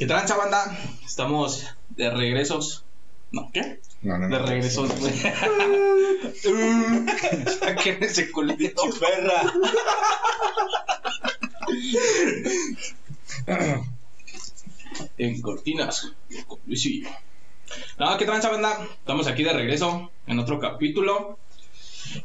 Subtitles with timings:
[0.00, 0.74] ¿Qué trancha, banda?
[1.04, 2.86] Estamos de regresos.
[3.32, 3.50] ¿No?
[3.52, 3.80] ¿Qué?
[4.00, 4.46] No, no, De no.
[4.46, 5.12] regresos, güey.
[7.58, 8.82] Saquen ese culito.
[8.98, 9.52] perra.
[15.18, 16.12] En cortinas.
[16.46, 17.08] con Luisillo.
[17.98, 18.86] No, ¿qué trancha, banda?
[18.98, 21.38] Estamos aquí de regreso en otro capítulo.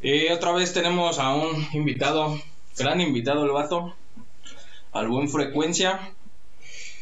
[0.02, 2.39] Eh, otra vez tenemos a un invitado,
[2.78, 3.94] gran invitado el vato,
[4.94, 6.12] al buen Frecuencia,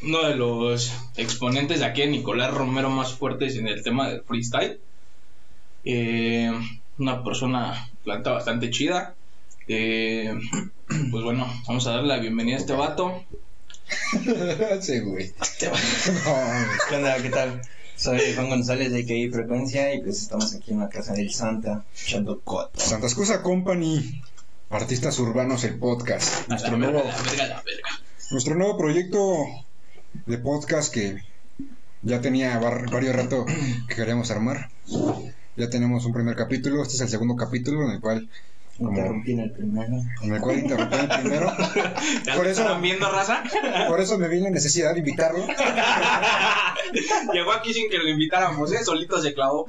[0.03, 4.21] uno de los exponentes de aquí de Nicolás Romero más fuertes en el tema del
[4.21, 4.79] freestyle.
[5.85, 6.51] Eh,
[6.97, 9.15] una persona planta bastante chida.
[9.67, 10.33] Eh,
[11.11, 13.23] pues bueno, vamos a darle la bienvenida a este vato.
[14.81, 15.31] sí, güey.
[15.41, 15.81] Este vato.
[16.25, 17.21] No, ¿Qué onda?
[17.21, 17.61] ¿Qué tal?
[17.95, 21.85] Soy Juan González de KI Frecuencia y pues estamos aquí en la casa del Santa
[22.03, 22.79] echando coto.
[22.79, 24.21] Santa Excusa Company,
[24.69, 26.33] Artistas Urbanos, el podcast.
[26.33, 27.89] A la Nuestro verga, nuevo, la verga, la verga.
[28.31, 29.45] nuestro nuevo proyecto
[30.25, 31.17] de podcast que
[32.01, 33.45] ya tenía var- varios rato
[33.87, 34.69] que queríamos armar.
[35.55, 38.27] Ya tenemos un primer capítulo, este es el segundo capítulo en el cual,
[38.77, 39.93] como, Interrumpí en el primero.
[40.23, 41.53] en el cual interrumpí el primero.
[42.25, 43.43] ¿Ya Por eso- están viendo, raza?
[43.87, 45.45] Por eso me vi la necesidad de invitarlo.
[47.33, 48.83] Llegó aquí sin que lo invitáramos, ¿eh?
[48.83, 49.65] Solito se clavó.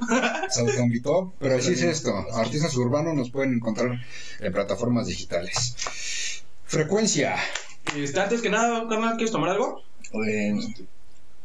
[0.49, 2.13] Se autoinvitó, pero así es esto.
[2.33, 3.91] Artistas urbanos nos pueden encontrar
[4.39, 6.43] en plataformas digitales.
[6.65, 7.35] Frecuencia.
[7.95, 9.81] Este, antes que nada, carnal, ¿quieres tomar algo?
[10.11, 10.53] Pues,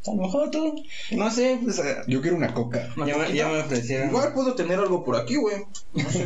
[0.07, 2.89] a lo mejor tú, no sé, pues eh, Yo quiero una coca.
[2.97, 3.37] Una ya, me, coquita.
[3.37, 4.09] ya me ofrecieron.
[4.09, 5.57] Igual puedo tener algo por aquí, güey.
[5.93, 6.25] No sé.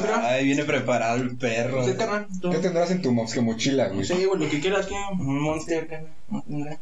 [0.00, 1.84] Mira, Ay, viene preparado el perro.
[1.96, 2.26] carnal.
[2.40, 2.50] tú.
[2.50, 4.04] ¿Qué tendrás en tu mox- mochila, güey?
[4.04, 4.94] Sí, güey, lo que quieras, que.
[4.94, 6.06] Un monster.
[6.46, 6.78] Mira.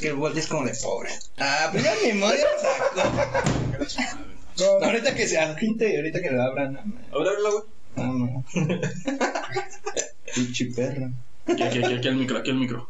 [0.00, 1.10] Que el bote es como de pobre.
[1.38, 2.26] Ah, pues ya mi lo.
[4.56, 6.72] No, Ahorita que se agite y ahorita que lo abran.
[6.74, 6.94] no, no.
[7.12, 7.64] A ver, habla, güey.
[7.96, 8.44] No, no.
[10.34, 11.10] Pinche perro.
[11.46, 12.88] Aquí, aquí, aquí, aquí el micro, aquí el micro.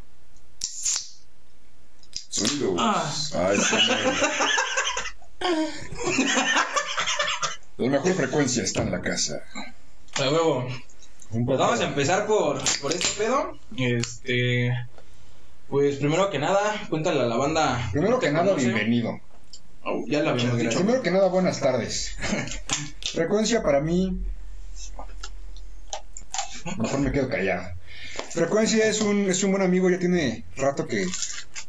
[2.78, 3.14] Ah.
[3.34, 3.76] Ay, sí.
[7.76, 9.42] La mejor frecuencia está en la casa.
[10.16, 10.66] A huevo.
[11.30, 13.58] Pues vamos a empezar por, por este pedo.
[13.76, 14.72] Este.
[15.68, 17.88] Pues primero que nada, cuéntale a la banda.
[17.92, 18.66] Primero ¿te que nada, conoce?
[18.66, 19.20] bienvenido.
[19.84, 20.78] Oh, ya lo habíamos dicho.
[20.78, 22.16] Primero que nada, buenas tardes.
[23.12, 24.20] Frecuencia para mí.
[26.78, 27.74] Mejor me quedo callado.
[28.30, 31.06] Frecuencia es un, es un buen amigo, ya tiene rato que,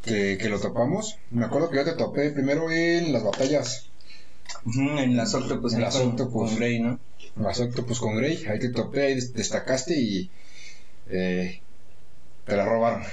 [0.06, 1.18] que, que lo topamos.
[1.32, 3.90] Me acuerdo que yo te topé primero en las batallas,
[4.76, 6.50] en las Octopus, En las con- Octopus.
[6.52, 7.00] Con Grey, ¿no?
[7.38, 8.46] en las Octopus con Grey.
[8.50, 10.30] Ahí te topé, ahí des- destacaste y
[11.10, 11.62] eh,
[12.46, 13.04] te la robaron.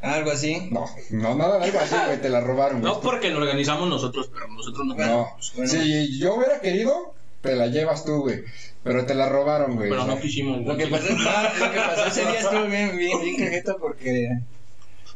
[0.00, 0.68] Algo así.
[0.72, 2.80] No, no, nada, algo así, güey, te la robaron.
[2.80, 2.92] güey.
[2.94, 4.94] No porque lo organizamos nosotros, pero nosotros no.
[4.96, 5.70] No, Bueno.
[5.70, 8.42] si yo hubiera querido, te la llevas tú, güey.
[8.82, 9.90] Pero te la robaron, güey.
[9.90, 10.60] Pero no quisimos.
[10.66, 14.40] Lo que pasó, no, lo que pasó ese día estuvo bien, bien, bien cajeta porque,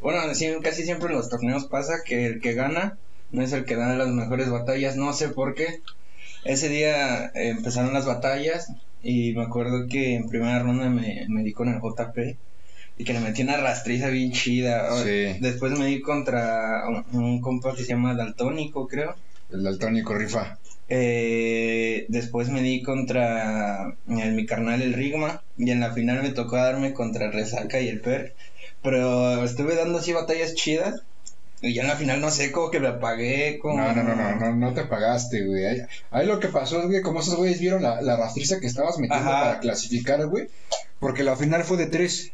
[0.00, 0.20] bueno,
[0.62, 2.98] casi siempre en los torneos pasa que el que gana
[3.30, 5.80] no es el que da las mejores batallas, no sé por qué.
[6.44, 8.68] Ese día eh, empezaron las batallas
[9.02, 12.36] y me acuerdo que en primera ronda me, me di con el JP
[12.98, 14.90] y que le metí una rastriza bien chida.
[15.02, 15.38] Sí.
[15.40, 19.16] Después me di contra un, un compa que se llama Daltónico, creo.
[19.50, 20.58] El daltónico rifa.
[20.88, 26.30] Eh, después me di contra el, mi carnal el Rigma y en la final me
[26.30, 28.34] tocó darme contra el Resaca y el Per.
[28.86, 31.02] Pero estuve dando así batallas chidas
[31.60, 33.58] y ya en la final no sé, como que me apagué.
[33.58, 33.78] Como...
[33.78, 35.66] No, no, no, no, no, no te pagaste, güey.
[35.66, 35.82] Ahí,
[36.12, 38.98] ahí lo que pasó es, güey, como esos güeyes vieron la, la rastriza que estabas
[38.98, 39.40] metiendo Ajá.
[39.42, 40.48] para clasificar, güey.
[41.00, 42.30] Porque la final fue de tres.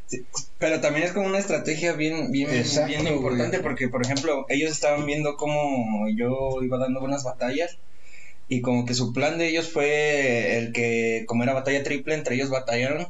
[0.58, 3.62] Pero también es como una estrategia bien, bien, Exacto, bien importante güey.
[3.62, 7.78] porque, por ejemplo, ellos estaban viendo cómo yo iba dando buenas batallas
[8.52, 12.34] y como que su plan de ellos fue el que, como era batalla triple, entre
[12.34, 13.08] ellos batallaron.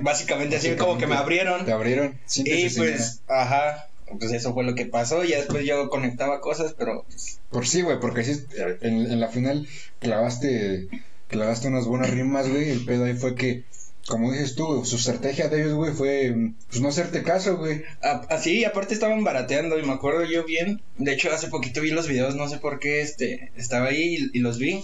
[0.00, 1.66] Básicamente así como que me abrieron.
[1.66, 2.18] Te abrieron.
[2.26, 3.88] Y Síntesis, pues, ajá,
[4.18, 5.22] pues eso fue lo que pasó.
[5.22, 7.04] Y después yo conectaba cosas, pero
[7.50, 8.42] Por sí, güey, porque sí,
[8.80, 10.88] en, en la final clavaste,
[11.28, 12.70] clavaste unas buenas rimas, güey.
[12.70, 13.64] El pedo ahí fue que,
[14.06, 16.34] como dices tú, su estrategia de ellos, güey, fue
[16.68, 17.82] pues no hacerte caso, güey.
[18.02, 19.78] a- así, aparte estaban barateando.
[19.78, 20.80] Y me acuerdo yo bien.
[20.98, 24.38] De hecho, hace poquito vi los videos, no sé por qué, este, estaba ahí y,
[24.38, 24.82] y los vi.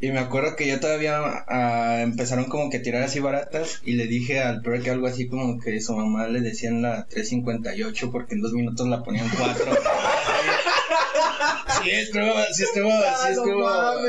[0.00, 3.80] Y me acuerdo que ya todavía ah, empezaron como que a tirar así baratas.
[3.84, 8.10] Y le dije al Perk algo así como que su mamá le decían la 358
[8.10, 9.64] porque en dos minutos la ponían 4.
[11.84, 12.90] Sí, estuvo, sí estuvo,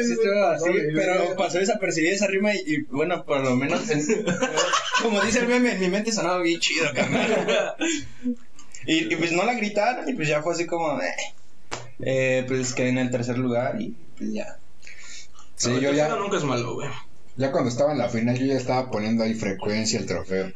[0.02, 0.16] sí sí
[0.96, 4.06] pero pasó desapercibida esa rima y, y, bueno, por lo menos, en-
[5.02, 7.76] como dice el meme, en mi mente sonaba bien chido, carnal.
[8.86, 11.14] Y, y pues no la gritaron y pues ya fue así como, eh,
[12.00, 14.46] eh, pues quedé en el tercer lugar y pues ya.
[15.56, 16.90] Sí, No, yo ya, nunca es malo, güey.
[17.38, 20.52] ya cuando estaba en la final, yo ya estaba poniendo ahí frecuencia el trofeo.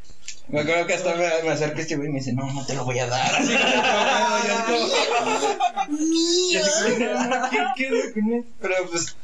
[0.50, 2.74] Me acuerdo que hasta me, me acerqué este güey y me dice, no, no te
[2.74, 3.36] lo voy a dar.
[3.36, 5.38] Así como,
[6.54, 6.62] yo
[7.50, 9.18] ¿Qué, qué es lo que no- Pero pues,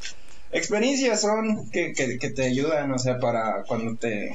[0.52, 4.31] experiencias son que, que, que te ayudan, o sea, para cuando te.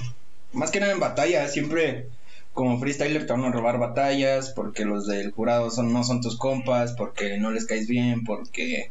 [0.53, 2.09] Más que nada en batallas, siempre
[2.55, 6.37] como freestyler te van a robar batallas porque los del jurado son, no son tus
[6.39, 8.91] compas, porque no les caes bien, porque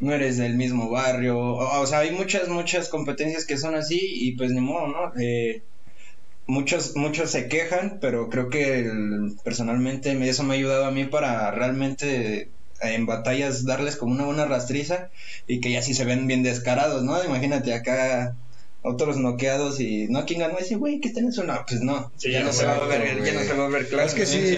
[0.00, 1.38] no eres del mismo barrio.
[1.38, 5.12] O, o sea, hay muchas, muchas competencias que son así y pues ni modo, ¿no?
[5.20, 5.62] Eh,
[6.46, 10.90] muchos, muchos se quejan, pero creo que el- personalmente me- eso me ha ayudado a
[10.90, 12.48] mí para realmente eh,
[12.94, 15.08] en batallas darles como una buena rastriza
[15.46, 17.22] y que ya sí se ven bien descarados, ¿no?
[17.24, 18.36] Imagínate acá
[18.82, 21.00] otros noqueados y no, ¿quién ganó ese güey?
[21.00, 21.66] ¿Qué tenés una?
[21.66, 23.68] Pues no, Sí, ya, ya no se va a ver, ya no se va a
[23.68, 24.06] ver claro.
[24.06, 24.56] Es que sí.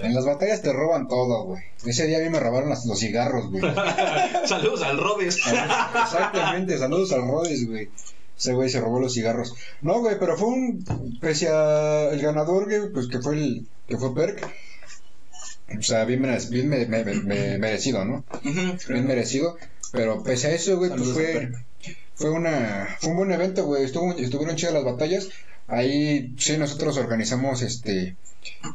[0.00, 1.62] En las batallas te roban todo, güey.
[1.84, 3.62] Ese día a mí me robaron las- los cigarros, güey.
[4.46, 5.36] Saludos al Robes.
[5.36, 7.90] Exactamente, saludos al Rhodes, güey.
[8.38, 9.54] Ese güey se robó los cigarros.
[9.80, 11.18] No, güey, pero fue un.
[11.20, 13.66] Pese a el ganador, güey, pues que fue el.
[13.88, 14.46] que fue Perk.
[15.78, 18.24] O sea, bien, bien me- me- me- merecido, ¿no?
[18.88, 19.56] Bien merecido.
[19.92, 21.52] Pero pese a eso, güey, pues fue.
[22.14, 22.96] Fue una.
[23.00, 23.84] Fue un buen evento, güey.
[23.84, 25.28] Estuvo, estuvieron chidas las batallas.
[25.66, 28.16] Ahí sí nosotros organizamos este.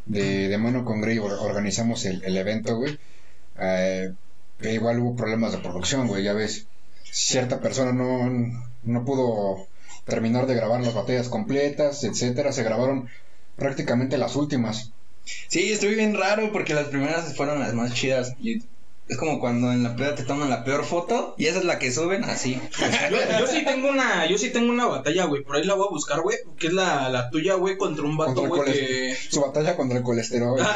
[0.06, 3.00] De, de mano con Grey or- organizamos el, el evento, güey.
[3.60, 4.12] Eh,
[4.64, 6.66] igual hubo problemas de producción, güey, ya ves.
[7.04, 9.68] Cierta persona no, no pudo
[10.06, 12.52] terminar de grabar las batallas completas, etcétera.
[12.52, 13.10] Se grabaron
[13.56, 14.92] prácticamente las últimas.
[15.48, 18.34] Sí, estoy bien raro porque las primeras fueron las más chidas.
[18.40, 18.64] Y
[19.12, 21.80] es como cuando en la peda te toman la peor foto y esa es la
[21.80, 22.58] que suben así.
[23.12, 25.44] Yo, yo sí tengo una, yo sí tengo una batalla, güey.
[25.44, 26.38] Por ahí la voy a buscar, güey.
[26.58, 29.18] Que es la, la tuya, güey, contra un vato, güey, que.
[29.30, 30.58] Su batalla contra el colesterol.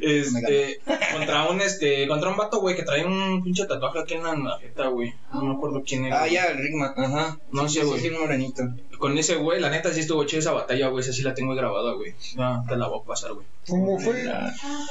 [0.00, 0.80] Este,
[1.12, 4.58] contra un este, contra un vato, güey, que trae un pinche tatuaje aquí en la,
[4.58, 5.14] jeta, güey.
[5.32, 6.22] No me acuerdo quién era.
[6.22, 7.38] Ah, ya, el Rigma, ajá.
[7.52, 8.00] No sé, Sí, güey.
[8.00, 8.62] Sí, un morenito.
[8.98, 11.02] Con ese güey, la neta sí estuvo chida esa batalla, güey.
[11.02, 12.14] Esa sí la tengo grabada, güey.
[12.36, 13.46] No, te la voy a pasar, güey.
[13.68, 14.24] ¿Cómo fue?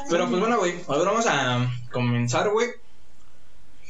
[0.09, 0.74] Pero pues bueno, güey.
[0.88, 2.68] Ahora vamos a comenzar, güey.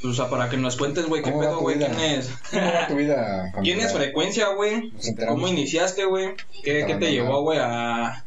[0.04, 1.78] O sea, para que nos cuentes, güey, qué ¿Cómo va pedo, güey.
[1.78, 2.30] ¿Quién es?
[2.52, 3.52] ¿Cómo va tu vida?
[3.64, 4.92] ¿Quién es frecuencia, güey?
[5.28, 6.36] ¿Cómo iniciaste, güey?
[6.64, 8.24] ¿Qué, qué te llevó, güey, a...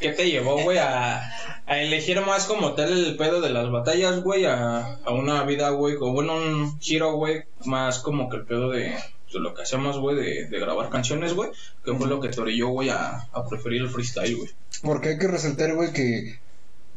[0.00, 1.22] ¿Qué te llevó, güey, a...
[1.66, 5.68] a elegir más como tal el pedo de las batallas, güey, a, a una vida,
[5.70, 8.94] güey, o bueno, un giro, güey, más como que el pedo de
[9.40, 11.50] lo que hacemos, güey, de, de grabar canciones, güey,
[11.84, 14.50] que fue lo que te orilló, güey, a, a preferir el freestyle, güey.
[14.82, 16.38] Porque hay que resaltar, güey, que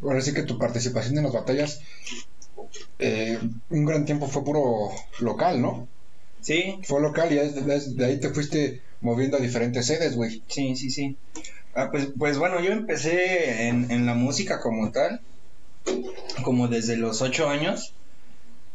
[0.01, 1.81] ahora sí que tu participación en las batallas,
[2.99, 3.39] eh,
[3.69, 5.87] un gran tiempo fue puro local, ¿no?
[6.41, 10.43] Sí, Fue local y de ahí te fuiste moviendo a diferentes sedes, güey.
[10.47, 11.17] sí, sí, sí.
[11.73, 15.21] Ah, pues, pues bueno, yo empecé en, en la música como tal,
[16.43, 17.93] como desde los ocho años,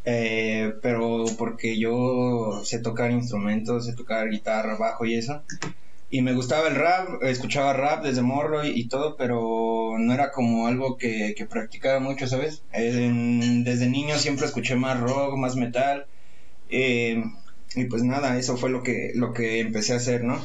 [0.05, 5.43] eh, pero porque yo sé tocar instrumentos, sé tocar guitarra, bajo y eso.
[6.11, 10.67] Y me gustaba el rap, escuchaba rap desde morro y, todo, pero no era como
[10.67, 12.62] algo que, que practicaba mucho, ¿sabes?
[12.73, 16.06] Desde niño siempre escuché más rock, más metal.
[16.69, 17.23] eh,
[17.76, 20.44] y pues nada, eso fue lo que, lo que empecé a hacer, ¿no?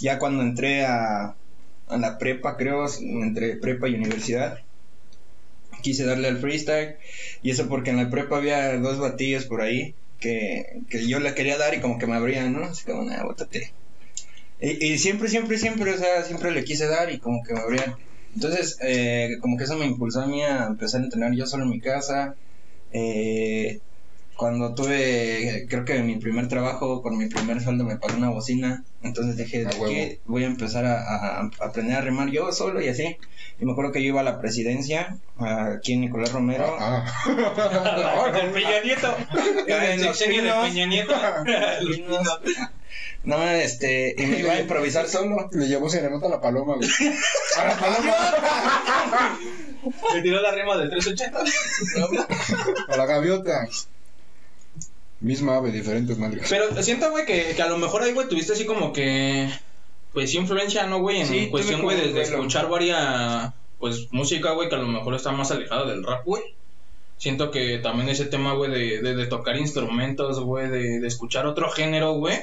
[0.00, 1.34] Ya cuando entré a,
[1.88, 4.58] a la prepa, creo, entre prepa y universidad,
[5.82, 6.96] quise darle al freestyle.
[7.42, 11.34] Y eso porque en la prepa había dos batillos por ahí que, que yo le
[11.34, 12.64] quería dar y como que me abrían, ¿no?
[12.64, 13.72] Así como, nada, bótate.
[14.60, 17.60] Y, y siempre, siempre, siempre, o sea, siempre le quise dar y como que me
[17.60, 17.96] abrían.
[18.34, 21.64] Entonces, eh, como que eso me impulsó a mí a empezar a entrenar yo solo
[21.64, 22.36] en mi casa.
[22.92, 23.80] Eh,
[24.36, 28.84] cuando tuve, creo que mi primer trabajo, con mi primer sueldo me pagó una bocina.
[29.02, 32.88] Entonces dije, A ¿de qué voy a empezar a, aprender a remar yo solo y
[32.88, 33.16] así?
[33.60, 36.76] Y me acuerdo que yo iba a la presidencia, aquí en Nicolás Romero.
[36.78, 37.04] Ah,
[38.42, 39.16] El Peña Nieto.
[39.66, 40.52] En El de.
[40.62, 41.14] Peña Nieto.
[43.24, 45.48] No, este, y me iba a improvisar solo.
[45.52, 46.88] Le llevó serenata a la paloma, güey.
[47.58, 49.38] A la paloma.
[50.14, 51.44] Le tiró la rima del 380.
[52.88, 53.68] A la gaviota.
[55.22, 56.48] Misma ave, diferentes nalgas.
[56.50, 59.48] Pero siento, güey, que, que a lo mejor ahí, güey, tuviste así como que.
[60.12, 61.20] Pues sí, influencia, ¿no, güey?
[61.20, 63.52] En Sí, cuestión, güey, de, escuchar varias.
[63.78, 66.42] Pues música, güey, que a lo mejor está más alejada del rap, güey.
[67.18, 71.46] Siento que también ese tema, güey, de, de, de tocar instrumentos, güey, de, de escuchar
[71.46, 72.38] otro género, güey.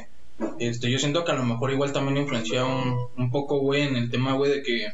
[0.59, 3.97] Este, yo siento que a lo mejor igual también influencia un, un poco, güey, en
[3.97, 4.87] el tema, güey, de que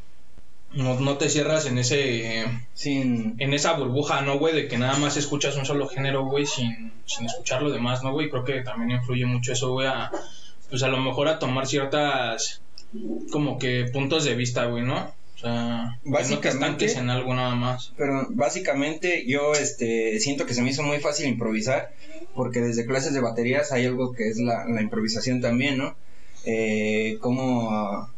[0.75, 3.36] no, no te cierras en ese Sin.
[3.39, 4.53] en esa burbuja, ¿no, güey?
[4.53, 8.12] De que nada más escuchas un solo género, güey, sin, sin escuchar lo demás, ¿no,
[8.12, 8.29] güey?
[8.29, 10.12] Creo que también influye mucho eso, güey, a,
[10.70, 12.62] pues a lo mejor a tomar ciertas,
[13.32, 15.13] como que puntos de vista, güey, ¿no?
[15.36, 17.94] O sea, no te en algo nada más.
[17.98, 21.91] Pero básicamente yo este siento que se me hizo muy fácil improvisar
[22.34, 25.96] porque desde clases de baterías hay algo que es la, la improvisación también, ¿no?
[26.46, 28.10] Eh, como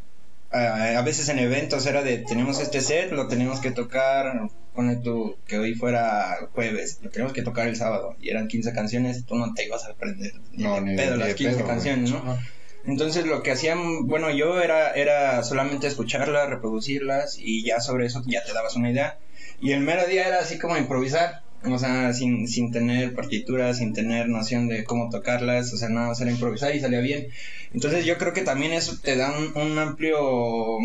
[0.50, 4.94] a, a veces en eventos era de tenemos este set, lo tenemos que tocar pone
[4.94, 9.26] tú que hoy fuera jueves, lo tenemos que tocar el sábado y eran 15 canciones,
[9.26, 11.74] tú no te ibas a aprender ni No, pedo las de 15 pedo, güey.
[11.74, 12.38] canciones, ¿no?
[12.86, 18.22] Entonces lo que hacían, bueno, yo era, era solamente escucharlas, reproducirlas y ya sobre eso
[18.24, 19.18] ya te dabas una idea.
[19.60, 23.92] Y el mero día era así como improvisar, o sea, sin, sin tener partituras, sin
[23.92, 27.26] tener noción de cómo tocarlas, o sea, nada más era improvisar y salía bien.
[27.72, 30.78] Entonces yo creo que también eso te da un, amplio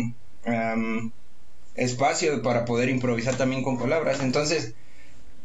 [0.44, 1.12] am,
[1.74, 4.20] espacio para poder improvisar también con palabras.
[4.20, 4.74] Entonces,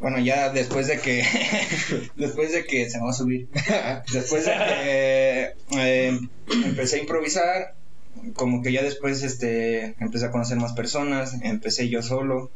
[0.00, 1.24] bueno, ya después de que,
[2.16, 3.48] después de que se me va a subir,
[4.12, 6.20] después de que eh,
[6.64, 7.74] empecé a improvisar,
[8.34, 12.50] como que ya después este empecé a conocer más personas, empecé yo solo.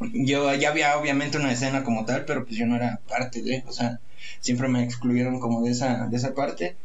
[0.00, 3.62] Yo ya había obviamente una escena como tal, pero pues yo no era parte de,
[3.66, 4.00] o sea,
[4.40, 6.76] siempre me excluyeron como de esa de esa parte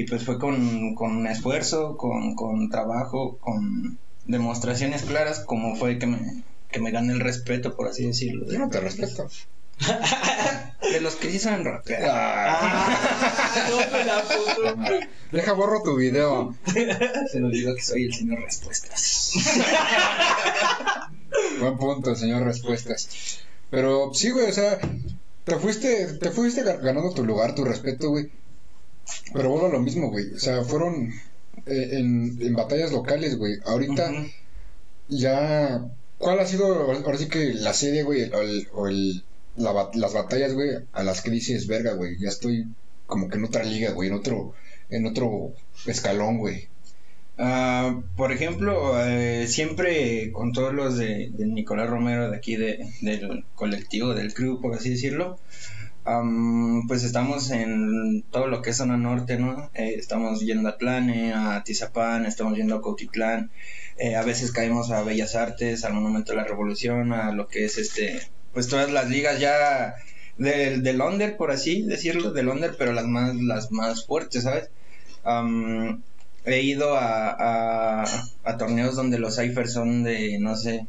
[0.00, 6.06] y pues fue con, con esfuerzo, con, con trabajo, con demostraciones claras como fue que
[6.06, 8.46] me que me gané el respeto, por así decirlo.
[8.52, 9.26] Yo no te respeto.
[10.92, 12.02] De los que sí saben rapear.
[12.10, 14.76] Ah, no me la puso.
[15.32, 16.54] deja borro tu video.
[17.32, 19.32] Se lo digo que soy el señor respuestas.
[21.60, 23.40] Buen punto, señor Respuestas.
[23.70, 24.78] Pero sí, güey, o sea,
[25.44, 28.30] te fuiste, te fuiste ga- ganando tu lugar, tu respeto, güey.
[29.32, 30.32] Pero a lo mismo, güey.
[30.34, 31.10] O sea, fueron
[31.66, 33.54] eh, en, en batallas locales, güey.
[33.64, 34.12] Ahorita
[35.08, 35.84] ya.
[36.18, 38.24] ¿Cuál ha sido ahora sí que la serie, güey?
[38.32, 39.24] O, el, o el-
[39.56, 42.16] la las batallas, güey, a las que dices, verga, güey.
[42.18, 42.66] Ya estoy
[43.06, 44.54] como que en otra liga, güey, en otro,
[44.90, 45.52] en otro
[45.86, 46.68] escalón, güey.
[47.38, 52.84] Ah, por ejemplo, eh, siempre con todos los de, de Nicolás Romero de aquí de,
[53.00, 55.38] del colectivo, del crew, por así decirlo,
[56.08, 59.70] am, pues estamos en todo lo que es zona norte, ¿no?
[59.74, 63.50] Eh, estamos yendo a Tlane, a Tizapán, estamos yendo a Cautitlán,
[63.98, 67.64] eh, a veces caemos a Bellas Artes, al Monumento de la Revolución, a lo que
[67.64, 68.20] es este,
[68.52, 69.94] pues todas las ligas ya
[70.38, 74.70] del, del under, por así decirlo, del under, pero las más, las más fuertes, ¿sabes?
[75.24, 76.02] Am,
[76.44, 78.04] he ido a, a,
[78.44, 80.86] a torneos donde los ciphers son de, no sé,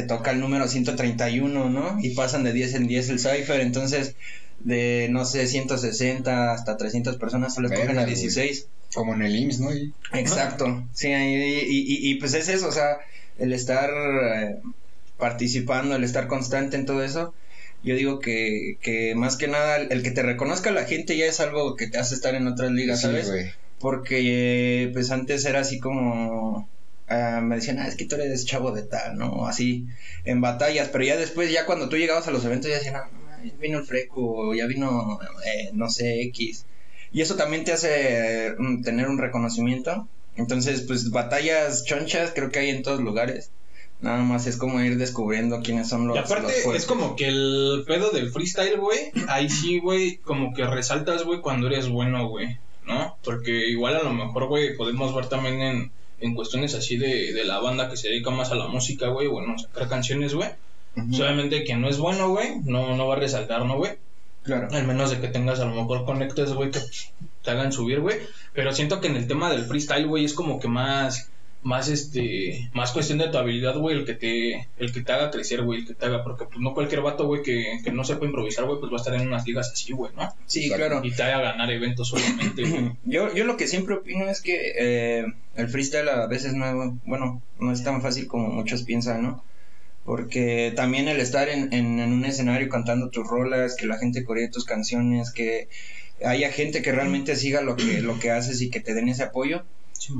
[0.00, 1.98] te toca el número 131, ¿no?
[2.00, 4.14] Y pasan de 10 en 10 el cipher, entonces
[4.60, 8.14] de, no sé, 160 hasta 300 personas solo escogen a güey.
[8.14, 8.66] 16.
[8.94, 9.74] Como en el IMSS, ¿no?
[9.74, 12.98] Y- Exacto, sí, y, y, y- y, pues es eso, o sea,
[13.38, 14.54] el estar eh,
[15.16, 17.34] participando, el estar constante en todo eso,
[17.82, 21.26] yo digo que, que más que nada el, el que te reconozca la gente ya
[21.26, 23.28] es algo que te hace estar en otras ligas, Sí, ¿sabes?
[23.30, 23.46] güey.
[23.80, 26.68] Porque eh, pues antes era así como
[27.08, 29.46] ah, me decían, ah, es que tú eres chavo de tal, ¿no?
[29.46, 29.86] Así
[30.24, 33.08] en batallas, pero ya después, ya cuando tú llegabas a los eventos, ya decían, ah,
[33.12, 36.64] no, vino el freco, ya vino, eh, no sé, X.
[37.12, 40.06] Y eso también te hace mm, tener un reconocimiento.
[40.36, 43.50] Entonces, pues batallas chonchas creo que hay en todos lugares.
[44.00, 46.16] Nada más es como ir descubriendo quiénes son los.
[46.16, 50.54] Y aparte, los es como que el pedo del freestyle, güey, ahí sí, güey, como
[50.54, 53.16] que resaltas, güey, cuando eres bueno, güey, ¿no?
[53.24, 57.44] Porque igual a lo mejor, güey, podemos ver también en, en cuestiones así de, de
[57.44, 60.48] la banda que se dedica más a la música, güey, bueno, sacar canciones, güey.
[60.96, 63.92] Ujú, Pues, Obviamente quien no es bueno, güey, no, no va a resaltar, ¿no, güey?
[64.42, 64.68] Claro.
[64.70, 66.80] Al menos de que tengas a lo mejor conectes, güey, que
[67.42, 68.18] te hagan subir, güey.
[68.54, 71.30] Pero siento que en el tema del freestyle, güey, es como que más,
[71.62, 75.30] más este, más cuestión de tu habilidad, güey, el que te, el que te haga
[75.30, 78.04] crecer, güey, el que te haga, porque pues no cualquier vato, güey, que, que no
[78.04, 80.32] sepa improvisar, güey, pues va a estar en unas ligas así, güey, ¿no?
[80.46, 81.00] Sí, claro.
[81.02, 82.92] Y te haga ganar eventos solamente, güey.
[83.04, 87.42] Yo, yo lo que siempre opino es que eh, el freestyle a veces no, bueno,
[87.58, 89.44] no es tan fácil como muchos piensan, ¿no?
[90.04, 94.24] Porque también el estar en, en, en un escenario cantando tus rolas, que la gente
[94.24, 95.68] coree tus canciones, que
[96.24, 99.24] haya gente que realmente siga lo que, lo que haces y que te den ese
[99.24, 99.64] apoyo,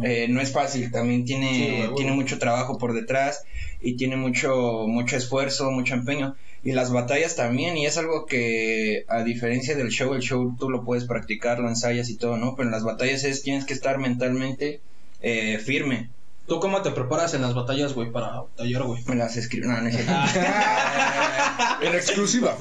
[0.03, 3.45] eh, no es fácil, también tiene, Sí, tiene mucho trabajo por detrás
[3.81, 6.37] y tiene mucho, mucho esfuerzo, mucho empeño.
[6.65, 10.69] Y las batallas también, y es algo que a diferencia del show, el show tú
[10.69, 12.57] lo puedes practicar, lo ensayas y todo, ¿no?
[12.57, 14.81] Pero en las batallas es tienes que estar mentalmente
[15.23, 16.11] eh, firme.
[16.49, 19.03] ¿Tú cómo te preparas en las batallas, güey, para batallar, güey?
[19.07, 20.13] Me las escribo, no, no es cierto.
[21.83, 22.57] En exclusiva.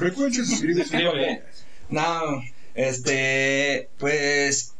[0.81, 1.41] Escribe.
[1.89, 2.43] No,
[2.75, 4.75] este, pues,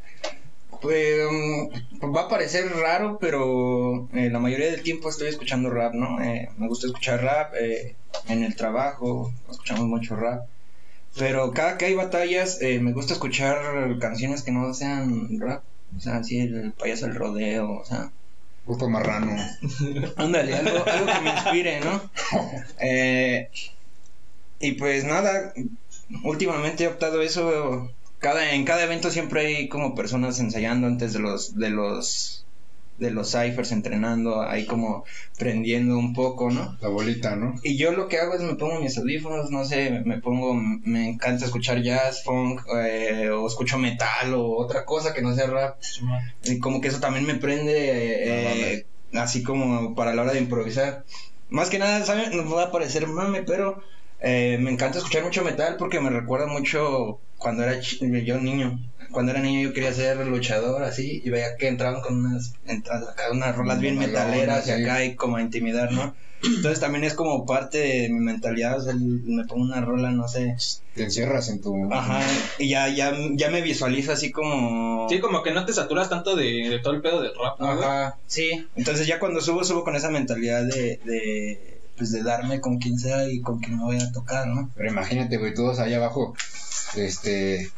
[0.81, 5.93] pues, mm, va a parecer raro, pero eh, la mayoría del tiempo estoy escuchando rap,
[5.93, 6.21] ¿no?
[6.21, 7.95] Eh, me gusta escuchar rap, eh,
[8.27, 10.45] en el trabajo escuchamos mucho rap,
[11.17, 15.63] pero cada que hay batallas eh, me gusta escuchar canciones que no sean rap,
[15.95, 18.11] o sea, así el payaso del rodeo, o sea,
[18.67, 19.33] Puto marrano.
[20.17, 22.01] Ándale, algo, algo que me inspire, ¿no?
[22.81, 23.49] Eh,
[24.59, 25.53] y pues nada,
[26.23, 27.89] últimamente he optado eso.
[28.19, 32.37] Cada, en cada evento siempre hay como personas ensayando antes de los, de los
[32.97, 35.05] de los ciphers entrenando, ahí como
[35.37, 36.77] prendiendo un poco, ¿no?
[36.81, 37.55] La bolita, ¿no?
[37.63, 41.09] Y yo lo que hago es me pongo mis audífonos, no sé, me, pongo, me
[41.09, 45.79] encanta escuchar jazz, funk, eh, o escucho metal o otra cosa que no sea rap.
[46.43, 51.05] Y como que eso también me prende, eh, así como para la hora de improvisar.
[51.49, 52.35] Más que nada, ¿saben?
[52.35, 53.81] Nos va a parecer mame, pero
[54.19, 58.79] eh, me encanta escuchar mucho metal porque me recuerda mucho cuando era yo niño.
[59.11, 63.09] Cuando era niño yo quería ser luchador así y veía que entraban con unas, entradas
[63.09, 66.15] acá, unas rolas bien metaleras y acá y como a intimidar, ¿no?
[66.43, 70.11] Entonces también es como parte de mi mentalidad, o sea, el- me pongo una rola,
[70.11, 70.55] no sé.
[70.93, 71.91] Te encierras en tu...
[71.91, 72.21] Ajá,
[72.59, 75.07] y ya, ya, ya me visualizo así como...
[75.09, 77.67] Sí, como que no te saturas tanto de, de todo el pedo del rap, ¿no?
[77.69, 78.67] Ajá, sí.
[78.75, 82.99] Entonces ya cuando subo, subo con esa mentalidad de, de, pues de darme con quien
[82.99, 84.69] sea y con quien me voy a tocar, ¿no?
[84.75, 86.35] Pero imagínate, güey, todos allá abajo,
[86.95, 87.69] este,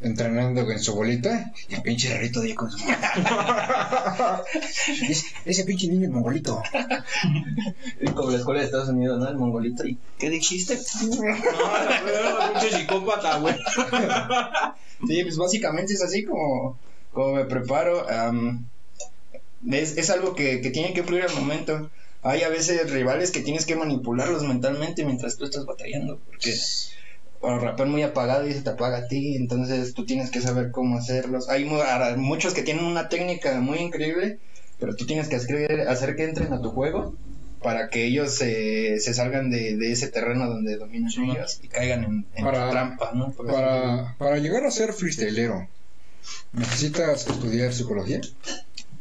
[0.00, 2.78] entrenando en su bolita, y el pinche rarito de ahí con su...
[5.08, 6.62] ese, ese pinche niño es mongolito.
[8.14, 9.28] Como la escuela de Estados Unidos, ¿no?
[9.28, 9.86] El mongolito.
[9.86, 10.76] ¿Y qué dijiste?
[10.76, 13.54] No, pinche psicópata, güey.
[15.06, 16.78] Sí, pues básicamente es así como,
[17.12, 18.08] como me preparo.
[18.10, 18.66] am,
[19.70, 21.90] es, es algo que, que tiene que fluir al momento.
[22.22, 26.54] Hay a veces rivales que tienes que manipularlos mentalmente mientras tú estás batallando, porque
[27.40, 30.70] o rapean muy apagado y se te apaga a ti, entonces tú tienes que saber
[30.70, 31.48] cómo hacerlos.
[31.48, 31.64] Hay
[32.16, 34.38] muchos que tienen una técnica muy increíble,
[34.78, 37.14] pero tú tienes que hacer, hacer que entren a tu juego
[37.62, 41.22] para que ellos se, se salgan de, de ese terreno donde dominan Sí.
[41.30, 43.32] ellos y caigan en, en Para- tu trampa, ¿no?
[43.32, 45.68] Para, para llegar a ser freestylero,
[46.52, 48.20] ¿necesitas estudiar psicología?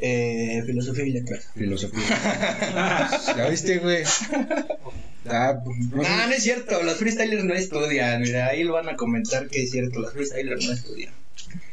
[0.02, 1.50] Eh, filosofía y letras.
[1.56, 2.02] Filosofía.
[3.38, 4.04] ¿Ya viste, güey?
[5.28, 6.10] Ah, no sé.
[6.10, 8.22] No, es cierto, los freestylers no estudian.
[8.22, 11.14] Mira, ahí lo van a comentar que es cierto, los freestylers no estudian.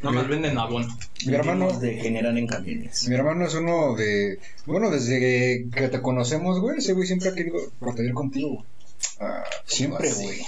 [0.03, 0.89] No más venden abono.
[1.27, 3.09] Mi hermano, de generar en camiones.
[3.09, 4.39] mi hermano es uno de...
[4.65, 8.65] Bueno, desde que te conocemos, güey, ese güey siempre ha querido batallar contigo.
[9.21, 10.25] Ah, Siempre, así.
[10.25, 10.39] güey.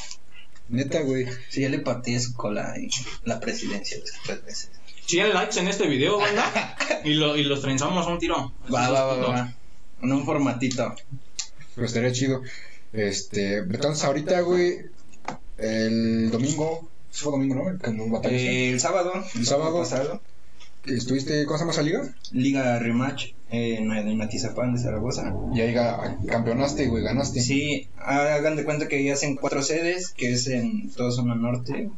[0.68, 1.26] Neta, güey.
[1.50, 2.88] Sí, ya le pateé su cola y
[3.24, 4.70] la presidencia tres veces.
[5.08, 6.76] 100 likes en este video, banda.
[7.04, 8.52] Y, lo, y los trenzamos a un tiro.
[8.72, 9.54] Va, va, va, va, va.
[10.02, 10.94] En un formatito.
[11.76, 12.42] Pues estaría chido.
[12.92, 14.78] Este, entonces ahorita, güey,
[15.58, 17.68] el domingo, ¿sí fue domingo, ¿no?
[17.70, 19.12] El Eh, sábado.
[19.34, 19.78] El sábado.
[19.80, 20.20] pasado.
[20.86, 22.14] ¿Estuviste, cómo se llama esa liga?
[22.32, 25.32] Liga Rematch en, en Matizapán de Zaragoza.
[25.54, 25.74] Y ahí
[26.26, 27.40] campeonaste, güey, ganaste.
[27.40, 31.90] Sí, hagan de cuenta que ya hacen cuatro sedes, que es en toda zona norte.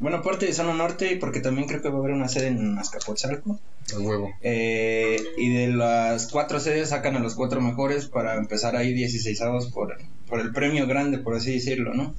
[0.00, 2.78] Bueno, parte de zona norte, porque también creo que va a haber una sede en
[2.78, 3.60] Azcapotzalco.
[3.92, 4.30] El huevo.
[4.40, 9.38] Eh, y de las cuatro sedes sacan a los cuatro mejores para empezar ahí 16
[9.74, 12.14] por, por el premio grande, por así decirlo, ¿no?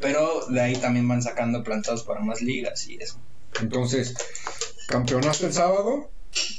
[0.00, 3.18] Pero de ahí también van sacando plantados para más ligas y eso.
[3.60, 4.14] Entonces,
[4.86, 6.10] campeonaste el sábado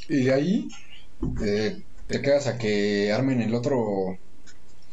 [0.09, 0.67] y de ahí
[1.45, 4.17] eh, te quedas a que armen el otro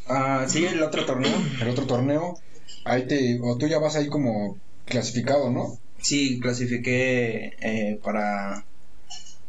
[0.06, 1.32] Ah, sí, el otro torneo.
[1.60, 2.38] el otro torneo.
[2.84, 5.78] Ahí te o tú ya vas ahí como clasificado, ¿no?
[6.00, 8.64] Sí, clasifiqué eh, para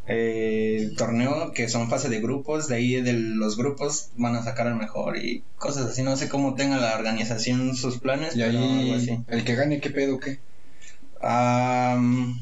[0.07, 2.67] eh, el torneo que son fase de grupos.
[2.67, 6.03] De ahí de los grupos van a sacar al mejor y cosas así.
[6.03, 9.19] No sé cómo tenga la organización sus planes, Y pero algo ahí así.
[9.27, 10.39] el que gane qué pedo qué.
[11.21, 12.39] Am,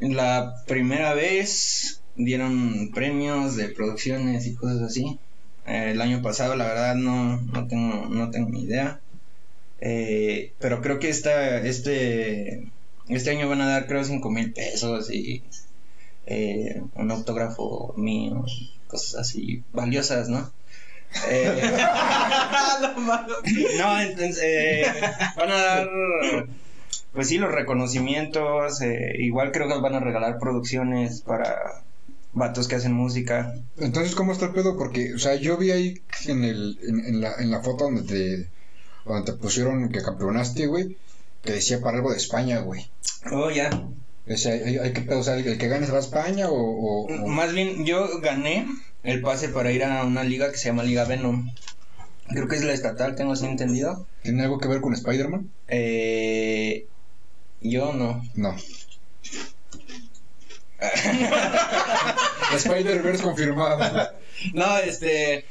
[0.00, 5.18] la primera vez dieron premios de producciones y cosas así.
[5.66, 9.00] Eh, el año pasado, la verdad, no, no, tengo, no tengo ni idea.
[9.84, 12.68] Eh, pero creo que esta, este,
[13.08, 15.42] este año van a dar, creo, 5 mil pesos y
[16.26, 18.44] eh, un autógrafo mío,
[18.86, 20.52] cosas así valiosas, ¿no?
[21.28, 21.52] Eh,
[23.78, 24.84] no, entonces eh,
[25.36, 25.88] van a dar,
[27.12, 28.80] pues sí, los reconocimientos.
[28.82, 31.82] eh, igual creo que van a regalar producciones para
[32.32, 33.52] vatos que hacen música.
[33.78, 34.78] Entonces, ¿cómo está el pedo?
[34.78, 38.04] Porque, o sea, yo vi ahí en, el, en, en la, en la foto donde
[38.04, 38.48] te,
[39.04, 40.96] donde te pusieron que campeonaste, güey,
[41.42, 42.88] que decía para algo de España, güey.
[43.32, 43.70] Oh, ya.
[44.28, 46.48] O sea, hay, hay que o sea, el, el que gane se va a España
[46.48, 46.54] o...
[46.54, 48.66] o- o- Más bien, yo gané
[49.02, 51.50] el pase para ir a una liga que se llama Liga Venom.
[52.28, 54.06] Creo que es la estatal, tengo así entendido.
[54.22, 55.50] ¿Tiene algo que ver con Spider-Man?
[55.68, 56.86] Eh,
[57.60, 58.22] yo no.
[58.36, 58.54] No.
[62.54, 64.08] Spider-Verse confirmado.
[64.54, 65.44] No, este,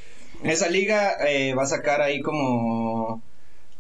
[0.43, 3.21] esa liga eh, va a sacar ahí como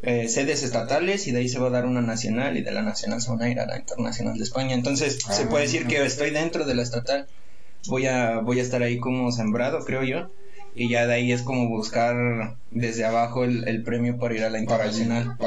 [0.03, 2.81] eh, sedes estatales y de ahí se va a dar una nacional y de la
[2.81, 4.73] nacional se van a ir a la internacional de España.
[4.73, 5.49] Entonces se Ah.
[5.49, 7.27] puede decir que estoy dentro de la estatal.
[7.87, 10.29] Voy a, voy a estar ahí como sembrado, creo yo.
[10.73, 14.49] Y ya de ahí es como buscar desde abajo el, el premio para ir a
[14.49, 15.37] la Para internacional.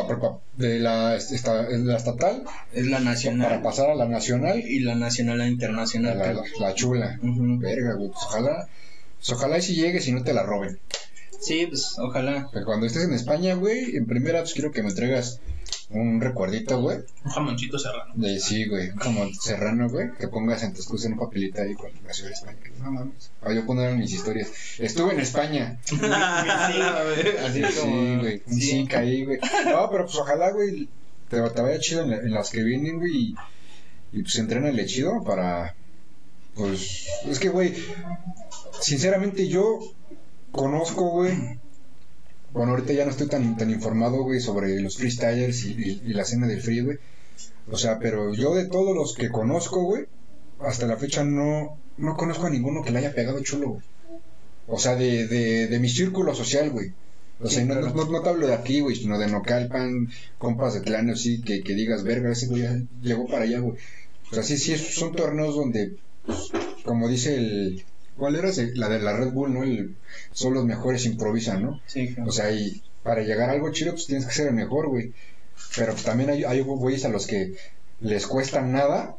[0.59, 2.43] de la, esta- la estatal
[2.75, 6.43] Es la para nacional pasar a la nacional y la nacional a la internacional.
[6.61, 7.19] la, chula.
[7.23, 8.69] Verga, güey, pues ojalá
[9.17, 10.79] Pues ojalá y si llegues y no te la roben.
[11.45, 12.49] Sí, pues ojalá.
[12.53, 15.41] Pero cuando estés en España, güey, en primera, pues quiero que me traigas
[15.91, 16.99] un recuerdito, güey.
[17.25, 18.13] Un jamoncito serrano.
[18.15, 21.75] De sí, güey, como serrano, güey, que pongas en tu excusa en un papelito ahí
[21.75, 22.59] con la ciudad de España.
[22.83, 23.31] No mames.
[23.43, 24.49] Ah, yo poner en mis historias.
[24.79, 25.79] Estuve en España.
[25.83, 28.43] Así Sí, güey.
[28.47, 28.61] Un sí.
[28.61, 29.39] sí, caí, güey.
[29.67, 30.89] No, pero pues ojalá, güey,
[31.29, 33.13] te, te vaya chido en, la- en las que vienen, güey.
[33.17, 33.35] Y,
[34.13, 35.75] y pues entrénale chido para.
[36.55, 37.07] Pues.
[37.29, 37.75] Es que, güey.
[38.81, 39.79] Sinceramente, yo
[40.55, 41.59] conozco, güey.
[42.53, 46.13] Bueno, ahorita ya no estoy tan, tan informado, güey, sobre los freestylers y, y- y
[46.15, 46.99] la escena del free, güey.
[47.71, 50.05] O sea, pero yo de todos los que conozco, güey,
[50.61, 53.83] hasta la fecha no, no conozco a ninguno que le haya pegado chulo, güey.
[54.67, 56.93] O sea, de, de, de mi círculo social, güey.
[57.41, 57.93] O sea, Sí, no, claro.
[57.95, 61.63] no, no te hablo de aquí, güey, sino de Nocalpan, compas de Tlane, así, que,
[61.63, 63.77] que digas, verga, ese güey ya llegó para allá, güey.
[64.31, 66.51] O sea, sí, sí, son torneos donde, pues,
[66.85, 67.85] como dice el...
[68.17, 68.49] ¿Cuál era?
[68.49, 68.75] ese?
[68.75, 69.63] La de la Red Bull, ¿no?
[69.63, 69.97] El,
[70.33, 71.81] son los mejores improvisan, ¿no?
[71.87, 72.31] Sí, claro.
[72.31, 75.13] O sea, y para llegar a algo chido, pues tienes que ser el mejor, güey.
[75.77, 77.55] Pero también hay, hay güeyes a los que
[78.01, 79.17] les cuesta nada.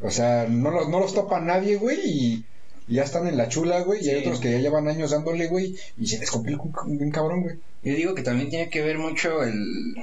[0.00, 2.44] O sea, no los, no los topa nadie, güey, y,
[2.86, 4.04] ya están en la chula, güey.
[4.04, 7.10] Y hay otros que ya llevan años dándole, güey, y se les complica un, un
[7.10, 7.56] cabrón, güey.
[7.82, 9.94] Yo digo que también tiene que ver mucho el,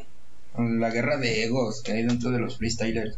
[0.57, 3.17] la guerra de egos que hay dentro de los freestylers.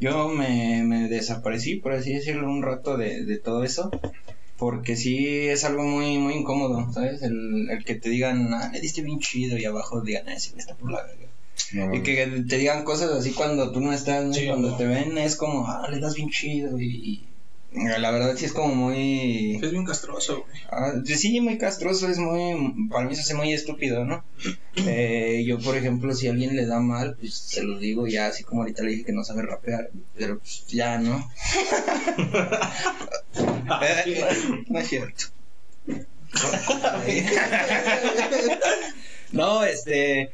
[0.00, 3.90] Yo me, me desaparecí, por así decirlo, un rato de, de todo eso.
[4.58, 7.22] Porque sí es algo muy muy incómodo, ¿sabes?
[7.22, 10.50] El, el que te digan, ah, le diste bien chido y abajo digan, ah, ese
[10.50, 11.28] güey está por la verga.
[11.72, 14.32] No, Y que te digan cosas así cuando tú no estás, ¿no?
[14.32, 14.76] Sí, cuando no.
[14.76, 17.27] te ven es como, ah, le das bien chido y, y
[17.72, 19.56] la verdad sí es como muy...
[19.62, 20.62] Es bien castroso, güey.
[20.70, 24.24] Ah, sí, muy castroso, es muy, para mí se hace muy estúpido, ¿no?
[24.76, 28.28] Eh, yo, por ejemplo, si a alguien le da mal, pues se lo digo ya,
[28.28, 31.28] así como ahorita le dije que no sabe rapear, pero pues ya, ¿no?
[33.80, 35.24] Eh, no es cierto.
[39.32, 40.32] no, este...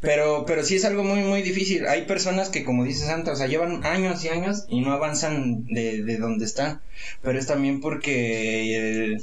[0.00, 1.86] Pero, pero sí es algo muy, muy difícil.
[1.86, 5.64] Hay personas que, como dice Santa, o sea, llevan años y años y no avanzan
[5.66, 6.80] de, de donde están.
[7.22, 9.18] Pero es también porque eh,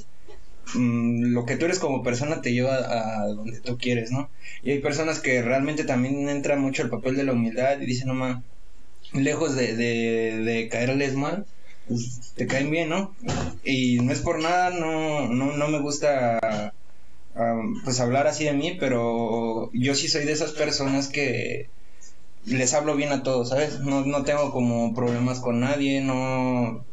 [0.76, 4.30] mm, lo que tú eres como persona te lleva a donde tú quieres, ¿no?
[4.64, 8.08] Y hay personas que realmente también entra mucho el papel de la humildad y dicen,
[8.08, 8.44] no ma,
[9.14, 11.46] lejos de, de, de caerles mal,
[11.88, 13.16] pues te caen bien, ¿no?
[13.64, 16.74] Y no es por nada, no, no, no me gusta
[17.40, 21.70] um, pues hablar así de mí, pero yo sí soy de esas personas que
[22.46, 23.80] les hablo bien a todos, ¿sabes?
[23.82, 26.86] No, no tengo como problemas con nadie, no...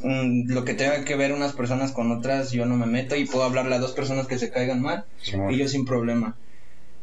[0.00, 3.24] mm, Lo que tenga que ver unas personas con otras, yo no me meto y
[3.24, 5.04] puedo hablarle a dos personas que se caigan mal
[5.50, 6.36] y yo sin problema.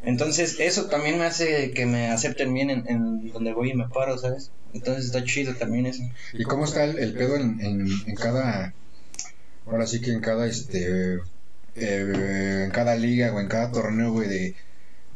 [0.03, 3.87] Entonces, eso también me hace que me acepten bien en, en donde voy y me
[3.89, 4.51] paro, ¿sabes?
[4.73, 6.03] Entonces está chido también eso.
[6.33, 8.73] ¿Y cómo está el, el pedo en, en, en cada...
[9.65, 11.17] Ahora sí que en cada, este...
[11.77, 14.55] eh, en cada liga o en cada torneo, güey,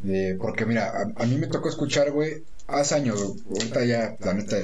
[0.03, 0.35] de...
[0.39, 4.57] porque mira, a, a mí me tocó escuchar, güey, hace años, ahorita ya, la neta,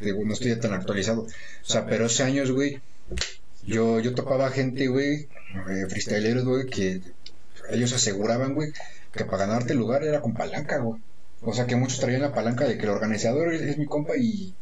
[0.00, 1.22] no estoy tan actualizado.
[1.22, 1.28] O
[1.62, 2.80] sea, pero hace años, güey,
[3.64, 5.28] yo, yo topaba gente, güey,
[5.70, 7.00] eh, freestyleros, güey, que
[7.70, 8.72] ellos aseguraban, güey,
[9.12, 11.00] que para ganarte el lugar era con palanca, güey.
[11.42, 14.16] O sea, que muchos traían la palanca de que el organizador es, es mi compa
[14.16, 14.54] y...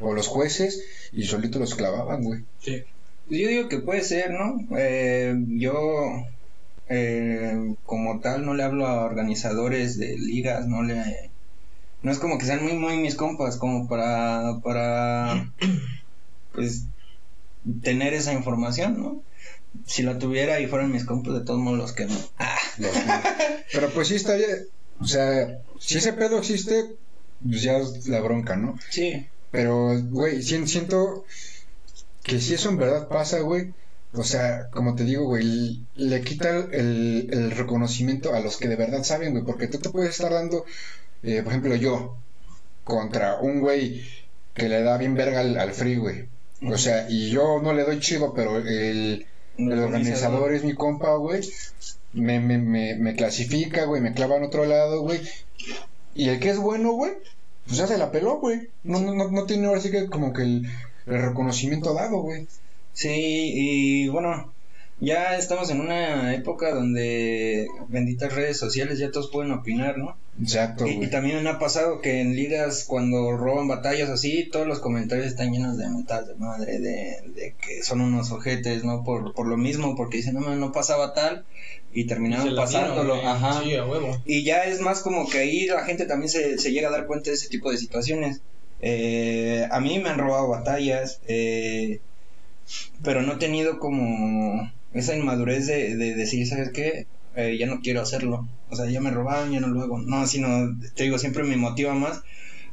[0.00, 2.44] O los jueces y solito los clavaban, güey.
[2.60, 2.84] Sí.
[3.28, 4.56] Yo digo que puede ser, ¿no?
[4.78, 6.24] Eh, yo,
[6.88, 11.02] eh, como tal, no le hablo a organizadores de ligas, no le...
[12.02, 15.52] No es como que sean muy, muy mis compas, como para, para,
[16.52, 16.86] pues,
[17.82, 19.22] tener esa información, ¿no?
[19.86, 22.16] Si la tuviera y fueran mis compas, de todos modos los que no.
[22.38, 22.56] Ah,
[23.72, 24.46] Pero pues sí estaría...
[25.00, 25.46] O sea,
[25.78, 26.96] si ese pedo existe,
[27.42, 28.74] pues ya es la bronca, ¿no?
[28.90, 29.28] sí.
[29.50, 31.24] Pero, güey, si- siento
[32.22, 33.74] que si eso en verdad pasa, güey,
[34.18, 38.76] o sea, como te digo, güey, le quita el, el reconocimiento a los que de
[38.76, 40.64] verdad saben, güey, porque tú te puedes estar dando,
[41.22, 42.16] eh, por ejemplo, yo,
[42.84, 44.02] contra un güey
[44.54, 46.28] que le da bien verga al, al free, güey.
[46.62, 49.26] O sea, y yo no le doy chido, pero el,
[49.56, 51.48] el organizador es mi compa, güey.
[52.12, 55.20] Me, me, me, me clasifica, güey, me clava en otro lado, güey.
[56.14, 57.12] Y el que es bueno, güey,
[57.66, 58.68] pues ya se la peló, güey.
[58.82, 60.66] No, no, no, no tiene ahora sí que como que el,
[61.06, 62.48] el reconocimiento dado, güey.
[62.98, 64.52] Sí, y bueno,
[64.98, 70.16] ya estamos en una época donde benditas redes sociales ya todos pueden opinar, ¿no?
[70.42, 74.80] Exacto, Y, también me ha pasado que en ligas cuando roban batallas así, todos los
[74.80, 79.04] comentarios están llenos de mentas de madre, de, de que son unos ojetes, ¿no?
[79.04, 81.44] Por, por lo mismo, porque dicen, no, no pasaba tal,
[81.92, 83.62] y terminaron pasándolo, ajá.
[83.62, 84.20] Sí, a huevo.
[84.26, 87.06] Y ya es más como que ahí la gente también se, se llega a dar
[87.06, 88.40] cuenta de ese tipo de situaciones.
[88.80, 92.00] Eh, a mí me han robado batallas, eh,
[93.02, 97.06] pero no he tenido como esa inmadurez de, de decir, ¿sabes qué?
[97.36, 98.48] Eh, ya no quiero hacerlo.
[98.70, 99.98] O sea, ya me robaron, ya no lo hago.
[99.98, 102.22] No, sino, te digo, siempre me motiva más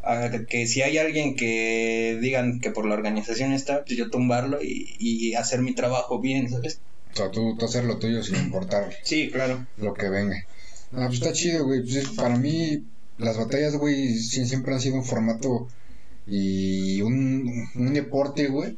[0.03, 4.59] a que si hay alguien que digan que por la organización está, pues yo tumbarlo
[4.61, 6.79] y, y hacer mi trabajo bien, ¿sabes?
[7.13, 9.65] O sea, tú, tú hacer lo tuyo sin importar Sí, claro.
[9.77, 10.35] lo que venga.
[10.93, 11.81] Ah, pues está chido, güey.
[11.81, 12.83] Pues es- para mí,
[13.17, 15.67] las batallas, güey, siempre han sido un formato
[16.27, 18.77] y un, un deporte, güey.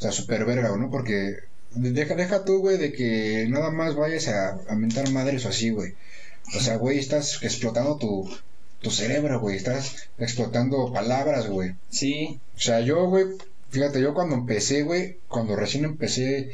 [0.00, 0.90] O sea, súper verga, ¿no?
[0.90, 1.36] Porque
[1.74, 5.68] deja, deja tú, güey, de que nada más vayas a, a mentar madres o así,
[5.68, 5.92] güey.
[6.56, 8.26] O sea, güey, estás explotando tu,
[8.80, 9.56] tu cerebro, güey.
[9.56, 11.74] Estás explotando palabras, güey.
[11.90, 13.26] Sí, O sea, yo, güey,
[13.68, 16.52] fíjate, yo cuando empecé, güey, cuando recién empecé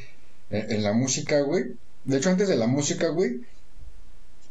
[0.51, 3.43] en, en la música, güey, de hecho antes de la música, güey,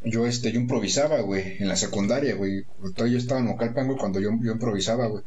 [0.04, 2.64] yo, este, yo improvisaba, güey, en la secundaria, güey.
[2.96, 5.22] Yo estaba en Ocalpan, güey, cuando yo, yo improvisaba, güey.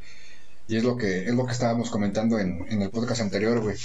[0.70, 3.76] Y es lo que, es lo que estábamos comentando en, en el podcast anterior, güey.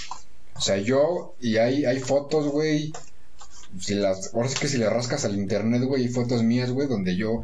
[0.55, 2.93] O sea, yo, y hay, hay fotos, güey,
[3.79, 6.87] si las, ahora sí que si le rascas al internet, güey, hay fotos mías, güey,
[6.87, 7.43] donde yo...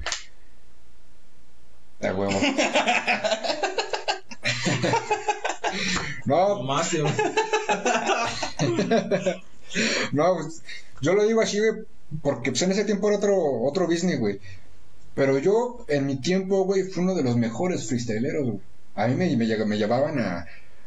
[2.02, 2.32] A huevo.
[6.26, 6.92] no, Más.
[10.12, 10.62] No, pues,
[11.02, 11.72] yo lo digo así, güey,
[12.22, 14.40] porque pues, en ese tiempo era otro, otro business, güey.
[15.16, 18.60] Pero yo, en mi tiempo, güey, fui uno de los mejores freestyleros, güey.
[18.96, 20.46] A mí me, me, me llevaban a,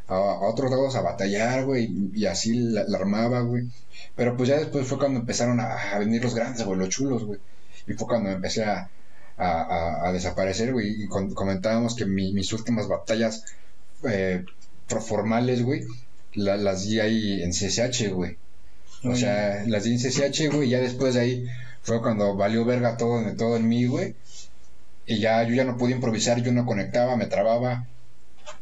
[0.09, 3.64] a, a otros lados a batallar, güey, y, así la, la armaba, güey.
[4.17, 7.25] Pero pues ya después fue cuando empezaron a, a venir los grandes, güey, los chulos,
[7.25, 7.40] güey.
[7.87, 8.88] Y fue cuando empecé a,
[9.37, 11.05] a, desaparecer, güey.
[11.05, 13.45] Y comentábamos que mi- mis últimas batallas
[14.05, 14.45] eh,
[14.88, 15.83] proformales, güey,
[16.35, 18.37] la- las di ahí en CSH, güey.
[19.05, 21.47] O sea, las di en CSH, güey, y ya después de ahí
[21.83, 24.14] fue cuando valió verga todo, todo en mí, güey.
[25.07, 27.87] Y ya yo ya no podía improvisar, yo no conectaba, me trababa.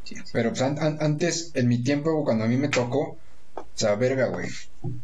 [0.05, 0.17] Sí.
[0.33, 3.17] Pero pues an- an- antes, en mi tiempo, cuando a mí me tocó,
[3.55, 4.49] o sea, verga, güey.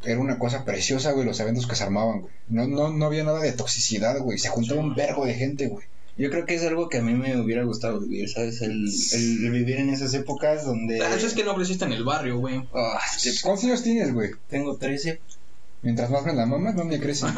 [0.04, 2.32] Era una cosa preciosa, güey, los eventos que se armaban, güey.
[2.48, 4.38] No, no, no había nada de toxicidad, güey.
[4.38, 5.86] Se juntaba un vergo de gente, güey.
[6.16, 8.60] Yo creo que es algo que a mí me hubiera gustado vivir, ¿sabes?
[8.60, 11.00] El, el vivir en esas épocas donde...
[11.00, 12.56] Ah, Eso es que no creciste en el barrio, güey.
[12.74, 12.98] Ah,
[13.44, 14.30] ¿Cuántos años tienes, güey?
[14.48, 15.20] tengo 13.
[15.82, 17.26] Mientras más me la mamas, más me crece.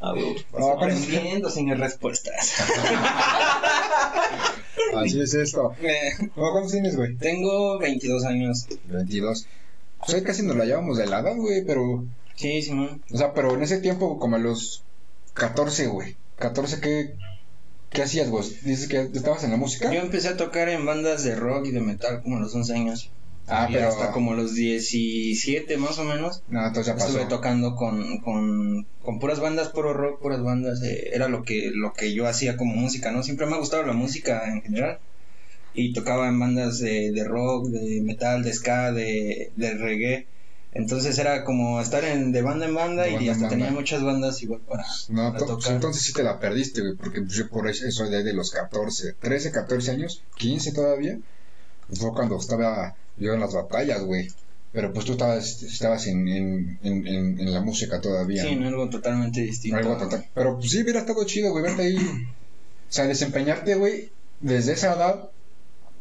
[0.00, 0.34] Ah, güey.
[0.34, 2.54] No, ¿cuántos- Aprendiendo sin respuestas.
[4.96, 5.72] Así es esto.
[5.82, 7.16] Eh, ¿Cuántos tienes, güey?
[7.16, 8.66] tengo 22 años.
[8.86, 9.46] 22.
[9.98, 12.04] Pues ahí casi nos la llevamos de la edad, güey, pero...
[12.36, 13.02] Sí, Simón.
[13.12, 14.82] O sea, pero en ese tiempo, como a los
[15.34, 16.16] 14, güey.
[16.36, 17.14] 14, ¿qué,
[17.90, 18.44] qué hacías, güey?
[18.62, 19.92] Dices que estabas en la música.
[19.92, 22.74] Yo empecé a tocar en bandas de rock y de metal como a los 11
[22.74, 23.10] años.
[23.46, 23.88] Ah, pero...
[23.88, 26.42] hasta como los 17 más o menos.
[26.48, 27.08] No, entonces ya pasó.
[27.08, 30.82] Estuve tocando con, con, con puras bandas, puro rock, puras bandas.
[30.82, 33.22] eh, era lo que, lo que yo hacía como música, ¿no?
[33.22, 34.98] Siempre me ha gustado la música en general.
[35.74, 40.26] Y tocaba en bandas de, de rock, de metal, de ska, de, de reggae.
[40.72, 43.56] Entonces era como estar en, de banda en banda De y banda hasta banda.
[43.56, 47.20] tenía muchas bandas igual para, No, para pues entonces sí te la perdiste, güey, porque
[47.22, 51.18] pues, yo por eso de, de los 14, 13, 14 años, 15 todavía,
[51.92, 54.28] fue cuando estaba yo en las batallas, güey.
[54.72, 58.42] Pero pues tú estabas, estabas en, en, en, la música todavía.
[58.42, 58.62] Sí, ¿no?
[58.62, 59.76] en algo totalmente distinto.
[59.76, 60.24] Algo total.
[60.34, 61.96] Pero pues, sí hubiera estado chido, güey, verte ahí.
[61.96, 65.30] O sea, desempeñarte, güey, desde esa edad,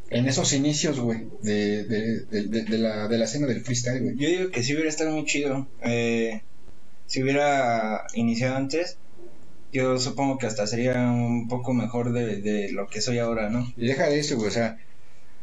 [0.09, 4.01] en esos inicios, güey, de, de, de, de- de la, de la escena del freestyle,
[4.01, 4.15] güey.
[4.17, 5.67] Yo digo que sí hubiera estado muy chido.
[5.83, 6.41] Eh,
[7.05, 8.97] si hubiera iniciado antes,
[9.71, 13.71] yo supongo que hasta sería un poco mejor de, de lo que soy ahora, ¿no?
[13.77, 14.77] Y deja de eso, güey, o sea,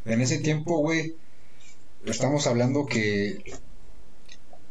[0.05, 1.15] en ese tiempo, güey,
[2.07, 3.43] estamos hablando que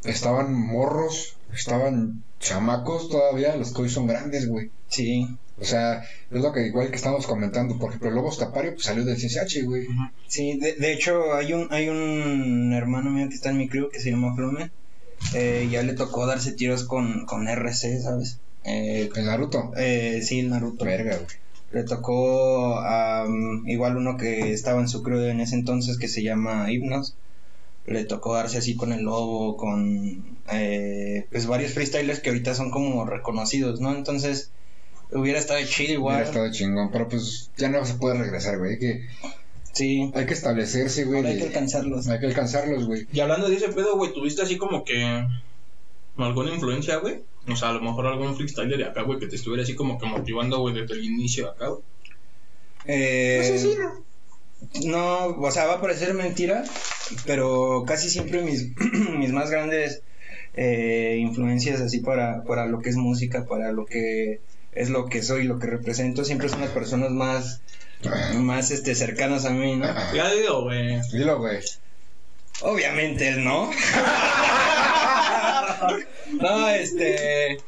[0.04, 4.72] estaban morros, estaban chamacos todavía, los que hoy son grandes, güey.
[4.88, 5.28] Sí,
[5.60, 9.04] O sea, es lo que igual que estamos comentando, por ejemplo, Lobos Tapario pues, salió
[9.04, 9.88] del CCH, güey.
[10.28, 10.58] sí.
[10.58, 14.00] De, de hecho, hay un, hay un hermano mío que está en mi crew que
[14.00, 14.72] se llama Flume.
[15.36, 18.40] Eh, ya le tocó darse tiros con, con RC, ¿sabes?
[18.64, 19.74] Eh, El Naruto.
[19.76, 20.86] eh, sí, el Naruto.
[20.86, 21.28] Verga, güey.
[21.72, 23.26] Le tocó a
[23.66, 27.16] igual uno que estaba en su crew en ese entonces que se llama Hipnos.
[27.86, 32.72] Le tocó darse así con el lobo, con eh, pues varios freestylers que ahorita son
[32.72, 33.96] como reconocidos, ¿no?
[33.96, 34.52] Entonces
[35.12, 36.16] hubiera estado chido igual.
[36.16, 38.74] Hubiera estado chingón, pero pues ya no se puede regresar, güey.
[38.74, 39.02] Hay que,
[39.72, 41.20] Sí, hay que establecerse, güey.
[41.20, 42.08] ahora hay que alcanzarlos.
[42.08, 43.08] hay que alcanzarlos, güey.
[43.14, 45.26] Y hablando de ese pedo, güey, ¿tuviste así como que
[46.18, 47.22] alguna influencia, güey?
[47.52, 49.98] O sea, a lo mejor algún freestyler de acá, güey, que te estuviera así como
[50.00, 51.82] que motivando, güey, desde el inicio de acá, güey.
[52.86, 53.76] Eh,
[54.86, 56.64] no, o sea, va a parecer mentira,
[57.26, 58.70] pero casi siempre mis,
[59.18, 60.02] mis más grandes
[60.54, 64.42] eh, influencias así para, para lo que es música, para lo que
[64.74, 67.62] es lo que soy, lo que represento, siempre son las personas más,
[68.36, 69.88] más este, cercanas a mí, ¿no?
[70.14, 71.02] Ya digo, güey.
[71.12, 71.60] Dilo, güey.
[72.62, 73.72] Obviamente él no.
[76.34, 77.60] no, este.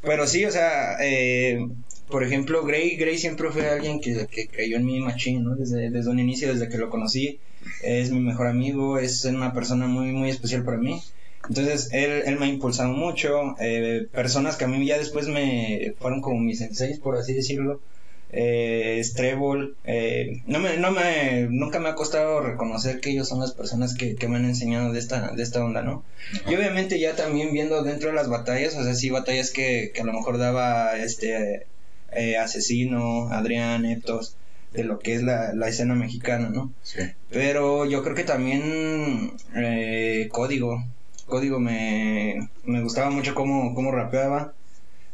[0.00, 1.66] Pero sí, o sea, eh,
[2.08, 5.54] por ejemplo, Gray, Gray siempre fue alguien que, que creyó en mí machín, ¿no?
[5.54, 7.38] Desde, desde un inicio, desde que lo conocí.
[7.82, 11.00] Es mi mejor amigo, es una persona muy, muy especial para mí.
[11.48, 13.56] Entonces, él, él me ha impulsado mucho.
[13.60, 17.80] Eh, personas que a mí ya después me fueron como mis senseis, por así decirlo.
[18.34, 23.40] Eh, Strebol, eh, no me, no me, nunca me ha costado reconocer que ellos son
[23.40, 26.02] las personas que, que me han enseñado de esta, de esta onda, ¿no?
[26.48, 30.00] Y obviamente ya también viendo dentro de las batallas, o sea, sí, batallas que, que
[30.00, 31.66] a lo mejor daba este
[32.12, 34.34] eh, Asesino, Adrián, Eptos,
[34.72, 36.72] de lo que es la, la escena mexicana, ¿no?
[36.82, 37.00] Sí.
[37.30, 40.82] Pero yo creo que también eh, Código.
[41.26, 44.54] Código me, me gustaba mucho cómo, cómo rapeaba.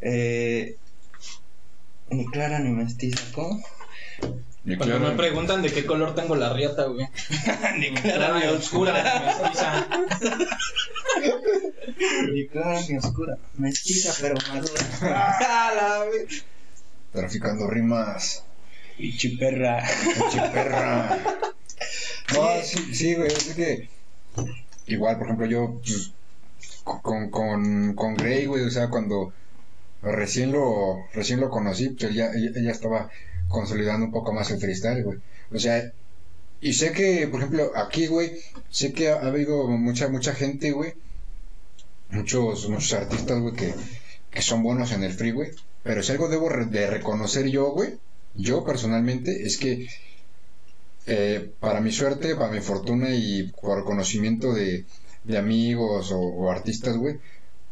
[0.01, 0.77] Eh,
[2.11, 3.63] ni clara ni mestiza, ¿cómo?
[4.65, 7.09] Y Cuando claro, me preguntan de qué color tengo la riata, güey.
[7.79, 8.93] ni Clara y oscura,
[9.25, 9.87] mestiza.
[12.33, 13.39] ni clara ni oscura.
[13.55, 14.83] Mestiza pero madura.
[15.03, 16.29] ¡Ah, la ve-
[17.13, 18.45] traficando rimas.
[18.97, 19.83] Pichi perra.
[20.05, 21.19] Pinche perra.
[22.35, 23.89] No, sí, sí, güey, es que
[24.87, 26.11] igual, por ejemplo, yo pues,
[26.85, 29.33] con, con, con Grey, güey, o sea, cuando
[30.03, 33.11] recién lo, recién lo conocí, pues ella, ella, estaba
[33.49, 35.19] consolidando un poco más el freestyle, güey.
[35.53, 35.93] O sea,
[36.61, 38.33] y sé que, por ejemplo, aquí, güey,
[38.71, 40.95] sé que ha, ha habido mucha, mucha gente, güey,
[42.11, 43.75] muchos, muchos artistas, güey, que,
[44.31, 45.51] que son buenos en el free, güey.
[45.83, 47.99] Pero si algo debo de reconocer yo, güey,
[48.35, 49.89] yo personalmente, es que
[51.07, 54.85] eh, para mi suerte, para mi fortuna y por conocimiento de,
[55.25, 57.19] de amigos o, o artistas, güey,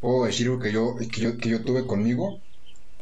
[0.07, 2.39] puedo decir güey, que yo, que yo, que yo tuve conmigo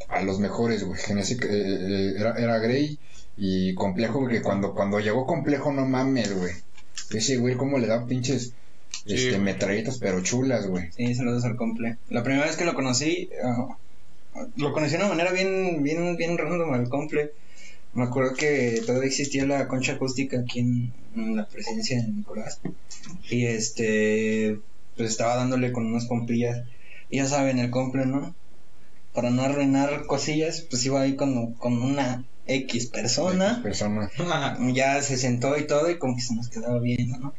[0.09, 0.99] a los mejores, güey.
[1.11, 2.99] En ese, eh, eh, era, era Grey
[3.37, 6.55] y Complejo, güey, que cuando, cuando llegó Complejo, no mames, güey.
[7.11, 8.55] Ese güey, cómo le da pinches
[9.05, 10.91] Sí, este, metralletas, pero chulas, güey.
[10.97, 11.99] Sí, saludos al comple.
[12.09, 13.77] La primera vez que lo conocí, ah,
[14.57, 17.33] lo conocí de una manera bien, bien, bien random al comple.
[17.93, 22.61] Me acuerdo que todavía existía la concha acústica aquí en, en la presidencia de Nicolás.
[23.29, 24.59] Y este,
[24.97, 26.63] pues estaba dándole con unas compillas.
[27.17, 28.35] Ya saben, el comple, ¿no?
[29.15, 34.11] Para no arruinar cosillas, pues iba ahí con, con una X persona Persona.
[34.75, 37.35] ya se sentó y todo y como que se nos quedaba viendo, ¿no?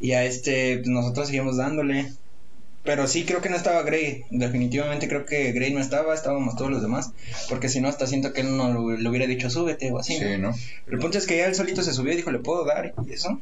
[0.00, 2.12] Y a este, pues nosotros seguimos dándole.
[2.84, 4.22] Pero sí creo que no estaba Gray.
[4.30, 7.10] Definitivamente creo que Gray no estaba, estábamos todos los demás.
[7.48, 10.16] Porque si no, hasta siento que él no lo- le hubiera dicho súbete o así.
[10.16, 10.50] Sí, ¿no?
[10.50, 10.54] ¿no?
[10.84, 12.94] Pero el punto es que ya él solito se subió y dijo, ¿le puedo dar?
[13.06, 13.40] Y eso.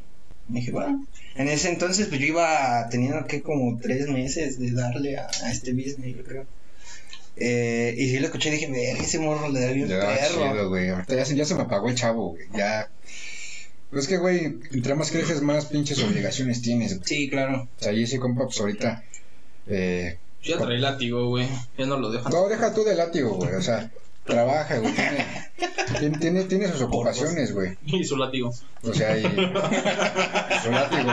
[0.50, 1.06] Y dije, bueno.
[1.36, 5.50] En ese entonces, pues yo iba teniendo que como tres meses de darle a, a
[5.50, 6.46] este business, yo creo.
[7.36, 10.52] Eh, y sí lo escuché y dije, ver, ese morro le da bien Ya, perro.
[10.52, 10.88] chido, güey.
[10.90, 12.44] Ahorita ya se, ya se me apagó el chavo, güey.
[12.56, 12.88] Ya.
[13.90, 17.08] Pues es que, güey, entre más creces, más pinches obligaciones tienes, güey.
[17.08, 17.68] Sí, claro.
[17.78, 19.02] O sea, y ese compa, pues ahorita.
[19.66, 21.48] Eh, Yo ya traí látigo, güey.
[21.78, 22.30] Ya no lo dejan.
[22.32, 23.54] no, deja tú de látigo, güey.
[23.54, 23.90] O sea,
[24.24, 24.94] trabaja, güey.
[25.98, 27.76] Tiene, tiene, tiene, sus ocupaciones, güey.
[27.84, 28.52] Y su látigo.
[28.82, 29.22] O sea, y.
[29.22, 31.12] Su látigo.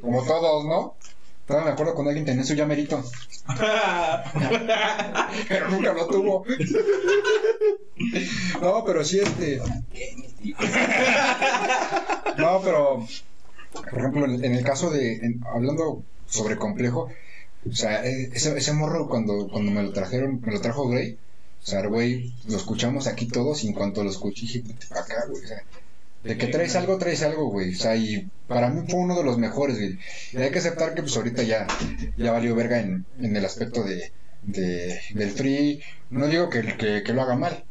[0.00, 0.94] Como todos, ¿no?
[1.46, 3.02] Todavía me acuerdo cuando alguien tenía su llamerito.
[5.48, 6.44] Pero nunca lo tuvo.
[8.60, 9.60] No, pero sí, este.
[12.38, 13.06] No, pero.
[13.90, 15.14] Por ejemplo, en el caso de.
[15.16, 17.08] en- hablando sobre complejo.
[17.68, 21.16] O sea, eh, ese, ese morro cuando, cuando me lo trajeron, me lo trajo Grey.
[21.62, 25.00] O sea, güey, lo escuchamos aquí todos y en cuanto lo escuché dije, "Vete pa'
[25.00, 25.44] acá, güey.
[25.44, 25.62] O sea,
[26.24, 27.74] de que traes algo, traes algo, güey.
[27.74, 29.98] O sea, y para mí fue uno de los mejores, güey.
[30.32, 31.66] Y hay que aceptar que pues ahorita ya,
[32.16, 35.80] ya valió verga en, en el aspecto de, de, del free.
[36.10, 37.64] No digo que, que, que lo haga mal.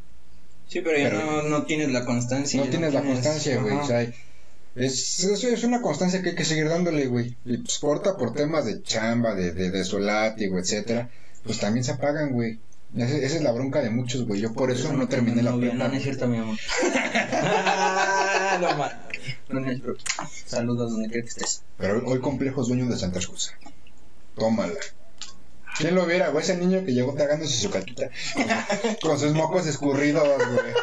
[0.68, 2.62] Sí, pero ya no, no tienes la constancia.
[2.64, 3.76] no tienes la constancia, güey.
[3.76, 7.36] O sea, es, es, es una constancia que hay que seguir dándole, güey.
[7.46, 11.10] Y pues porta por temas de chamba, de, de, de su látigo, etcétera,
[11.44, 12.58] pues también se apagan, güey.
[12.96, 14.42] Esa, esa es la bronca de muchos, güey.
[14.42, 15.74] Yo por eso no terminé la novia.
[15.74, 16.58] No, no es cierto, mi amor.
[18.62, 19.00] no, ma-
[19.50, 20.04] no, no es cierto.
[20.46, 21.64] Saludos donde quiera que estés.
[21.78, 23.54] Pero hoy complejo es dueño de Santa Cruz.
[24.36, 24.74] Tómala.
[25.78, 26.44] ¿Quién lo viera, güey?
[26.44, 28.10] Ese niño que llegó tragándose su caquita
[29.02, 30.74] con, sus mocos escurridos, güey.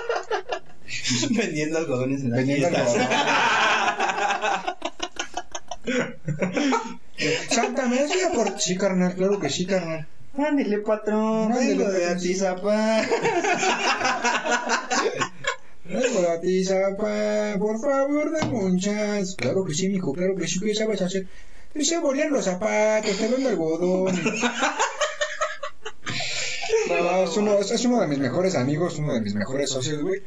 [1.30, 3.06] Vendiendo algodones en la Vendiendo algodón.
[7.50, 8.58] Santa Mesa por...
[8.60, 10.06] Sí, carnal, claro que sí, carnal.
[10.38, 11.52] Ándele, patrón.
[11.52, 12.06] Vengo de.
[12.06, 13.06] Atizapán.
[15.84, 19.34] Vengo a ti, zapa, por favor, dame un chance.
[19.36, 21.26] Claro que sí, mijo, claro que sí, ¿qué sabes hacer?
[21.72, 24.14] Te sé bolear los zapatos, te vendo algodón.
[26.88, 30.02] No, es, uno, es, es uno de mis mejores amigos, uno de mis mejores socios,
[30.02, 30.22] güey.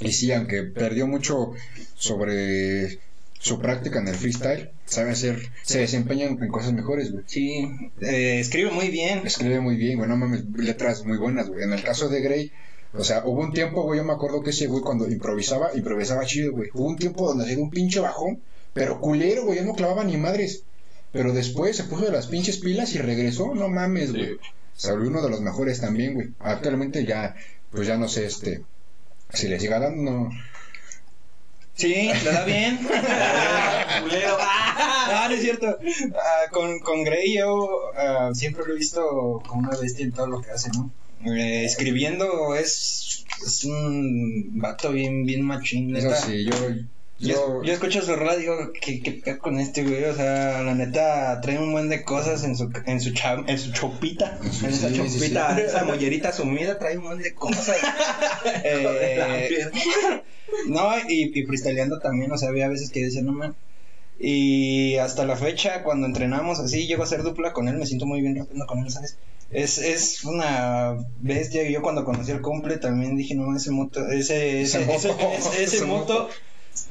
[0.00, 1.52] Y sí, aunque perdió mucho
[1.94, 2.98] sobre
[3.38, 7.24] su práctica en el freestyle, sabe hacer, se desempeña en cosas mejores, güey.
[7.26, 7.68] Sí,
[8.00, 9.26] eh, escribe muy bien.
[9.26, 11.62] Escribe muy bien, güey, no mames, letras muy buenas, güey.
[11.64, 12.52] En el caso de Grey,
[12.94, 16.24] o sea, hubo un tiempo, güey, yo me acuerdo que ese güey cuando improvisaba, improvisaba
[16.24, 16.70] chido, güey.
[16.74, 18.40] Hubo un tiempo donde hacía un pinche bajón,
[18.72, 20.62] pero culero, güey, ya no clavaba ni madres.
[21.12, 24.16] Pero después se puso de las pinches pilas y regresó, no mames, Sí.
[24.16, 24.38] güey.
[24.74, 26.28] Se volvió uno de los mejores también, güey.
[26.40, 27.34] Actualmente ya,
[27.70, 28.62] pues ya no sé, este,
[29.32, 30.30] si le siga dando, no.
[31.76, 32.80] Sí, le da bien.
[35.08, 35.78] No, no es cierto.
[36.14, 40.26] Ah, con, con Grey yo ah, siempre lo he visto como una bestia en todo
[40.26, 40.90] lo que hace, ¿no?
[41.24, 46.52] Eh, escribiendo es, es un vato bien, bien machín, Eso sí, yo,
[47.18, 50.04] Yo, yo, escucho su radio y digo, ¿qué, qué pedo con este güey?
[50.04, 53.58] O sea, la neta trae un buen de cosas en su, en su, cha- en
[53.58, 54.38] su chopita.
[54.42, 55.18] En esa Sí, sí, sí.
[55.18, 57.76] chopita, esa mollerita sumida, trae un buen de cosas.
[58.64, 59.48] Eh,
[60.68, 63.56] no, y, y freestyleando también, o sea, había veces que decía, no man.
[64.18, 68.06] Y hasta la fecha, cuando entrenamos así, llego a hacer dupla con él, me siento
[68.06, 69.18] muy bien rapeando con él, ¿sabes?
[69.50, 71.68] Es, es una bestia.
[71.70, 76.28] Yo cuando conocí al cumple también dije, no, ese moto, ese, ese- ese ese moto,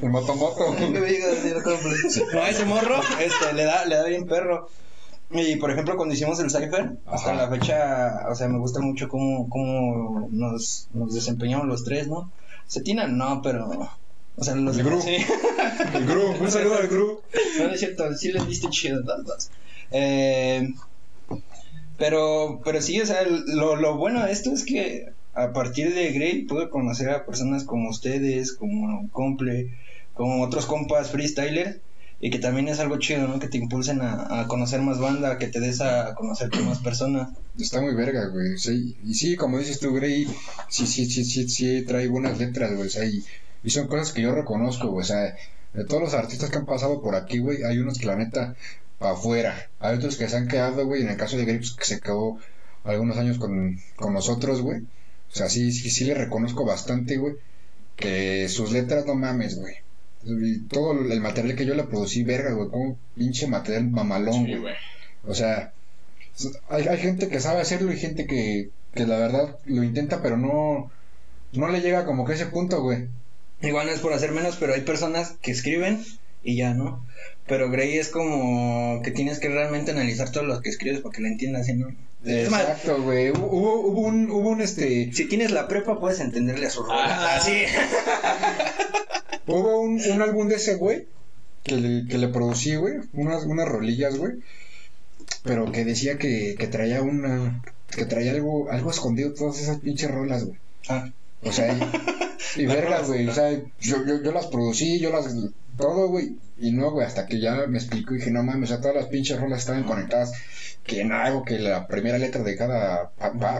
[0.01, 0.75] el moto moto.
[0.79, 4.69] no me ese morro, este, le da, le da bien perro.
[5.31, 9.09] Y por ejemplo, cuando hicimos el Cypher, hasta la fecha, o sea, me gusta mucho
[9.09, 12.31] cómo, cómo nos, nos desempeñamos los tres, ¿no?
[12.67, 13.89] Cetina no, pero.
[14.37, 15.01] O sea, los El Gru.
[15.01, 15.17] sí.
[15.93, 17.21] El Gru, un saludo al Gru.
[17.59, 19.49] No, no es cierto, sí les diste chido las dos.
[19.91, 20.73] Eh,
[21.97, 26.11] pero, pero sí, o sea, lo, lo bueno de esto es que a partir de
[26.11, 29.69] Grey pude conocer a personas como ustedes, como Comple,
[30.13, 31.81] como otros compas freestyler,
[32.21, 33.39] y que también es algo chido, ¿no?
[33.39, 36.79] Que te impulsen a, a conocer más banda, que te des a conocer con más
[36.79, 37.29] personas.
[37.59, 38.57] Está muy verga, güey.
[38.57, 40.25] Sí, y sí, como dices tú, Grey,
[40.69, 42.89] sí, sí, sí, sí, sí, trae buenas letras, güey.
[43.09, 43.25] Y,
[43.63, 45.05] y son cosas que yo reconozco, güey.
[45.73, 48.55] De todos los artistas que han pasado por aquí, güey, hay unos que la neta,
[48.97, 49.69] para afuera.
[49.79, 51.01] Hay otros que se han quedado, güey.
[51.01, 52.37] En el caso de Grey, pues, que se quedó
[52.85, 54.83] algunos años con, con nosotros, güey.
[55.35, 57.35] O sea, sí, sí, sí le reconozco bastante, güey.
[57.97, 59.75] Que sus letras, no mames, güey.
[60.23, 62.69] Y todo el material que yo le producí, verga, güey.
[62.69, 64.75] Como pinche material mamalón, Sí, güey.
[65.27, 65.73] O sea,
[66.69, 70.37] hay, hay gente que sabe hacerlo y gente que, que la verdad lo intenta, pero
[70.37, 70.89] no,
[71.51, 73.09] no le llega como que a ese punto, güey.
[73.61, 76.01] Igual no es por hacer menos, pero hay personas que escriben
[76.43, 77.05] y ya, ¿no?
[77.45, 81.21] Pero Grey es como que tienes que realmente analizar todo lo que escribes para que
[81.21, 81.93] lo entiendas, ¿sí, ¿no?
[82.25, 83.29] Es más, Exacto, güey.
[83.29, 86.95] Hubo, hubo, un, hubo un, este, si tienes la prepa puedes entenderle a su rol.
[86.97, 87.35] Ah.
[87.35, 87.63] Así.
[89.47, 91.07] hubo un, un álbum de ese, güey,
[91.63, 94.33] que le, que le producí, güey, unas, unas rolillas, güey,
[95.43, 100.11] pero que decía que, que traía una, que traía algo, algo escondido, todas esas pinches
[100.11, 100.57] rolas, güey.
[100.87, 101.11] Ah,
[101.43, 103.27] O sea, y, y vergas, güey.
[103.27, 105.33] O sea, yo, yo, yo las producí, yo las.
[105.77, 106.37] Todo, güey.
[106.57, 108.95] Y no, güey, hasta que ya me explicó y dije, no mames, o sea, todas
[108.95, 110.33] las pinches rolas estaban conectadas.
[110.83, 113.11] Que en algo, que la primera letra de cada.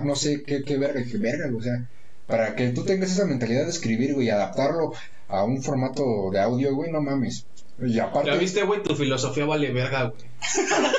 [0.04, 1.90] no sé qué, qué verga, qué verga, güey, o sea.
[2.28, 4.94] Para que tú tengas esa mentalidad de escribir, güey, y adaptarlo
[5.28, 7.46] a un formato de audio, güey, no mames.
[7.80, 8.32] Y aparte.
[8.32, 10.22] Ya viste, güey, tu filosofía vale verga, güey.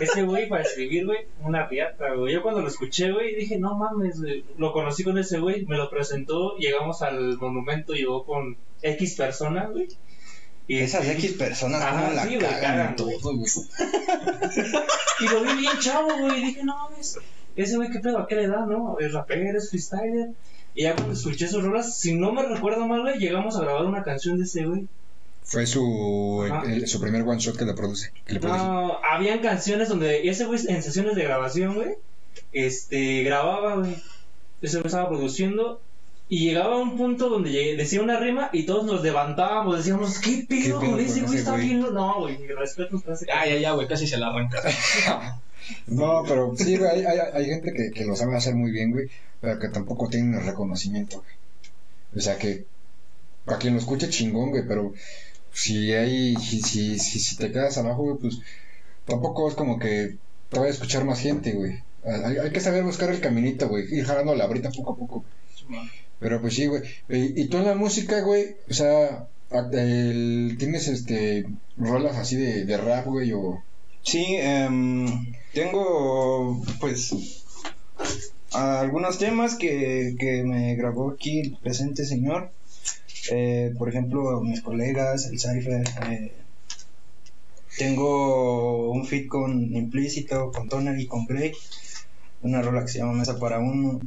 [0.00, 2.34] Ese güey para escribir, güey, una riata, güey.
[2.34, 4.44] Yo cuando lo escuché, güey, dije, no mames, güey.
[4.56, 9.70] Lo conocí con ese güey, me lo presentó, llegamos al monumento, llegó con X personas,
[9.70, 9.88] güey.
[10.68, 13.50] Y, esas X personas, Ajá, como la sí, cagan cagan, todo, güey.
[15.20, 16.40] y lo vi bien chavo, güey.
[16.42, 17.18] y Dije, no mames,
[17.56, 18.18] ese güey, ¿qué pedo?
[18.18, 18.96] ¿A qué le da, no?
[19.00, 20.30] Es rapero, es freestyler.
[20.74, 23.84] Y ya cuando escuché sus rolas, si no me recuerdo mal, güey, llegamos a grabar
[23.84, 24.86] una canción de ese güey.
[25.42, 28.12] Fue su, el- su primer one shot que le produce.
[28.24, 28.62] Que le produce.
[28.62, 31.96] No, habían canciones donde ese güey en sesiones de grabación, güey,
[32.52, 33.96] este, grababa, güey.
[34.62, 35.80] Ese güey estaba produciendo
[36.30, 40.18] y llegaba a un punto donde llegué- decía una rima y todos nos levantábamos, decíamos,
[40.20, 41.38] ¿qué pedo pedo con ese güey?
[41.38, 41.82] Está güey?" bien.
[41.82, 41.90] lo-".
[41.90, 44.62] No, güey, respeto ese Ya, ya, güey, casi se la arranca.
[45.86, 48.90] No, pero sí, güey, hay, hay, hay gente que, que lo sabe hacer muy bien,
[48.92, 49.08] güey,
[49.40, 51.30] pero que tampoco tiene el reconocimiento, güey.
[52.16, 52.64] O sea que,
[53.44, 54.94] para quien lo escuche chingón, güey, pero
[55.52, 58.38] si hay, si, si, si, si te quedas abajo, güey, pues
[59.04, 60.16] tampoco es como que
[60.48, 61.78] te vaya a escuchar más gente, güey.
[62.04, 65.24] Hay, hay que saber buscar el caminito, güey, ir jalando la brita poco a poco.
[66.20, 66.82] Pero pues sí, güey.
[67.08, 69.26] Y, y tú en la música, güey, o sea,
[69.72, 71.46] el- tienes este
[71.76, 73.62] rolas así de, de rap, güey, o...
[74.02, 75.06] Sí, em,
[75.52, 77.12] tengo pues
[78.52, 82.50] algunos temas que, que me grabó aquí el presente señor.
[83.30, 85.84] Eh, por ejemplo, mis colegas, el Cypher.
[86.10, 86.32] eh,
[87.78, 91.52] tengo un feat con Implícito, con Toner y con Grey.
[92.42, 94.00] Una rola que se llama Mesa para Uno.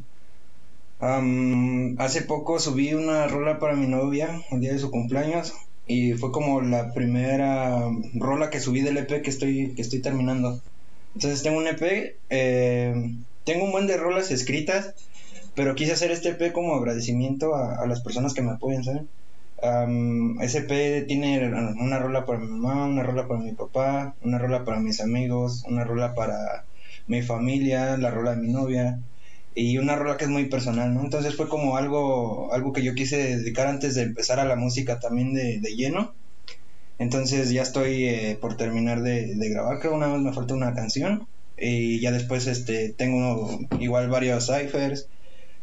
[1.04, 5.52] Am, hace poco subí una rola para mi novia, el día de su cumpleaños.
[5.86, 10.62] y fue como la primera rola que subí del EP que estoy, que estoy terminando.
[11.14, 14.96] Entonces tengo un EP, eh, tengo un buen de rolas escritas,
[15.56, 19.10] pero quise hacer este EP como agradecimiento a, las personas que me apoyan, ¿saben?
[19.62, 21.48] Am, ese EP tiene
[21.82, 25.66] una rola para mi mamá, una rola para mi papá, una rola para mis amigos,
[25.68, 26.64] una rola para
[27.08, 29.00] mi familia, la rola de mi novia
[29.56, 31.02] y una rola que es muy personal, ¿no?
[31.04, 35.00] Entonces fue como algo, algo que yo quise dedicar antes de empezar a la música
[35.00, 36.16] también de, de lleno.
[37.00, 40.74] Entonces ya estoy eh, por terminar de, de grabar, creo una vez me falta una
[40.74, 41.28] canción
[41.58, 45.08] y ya después este tengo igual varios ciphers,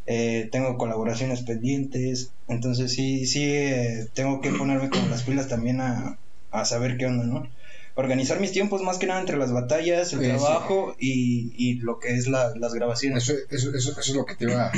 [0.06, 5.80] eh, tengo colaboraciones pendientes, entonces sí, sí eh, tengo que ponerme como las pilas también
[5.80, 6.18] a,
[6.50, 7.48] a saber qué onda, ¿no?
[7.94, 10.30] Organizar mis tiempos más que nada entre las batallas, el Sí, sí.
[10.30, 13.22] trabajo y, y lo que es la- las grabaciones.
[13.24, 14.70] Eso, eso, eso, eso es lo que te iba,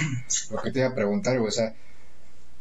[0.51, 1.49] lo que te iba a preguntar, güey.
[1.49, 1.75] O sea,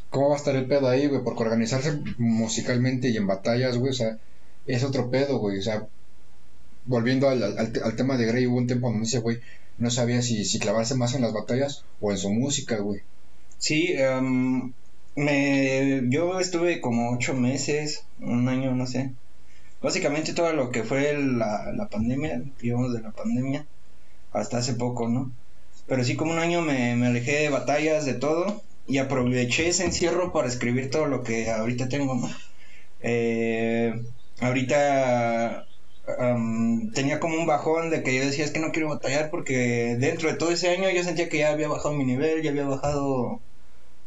[0.10, 1.24] ¿cómo va a estar el pedo ahí, güey?
[1.24, 4.18] Porque organizarse musicalmente y en batallas, güey, o sea,
[4.66, 5.58] es otro pedo, güey.
[5.60, 5.88] O sea,
[6.86, 9.40] volviendo al, al, al tema de Grey, hubo un tiempo donde dice, güey,
[9.78, 13.02] no sabía si, si clavarse más en las batallas o en su música, güey.
[13.58, 14.74] Sí, em,
[15.16, 19.14] me, yo estuve como ocho meses, un año, no sé.
[19.82, 23.68] Básicamente todo lo que fue la, la pandemia, digamos de la pandemia,
[24.32, 25.34] hasta hace poco, ¿no?
[25.88, 29.86] Pero sí como un año me, me alejé de batallas, de todo, y aproveché ese
[29.86, 32.30] encierro para escribir todo lo que ahorita tengo, ¿no?
[33.00, 33.94] Eh,
[34.40, 35.66] ahorita
[36.20, 39.96] am, tenía como un bajón de que yo decía es que no quiero batallar porque
[40.00, 42.66] dentro de todo ese año yo sentía que ya había bajado mi nivel, ya había
[42.66, 43.42] bajado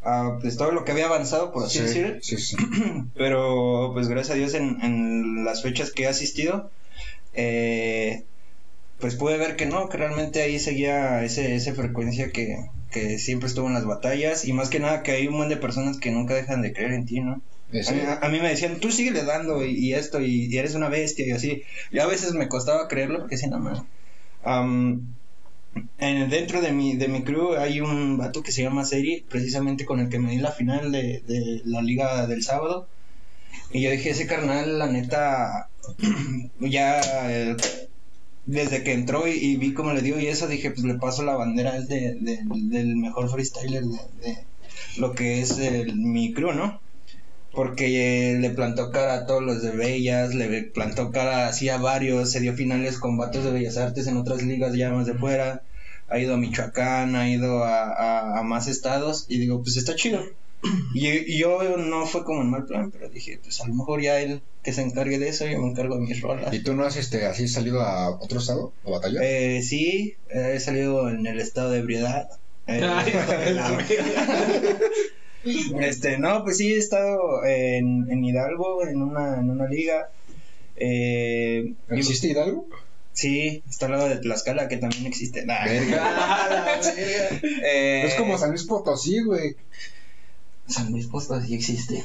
[0.04, 2.16] ah, pues todo lo que había avanzado, por así sí, decirlo.
[2.20, 2.56] sí, sí.
[3.14, 6.70] Pero pues gracias a Dios en, en las fechas que he asistido,
[7.34, 8.24] eh,
[9.00, 12.56] pues pude ver que no, que realmente ahí seguía ese, esa frecuencia que,
[12.90, 15.56] que siempre estuvo en las batallas y más que nada que hay un montón de
[15.56, 17.42] personas que nunca dejan de creer en ti, ¿no?
[17.72, 20.76] A mí, a mí me decían, tú síguele dando y, y esto, y, y eres
[20.76, 21.64] una bestia y así.
[21.90, 23.84] Y a veces me costaba creerlo porque decía, no, man.
[24.44, 25.14] Am,
[25.98, 29.84] en, dentro de mi, de mi crew hay un vato que se llama Seri, precisamente
[29.84, 32.88] con el que me di la final de, de la liga del sábado.
[33.72, 35.70] Y yo dije, ese carnal, la neta,
[36.60, 37.00] ya
[37.30, 37.56] eh,
[38.46, 41.36] desde que entró y, vi cómo le dio y eso, dije, pues le paso la
[41.36, 44.36] bandera de, de- del mejor freestyler de,
[44.98, 45.56] lo que es
[45.94, 46.80] mi crew, ¿no?
[47.54, 51.78] Porque eh, le plantó cara a todos los de Bellas, le plantó cara así a
[51.78, 55.14] varios, se dio finales con vatos de Bellas Artes en otras ligas ya más de
[55.14, 55.62] fuera,
[56.08, 59.94] ha ido a Michoacán, ha ido a, a- a más estados y digo, pues está
[59.94, 60.20] chido.
[60.94, 64.00] Y, y yo no fue como en mal plan, pero dije, pues a lo mejor
[64.00, 66.54] ya él que se encargue de eso, yo me encargo de mis rolas.
[66.54, 69.22] ¿Y tú no has este, así salido a otro estado a batallar?
[69.22, 72.28] Eh, sí, he salido en el estado de ebriedad.
[72.66, 72.80] Eh,
[75.80, 80.08] este, no, pues sí, he estado en, en Hidalgo, en una, en una liga.
[80.76, 82.66] Eh, ¿Existe Hidalgo?
[83.12, 85.46] sí, está al lado de Tlaxcala, que también existe.
[85.46, 85.64] Nah.
[85.64, 86.80] Verga.
[87.64, 89.56] Eh, Es como San Luis Potosí, güey.
[90.66, 92.04] San Luis Potosí existe.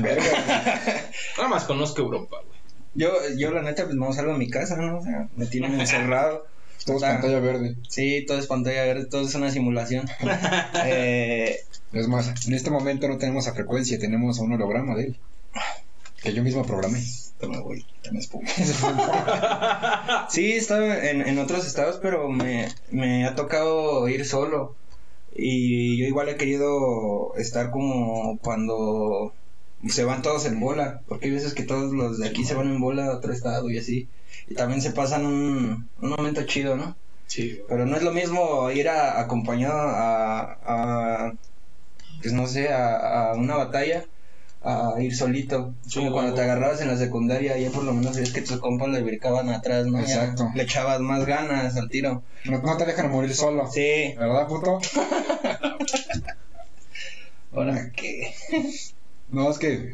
[0.00, 0.22] Verga.
[1.36, 2.58] Nada más conozco Europa, güey.
[2.94, 4.98] Yo, yo la neta, pues no salgo de mi casa, ¿no?
[4.98, 6.46] O sea, me tienen encerrado.
[6.88, 7.76] Todo es pantalla verde.
[7.88, 10.08] Sí, todo es pantalla verde, todo es una simulación.
[10.84, 11.60] eh,
[11.92, 15.16] Es más, en este momento no tenemos a frecuencia, tenemos a un holograma de él.
[16.22, 17.00] Que yo mismo programé.
[17.40, 18.48] Güey, toma espuma.
[20.30, 24.74] sí, he estado en, en otros estados, pero me, me ha tocado ir solo.
[25.34, 29.32] Y yo igual he querido estar como cuando
[29.86, 32.66] se van todos en bola, porque hay veces que todos los de aquí se van
[32.68, 34.08] en bola a otro estado y así.
[34.50, 36.96] Y también se pasan un, un momento chido, ¿no?
[37.26, 41.32] Sí, Pero no es lo mismo ir a, acompañado a, a,
[42.22, 44.04] pues no sé, a, a una batalla
[44.62, 45.74] a ir solito.
[45.86, 48.58] Sí, Como cuando te agarrabas en la secundaria, ya por lo menos veías que tus
[48.58, 49.98] compas le brincaban atrás, ¿no?
[49.98, 50.50] Ya Exacto.
[50.54, 52.22] le echabas más ganas al tiro.
[52.44, 53.70] No, no te dejan morir solo.
[53.70, 54.80] Sí, ¿Verdad, puto?
[57.52, 58.34] ahora que.
[59.30, 59.92] No, es que.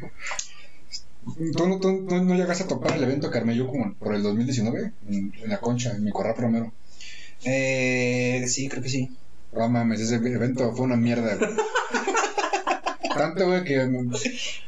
[1.55, 4.13] ¿Tú, no- tú- tú no llegaste a topar el evento que armé yo como por
[4.15, 4.91] el 2019?
[5.09, 6.71] En, en la concha, en mi corral primero.
[7.43, 9.09] Eh, sí, creo que sí.
[9.53, 11.49] No mames, ese evento fue una mierda, güey.
[13.15, 14.11] Tanto, güey, que mm,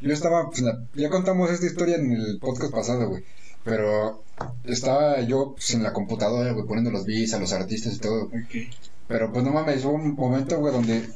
[0.01, 3.23] yo estaba, pues, la- ya contamos esta historia en el podcast pasado, güey.
[3.63, 4.23] Pero
[4.63, 8.29] estaba yo pues, en la computadora, güey, poniendo los beats a los artistas y todo.
[9.07, 11.09] Pero pues no mames, hubo un momento, güey, donde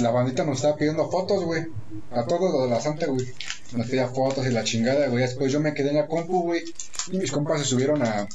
[0.00, 1.64] la bandita nos estaba pidiendo fotos, güey.
[2.10, 3.26] A todos los de la santa, güey.
[3.72, 5.22] Nos pedía fotos y la chingada, güey.
[5.24, 6.62] Después yo me quedé en la compu, güey.
[7.10, 8.26] Y mis compas se subieron a,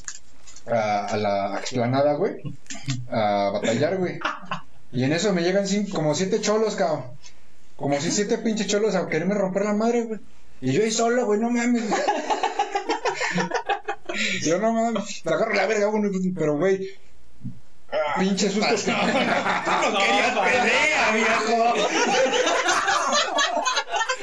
[0.66, 2.42] a, a la explanada, güey.
[3.10, 4.18] A batallar, güey.
[4.92, 7.04] Y en eso me llegan cinco- como siete cholos, cabrón.
[7.76, 10.20] Como si siete pinches cholos a quererme romper la madre, güey.
[10.60, 11.84] Y yo ahí solo, güey, no mames.
[14.42, 16.88] yo no mames, te agarro la verga, güey, pero güey.
[18.18, 18.66] Pinche susto.
[18.84, 21.74] que- No querías pelea, viejo.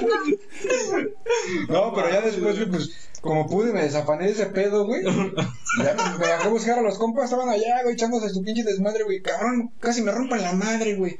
[1.69, 2.89] No, pero ya después, güey, pues,
[3.21, 5.03] como pude, me desafané de ese pedo, güey.
[5.03, 9.21] Ya me, a buscar a los compas, estaban allá, güey, echándose su pinche desmadre, güey.
[9.21, 11.17] Cabrón, casi me rompan la madre, güey.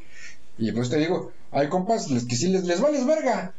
[0.57, 3.53] Y pues te digo, hay compas les- que sí les, les vales verga.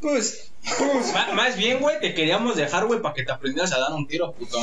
[0.00, 3.92] Pues, pues, más bien, güey, te queríamos dejar, güey, para que te aprendieras a dar
[3.92, 4.58] un tiro, puto.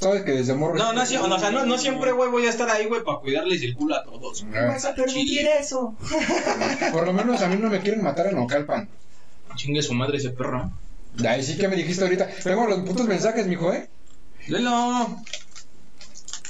[0.00, 0.74] Sabes que desde morro.
[0.76, 3.18] No, no, sí- o sea, no, no siempre, güey, voy a estar ahí, güey, para
[3.18, 4.44] cuidarles el culo a todos.
[4.54, 5.96] Ah, a permitir eso?
[6.92, 8.88] Por lo menos a mí no me quieren matar en Ocalpan.
[9.56, 10.70] Chingue su madre ese perro.
[11.26, 12.28] Ahí sí que me dijiste ahorita.
[12.44, 13.88] Tengo los putos mensajes, mijo, ¿eh?
[14.46, 14.70] Lelo.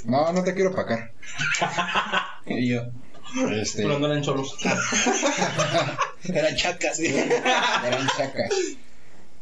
[0.04, 1.12] No, no te quiero pacar.
[2.46, 2.80] Y yo,
[3.52, 3.82] Este.
[3.82, 4.56] Pero no eran cholos.
[6.24, 7.14] eran chacas, güey.
[7.14, 8.48] Eran chacas.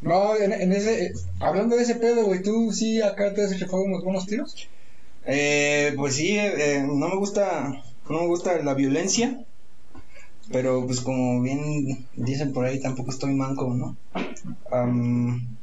[0.06, 1.06] No, en, en ese.
[1.06, 4.68] eh, hablando de ese pedo, güey, ¿tú sí acá te has echado unos buenos tiros?
[5.26, 9.44] Eh, pues sí, eh, no me gusta, no me gusta la violencia,
[10.52, 13.96] pero pues como bien dicen por ahí, tampoco estoy manco, ¿no?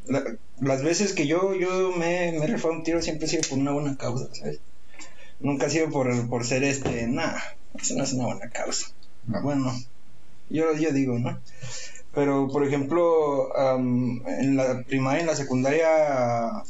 [0.06, 0.24] La-
[0.60, 3.58] las veces que yo, yo me, me he rifado un tiro siempre ha sido por
[3.60, 4.60] una buena causa, ¿sabes?
[5.40, 7.36] Nunca ha sido por, por ser este, nah,
[7.82, 8.88] eso no es una buena causa.
[9.26, 9.42] No.
[9.42, 9.74] Bueno,
[10.50, 11.40] yo, yo digo, ¿no?
[12.14, 16.64] Pero, por ejemplo, am, en la primaria, en la secundaria,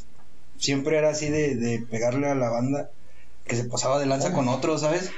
[0.58, 2.90] siempre era así de, de pegarle a la banda
[3.44, 5.10] que se pasaba de lanza con otros, ¿sabes?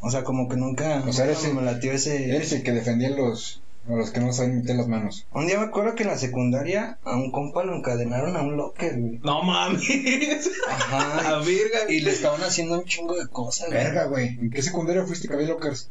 [0.00, 2.34] O sea, como que nunca, O sea, nunca eres el- me latió ese...
[2.34, 5.26] Eres el que defendía a los, a los que no saben meter las manos.
[5.32, 8.56] Un día me acuerdo que en la secundaria a un compa lo encadenaron a un
[8.58, 9.18] locker, güey.
[9.22, 9.82] No mames.
[10.68, 11.38] A Ajá.
[11.38, 11.90] verga.
[11.90, 13.82] y le estaban haciendo un chingo de cosas, güey.
[13.82, 14.28] Verga, güey.
[14.28, 15.88] ¿En qué secundaria fuiste que había lockers?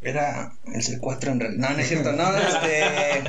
[0.00, 1.68] Era el C4 en realidad.
[1.70, 3.24] No, no es cierto, no, este.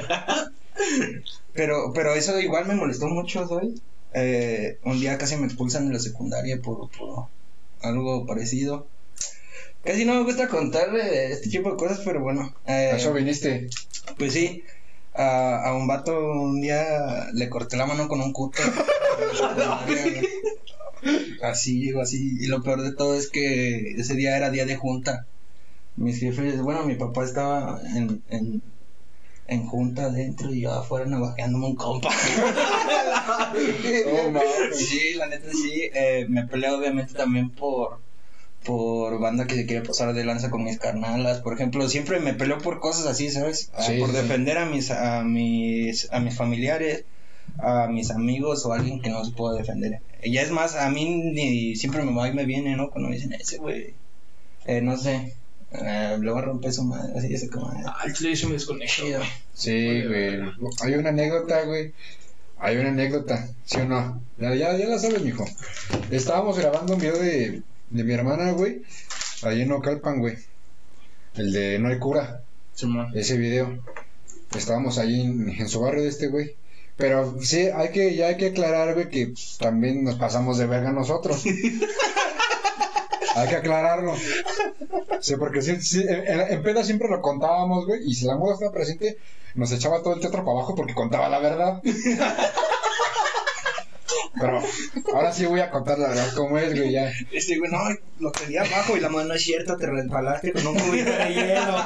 [1.54, 3.82] Pero, pero eso igual me molestó mucho, ¿sabes?
[4.14, 7.26] Eh, un día casi me expulsan de la secundaria por, por
[7.82, 8.88] algo parecido.
[9.84, 12.54] Casi no me gusta contar eh, este tipo de cosas, pero bueno.
[12.66, 13.70] eh, A eso viniste.
[14.18, 14.64] pues sí,
[15.14, 18.66] a, a un vato un día le corté la mano con un cúter.
[21.42, 22.38] así, así.
[22.40, 25.26] Y lo peor de todo es que ese día era día de junta.
[26.00, 28.62] Mis jefes, bueno, mi papá estaba en, en,
[29.48, 32.10] en junta adentro y yo afuera navajeándome un compa.
[34.06, 34.34] Oh,
[34.74, 35.90] sí, la neta sí.
[35.94, 38.00] Eh, me peleé obviamente también por
[38.64, 42.34] por banda que se quiere pasar de lanza con mis carnalas, por ejemplo, siempre me
[42.34, 43.72] peleo por cosas así, ¿sabes?
[43.74, 44.16] Ah, Sí, por sí.
[44.18, 47.06] defender a mis a mis a mis familiares,
[47.58, 50.02] a mis amigos o a alguien que no se pueda defender.
[50.24, 52.90] Y ya es más, a mí ni siempre me va y me viene, ¿no?
[52.90, 53.94] Cuando me dicen ese güey,
[54.66, 55.34] eh, no sé,
[55.72, 59.04] eh, le voy a romper su madre, así ese como Ay, chile, yo me desconecto,
[59.04, 59.30] güey.
[59.54, 60.40] Sí, güey.
[60.82, 61.94] Hay una anécdota, güey.
[62.58, 64.22] Hay una anécdota, ¿sí o no?
[64.38, 65.46] Ya, ya, ya la sabes, mijo.
[66.12, 68.82] Estábamos grabando un video de, de mi hermana, güey.
[69.44, 70.38] Ahí en Ocalpan, güey.
[71.36, 72.42] El de No hay cura.
[72.74, 73.12] Simón.
[73.16, 73.80] Ese video.
[74.56, 76.56] Estábamos ahí en, en su barrio de este, güey.
[76.98, 80.92] Pero sí, hay que, ya hay que aclarar, güey, que también nos pasamos de verga
[80.92, 81.46] nosotros.
[83.40, 84.14] hay que aclararlo.
[85.22, 88.72] Sí, porque sí, sí, en, peda siempre lo contábamos, güey, y si la moda estaba
[88.72, 89.18] presente,
[89.56, 91.82] nos echaba todo el teatro para abajo porque contaba la verdad.
[94.40, 94.62] Pero
[95.14, 97.12] ahora sí voy a contar la verdad como es, güey, ya.
[97.32, 97.80] Este güey, no,
[98.20, 101.34] lo quería abajo y la mano no es cierto, te resbalaste con un cubito de
[101.34, 101.78] hielo.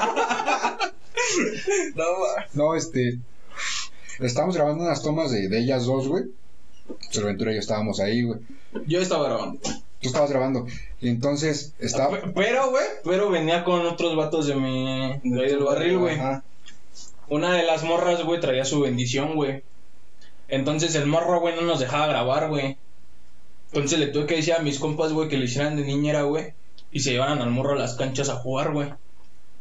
[1.95, 2.05] no.
[2.53, 3.19] No, este.
[4.19, 6.25] Estábamos grabando unas tomas de, de ellas dos, güey.
[7.23, 8.39] Ventura y yo estábamos ahí, güey.
[8.87, 9.59] Yo estaba grabando.
[10.03, 10.67] Tú estabas grabando.
[11.01, 12.11] Y entonces estaba.
[12.21, 15.19] Pe- Pero, güey, pero venía con otros vatos de mi.
[15.23, 16.17] de ahí del barril, güey.
[17.29, 19.63] Una de las morras, güey, traía su bendición, güey.
[20.49, 22.77] Entonces el morro, güey, no nos dejaba grabar, güey.
[23.71, 26.53] Entonces le tuve que decir a mis compas, güey, que lo hicieran de niñera, güey.
[26.91, 28.93] Y se llevaran al morro a las canchas a jugar, güey.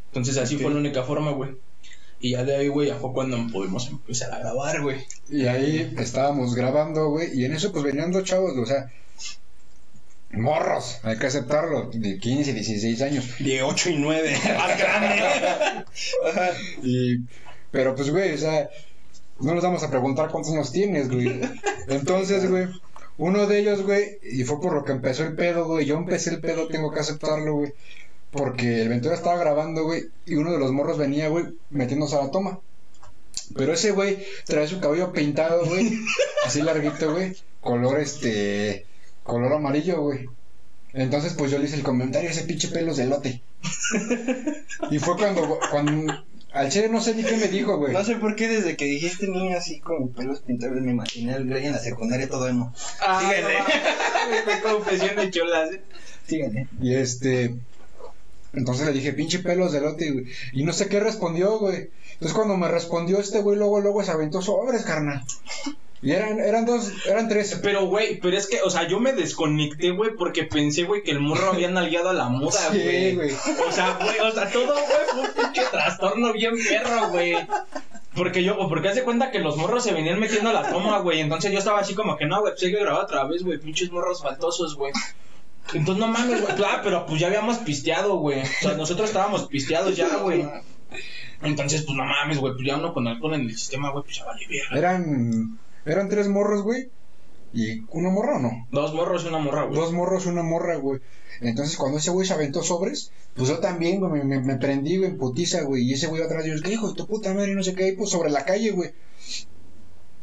[0.09, 1.53] Entonces así fue la única forma, güey.
[2.21, 4.99] Y ya de ahí, güey, ya fue cuando pudimos empezar a grabar, güey.
[5.31, 7.31] Y ahí estábamos grabando, güey.
[7.35, 8.93] Y en eso, pues venían dos chavos, o sea.
[10.33, 11.91] Morros, hay que aceptarlo.
[11.93, 13.25] De 15, 16 años.
[13.39, 15.85] De 8 y 9, más grande.
[16.83, 17.21] Y.
[17.71, 18.69] Pero pues, güey, o sea.
[19.41, 21.41] No nos vamos a preguntar cuántos años tienes, güey.
[21.89, 22.69] Entonces, güey.
[23.19, 25.85] Uno de ellos, güey, y fue por lo que empezó el pedo, güey.
[25.85, 27.75] Yo empecé el pedo, tengo que aceptarlo, güey.
[28.31, 32.23] Porque el Ventura estaba grabando, güey, y uno de los morros venía, güey, metiéndose a
[32.23, 32.61] la toma.
[33.55, 35.99] Pero ese güey trae su cabello pintado, güey,
[36.47, 38.87] así larguito, güey, color este,
[39.23, 40.29] color amarillo, güey.
[40.93, 43.43] Entonces, pues yo le hice el comentario, ese pinche pelo es de elote.
[44.91, 46.13] Y fue cuando, cuando
[46.53, 47.93] Al chile no sé ni qué me dijo, güey.
[47.93, 51.47] No sé por qué desde que dijiste niño así con pelos pintados me imaginé al
[51.47, 52.75] Grey en la secundaria todo emo.
[52.77, 53.57] Síguele.
[53.57, 54.63] Síguele.
[54.63, 55.73] Confesiones chulas.
[55.73, 55.83] ¿eh?
[56.27, 56.69] Síguele.
[56.81, 57.55] Y este.
[58.53, 60.27] Entonces le dije, pinche pelos de lote, güey.
[60.53, 61.89] Y no sé qué respondió, güey.
[62.13, 65.25] Entonces cuando me respondió este güey, luego, luego se aventó sobres, carnal.
[66.03, 67.61] Y eran, eran dos, eran tres.
[67.63, 71.13] Pero, güey, pero es que, o sea, yo me desconecté, güey, porque pensé, güey, que
[71.13, 73.15] el morro había nalgueado a la muda, Sí, güey.
[73.15, 73.31] güey.
[73.69, 77.35] o sea, güey, o sea, todo, güey, fue un pinche trastorno bien perro, güey.
[78.17, 80.99] Porque yo, o porque hace cuenta que los morros se venían metiendo a la toma,
[80.99, 81.21] güey.
[81.21, 83.59] Entonces yo estaba así como que no, güey, pues hay que grabar otra vez, güey,
[83.59, 84.93] pinches morros faltosos, güey.
[85.73, 86.55] Entonces no mames, güey.
[86.57, 88.41] Claro, pero pues ya habíamos pisteado, güey.
[88.43, 90.45] O sea, nosotros estábamos pisteados ya, güey.
[91.43, 94.17] Entonces, pues no mames, güey, pues ya uno con alcohol en el sistema, güey, pues
[94.17, 94.65] ya vale bien.
[94.73, 96.91] Eran, eran tres morros, güey.
[97.55, 98.67] Y una morra o no.
[98.71, 99.75] Dos morros y una morra, güey.
[99.79, 101.01] Dos morros y una morra, güey.
[101.41, 104.97] Entonces cuando ese güey se aventó sobres, pues yo también, güey, me, me, me prendí,
[104.99, 105.83] güey, en putiza, güey.
[105.83, 107.53] Y ese güey atrás, yo, ¿qué hijo de tu puta madre?
[107.53, 108.93] Y no sé qué, y pues sobre la calle, güey.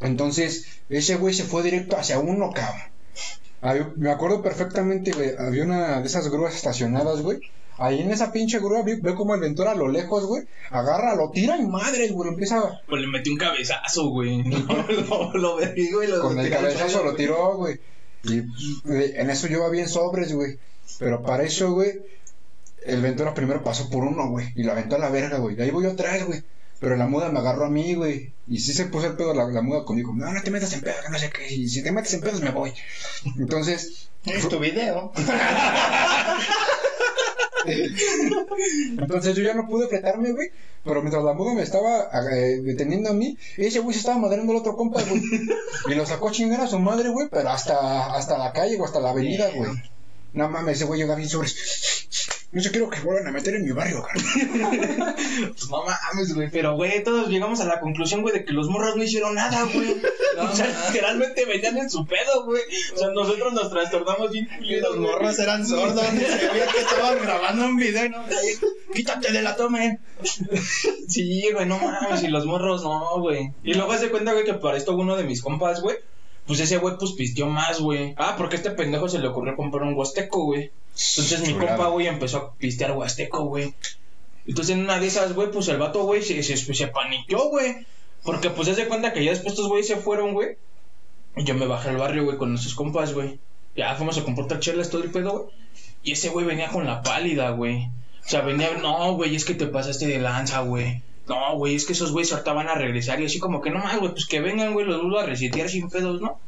[0.02, 2.82] Entonces, ese güey se fue directo hacia uno, cabrón.
[3.62, 5.32] Había- me acuerdo perfectamente, güey.
[5.38, 7.40] Había una de esas grúas estacionadas, güey.
[7.80, 10.44] Ahí en esa pinche grúa vi- ve como el ventor a lo lejos, güey.
[10.70, 12.30] Agarra, lo tira y madre, güey.
[12.30, 14.44] Empieza Pues le metí un cabezazo, güey.
[15.10, 16.08] lo, lo güey.
[16.08, 17.80] Lo con el cabezazo lo tiró, güey.
[18.24, 18.40] Y
[18.90, 20.58] en eso yo iba bien sobres, güey.
[20.98, 22.02] Pero para eso, güey,
[22.86, 24.52] el Ventura primero pasó por uno, güey.
[24.56, 25.56] Y lo aventó a la verga, güey.
[25.56, 26.44] De ahí voy yo atrás, güey.
[26.82, 28.32] Pero la muda me agarró a mí, güey.
[28.48, 30.14] Y sí se puso el pedo la, la muda conmigo.
[30.16, 31.54] No, no te metas en pedos, que no sé qué.
[31.54, 32.74] Y si te metes en pedos, me voy.
[33.38, 35.12] Entonces, Es tu video.
[37.66, 40.50] entonces yo ya no pude fletarme, güey.
[40.84, 44.54] Pero mientras la muda me estaba eh, deteniendo a mí, ese güey se estaba madreando
[44.54, 45.22] al otro compa, güey.
[45.88, 47.28] Y lo sacó a chingar a su madre, güey.
[47.30, 49.72] Pero hasta, hasta la calle o hasta la avenida, güey.
[50.34, 51.50] No mames, ese güey llega bien sobre.
[52.52, 55.16] No se quiero que vuelvan a meter en mi barrio, carnal.
[55.50, 56.50] Pues no mames, güey.
[56.50, 59.66] Pero, güey, todos llegamos a la conclusión, güey, de que los morros no hicieron nada,
[59.72, 59.96] güey.
[60.40, 62.64] o sea, literalmente venían en su pedo, güey.
[62.96, 66.04] O sea, nosotros nos trastornamos bien Y los morros eran sordos.
[66.14, 68.06] y se veía que estaban grabando un video.
[68.06, 68.24] y no,
[68.96, 69.86] Quítate de la toma.
[69.86, 70.00] eh.
[71.08, 72.24] Sí, güey, no mames.
[72.24, 73.54] Y los morros, no, güey.
[73.64, 75.98] Y luego se cuenta, güey, que para esto uno de mis compas, güey.
[76.48, 78.16] Pues ese güey, pues pisteó más, güey.
[78.18, 80.72] Ah, porque a este pendejo se le ocurrió comprar un huasteco, güey.
[81.18, 83.74] Entonces mi compa, güey, empezó a pistear huasteco, güey.
[84.46, 87.86] Entonces en una de esas, güey, pues el vato, güey, se, se, se paniqueó, güey.
[88.24, 90.58] Porque pues se de cuenta que ya después estos güeyes se fueron, güey.
[91.38, 93.40] Y yo me bajé al barrio, güey, con nuestros compas, güey.
[93.76, 95.54] Ya fuimos a comprar chelas, todo el pedo, güey.
[96.04, 97.86] Y ese güey venía con la pálida, güey.
[98.26, 101.02] O sea, venía, no, güey, es que te pasaste de lanza, güey.
[101.28, 103.22] No, güey, es que esos güeyes ahorita van a regresar.
[103.22, 105.70] Y así como que no más, güey, pues que vengan, güey, los vuelvo a resetear
[105.70, 106.40] sin pedos, ¿no?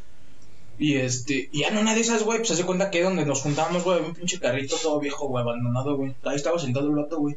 [0.82, 3.24] Y este, y ya en una de esas, güey, pues se hace cuenta que donde
[3.24, 6.16] nos juntábamos, güey, un pinche carrito todo viejo, güey, abandonado, güey.
[6.24, 7.36] Ahí estaba sentado el vato, güey.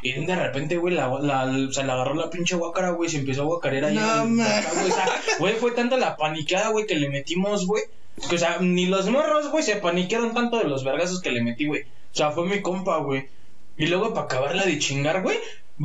[0.00, 3.42] Y de repente, güey, la, la, se le agarró la pinche guacara, güey, se empezó
[3.42, 3.94] a guacarear ahí.
[3.94, 5.06] No, güey, o sea,
[5.38, 7.82] güey, fue tanta la paniqueada, güey, que le metimos, güey.
[8.26, 11.42] Que, o sea, ni los morros, güey, se paniquearon tanto de los vergazos que le
[11.42, 11.82] metí, güey.
[11.82, 13.28] O sea, fue mi compa, güey.
[13.76, 15.36] Y luego, para acabarla de chingar, güey,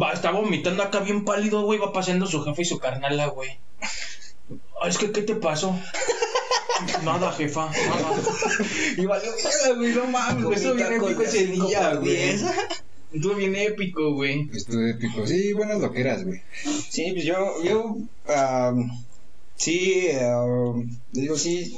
[0.01, 3.59] va, está vomitando acá bien pálido, güey, va pasando su jefe y su carnala, güey.
[4.85, 5.77] Es que, ¿qué te pasó?
[7.03, 8.15] Nada, jefa, nada.
[8.97, 12.39] Y valió, verga, güey, no mames, güey, estuvo bien épico ese día, güey.
[13.13, 14.49] Estuvo bien épico, güey.
[14.53, 15.27] Estuvo épico.
[15.27, 16.41] Sí, buenas loqueras, güey.
[16.89, 17.97] Sí, pues yo, yo,
[18.33, 18.89] am,
[19.55, 20.07] sí,
[21.11, 21.77] digo, sí,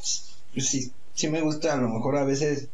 [0.53, 2.67] pues sí, sí me gusta a lo mejor a veces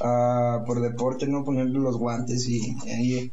[0.00, 3.30] ah, por deporte no ponerle los guantes y, y-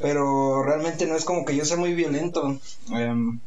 [0.00, 2.58] pero realmente no es como que yo sea muy violento,
[2.92, 3.40] em,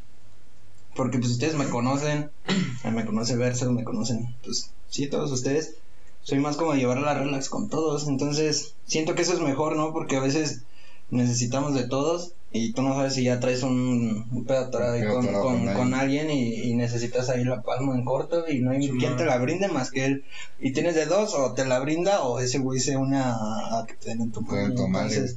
[0.96, 2.30] porque pues ustedes me conocen,
[2.92, 5.74] me conoce Verso, me conocen, pues sí, todos ustedes,
[6.22, 9.76] soy más como de llevar la relax con todos, entonces siento que eso es mejor,
[9.76, 9.92] ¿no?
[9.92, 10.62] Porque a veces
[11.10, 15.06] necesitamos de todos y tú no sabes si ya traes un, un pedo atorado ahí
[15.06, 18.70] con, con, con con alguien y, y necesitas ahí la palma en corto y no
[18.70, 19.16] hay Sí, quien man.
[19.18, 20.24] te la brinde más que él.
[20.58, 23.84] Y tienes de dos, o te la brinda o ese güey se une a, a
[23.86, 24.64] que te den en tu madre.
[24.64, 25.36] Entonces,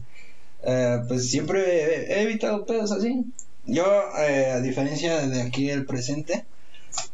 [0.63, 1.61] eh, pues siempre
[2.07, 3.25] he, he evitado pedos así.
[3.65, 3.85] Yo,
[4.17, 6.45] eh, a diferencia de aquí el presente,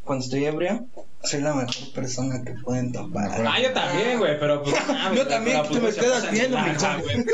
[0.03, 0.87] cuando estoy ebrio,
[1.25, 3.45] soy la mejor persona que pueden topar.
[3.45, 4.75] Ah, yo también, güey, pero pues.
[4.89, 6.85] ah, Yo también, tú me quedas viendo, mijo.
[7.03, 7.25] güey.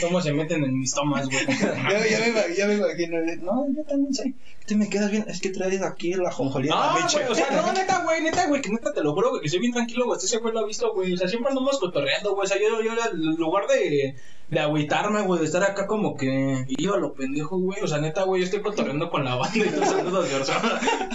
[0.00, 1.46] ¿Cómo se meten en mis tomas, güey?
[1.56, 4.34] Ya, ya me, ya me imagino, no, yo también soy.
[4.66, 6.74] Tú me quedas bien, es que traes aquí la jonjolía.
[6.74, 7.18] No, la mecha.
[7.18, 9.48] güey, o sea, no, neta, güey, neta, güey, que neta te lo juro, güey, que
[9.48, 11.78] soy bien tranquilo, güey, este ese güey lo ha visto, güey, o sea, siempre andamos
[11.78, 14.16] cotorreando, güey, o sea, yo, yo, en lugar de,
[14.48, 18.24] de agüitarme, güey, de estar acá como que iba lo pendejo, güey, o sea, neta,
[18.24, 20.38] güey, yo estoy cotorreando con la banda y tú saludos de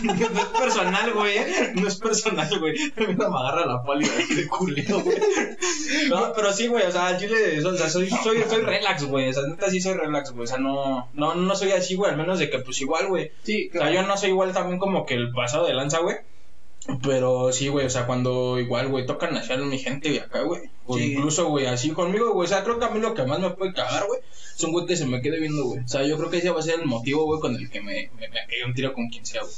[0.04, 1.74] no es personal, güey, güey.
[1.76, 2.76] No es personal, güey.
[2.96, 5.18] Me agarra la pálida de culero, güey.
[6.10, 6.86] No, pero sí, güey.
[6.86, 9.30] O sea, al chile, o sea, soy, soy, soy relax, güey.
[9.30, 10.44] O sea, neta sí soy relax, güey.
[10.44, 12.12] O sea, no, no, no soy así, güey.
[12.12, 13.32] Al menos de que, pues igual, güey.
[13.44, 16.18] Sí, O sea, yo no soy igual también como que el pasado de lanza, güey.
[17.04, 20.62] Pero sí, güey, o sea, cuando igual, güey, tocan hacia mi gente de acá, güey.
[20.88, 21.14] O Sí.
[21.14, 22.46] incluso, güey, así conmigo, güey.
[22.46, 24.20] O sea, creo que a mí lo que más me puede cagar, güey,
[24.58, 25.82] es un güey que se me quede viendo, güey.
[25.84, 27.82] O sea, yo creo que ese va a ser el motivo, güey, con el que
[27.82, 29.54] me, me, me un tiro con quien sea, güey.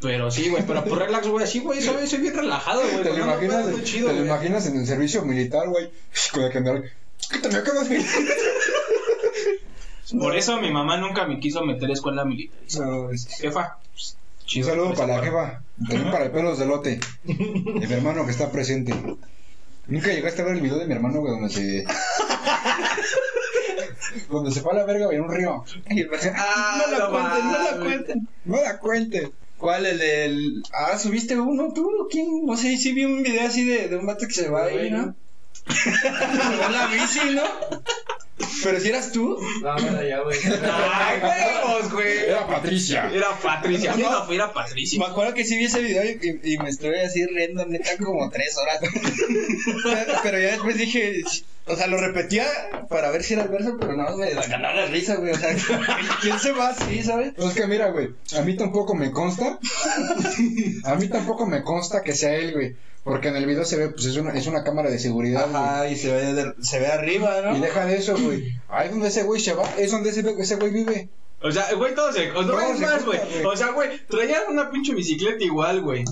[0.00, 3.02] Pero sí, güey, pero por relax, güey, así, güey, soy, soy bien relajado, güey.
[3.02, 5.90] ¿Te lo imaginas, chido, te lo imaginas en el servicio militar, güey?
[6.32, 6.90] Con el general.
[7.30, 8.04] ¿Qué te me acabas de
[10.18, 12.56] Por eso mi mamá nunca me quiso meter a escuela militar.
[12.78, 13.78] No, es- Jefa,
[14.56, 18.30] Un saludo para la jefa, también para el pelos de lote, y mi hermano que
[18.32, 18.94] está presente.
[19.86, 21.84] Nunca llegaste a ver el video de mi hermano, güey, donde se.
[24.30, 25.64] donde se fue a la verga, güey, en un río.
[26.36, 28.28] Ah, no la no cuenten, no la cuenten.
[28.44, 29.32] No la cuente.
[29.64, 29.86] ¿Cuál?
[29.86, 30.62] El del.
[30.74, 32.44] Ah, subiste uno, tú, ¿quién?
[32.44, 34.90] No sé, sí vi un video así de, de un vato que se va ahí,
[34.90, 35.16] ¿no?
[35.66, 37.42] En la bici, ¿no?
[38.62, 39.38] Pero si eras tú.
[39.62, 40.38] No, no, ya, güey.
[40.92, 42.18] Ay, huevos, güey.
[42.26, 43.10] Era Patricia.
[43.12, 43.94] Era Patricia.
[43.96, 44.26] No.
[44.26, 44.98] No, era Patricia.
[44.98, 47.90] Me acuerdo que sí vi ese video y, y- y me estuve así riendo neta
[48.02, 48.80] como tres horas.
[50.22, 51.22] pero ya después dije,
[51.66, 52.46] o sea, lo repetía
[52.88, 55.32] para ver si era el verso, pero no, me ganaba la risa, güey.
[55.32, 55.54] O sea,
[56.20, 57.32] ¿quién se va así, sabes?
[57.36, 59.58] Pues que mira, güey, a mí tampoco me consta.
[60.84, 62.76] A mí tampoco me consta que sea él, güey.
[63.04, 65.62] Porque en el video se ve, pues es una, es una cámara de seguridad, güey.
[65.62, 67.56] Ajá, y se ve, de- se ve arriba, ¿no?
[67.56, 68.58] Y deja de eso, güey.
[68.68, 71.10] Ahí donde ese güey se va, es donde ese, ese güey vive.
[71.42, 72.30] O sea, güey, todo se.
[72.30, 73.18] O no Todo es se más, güey.
[73.18, 73.44] güey.
[73.44, 76.04] O sea, güey, traían una pinche bicicleta igual, güey.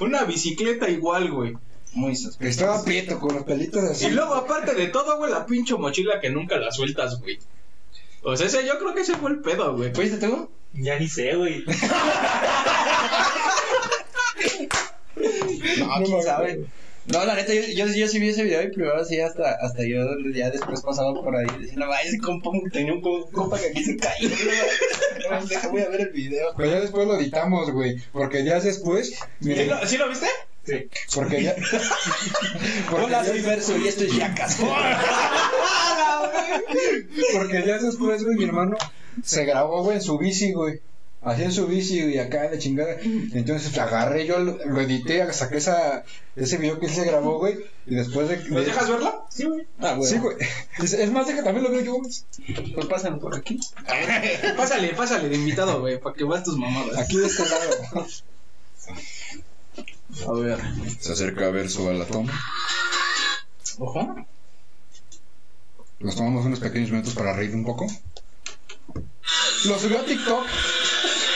[0.00, 1.54] Una bicicleta igual, güey.
[1.92, 2.48] Muy sospechoso.
[2.48, 4.06] Estaba prieto con los pelitos así.
[4.06, 7.38] Y luego, aparte de todo, güey, la pinche mochila que nunca la sueltas, güey.
[8.22, 9.92] O sea, ese, yo creo que ese fue el pedo, güey.
[9.94, 10.48] ¿Fuiste tú?
[10.72, 11.64] Ya ni sé, güey.
[15.78, 16.64] No, quién sabe.
[17.06, 19.82] No, la neta, yo, yo, yo sí vi ese video y primero sí, hasta, hasta
[19.82, 20.04] yo
[20.34, 21.46] ya después pasaba por ahí.
[21.58, 24.28] Decía, no, vaya, ese compa, tenía un co- compa que aquí se cayó.
[25.30, 26.52] No, deja, voy a ver el video.
[26.56, 27.96] Pero ya después lo editamos, güey.
[28.12, 29.18] Porque días después.
[29.40, 30.26] ¿Sí lo, ¿sí lo viste?
[30.64, 30.86] Sí.
[31.14, 31.54] porque ya.
[32.90, 34.58] porque, Hola, soy ya Verso y esto es Yacas.
[37.34, 38.76] porque días después, güey, mi hermano
[39.22, 40.80] se grabó, güey, en su bici, güey.
[41.20, 42.96] Así en su bici y acá de chingada.
[43.02, 46.04] Entonces agarré yo, lo, lo edité, saqué esa,
[46.36, 47.58] ese video que él se grabó, güey.
[47.86, 48.36] Y después de.
[48.36, 49.26] ¿Nos de- dejas verlo?
[49.28, 49.66] Sí, güey.
[49.80, 50.04] Ah, bueno.
[50.04, 50.36] Sí, güey.
[50.78, 51.96] Es, es más, deja, también lo veo yo.
[52.74, 53.58] Pues pasan por aquí.
[54.56, 56.96] Pásale, pásale de invitado, güey, para que veas tus mamadas.
[56.98, 58.06] Aquí de este lado.
[60.28, 60.58] A ver.
[61.00, 62.32] Se acerca a ver su a la toma.
[63.78, 64.24] Ojo.
[65.98, 67.86] Nos tomamos unos pequeños minutos para reír un poco.
[69.64, 70.46] Lo subió a TikTok.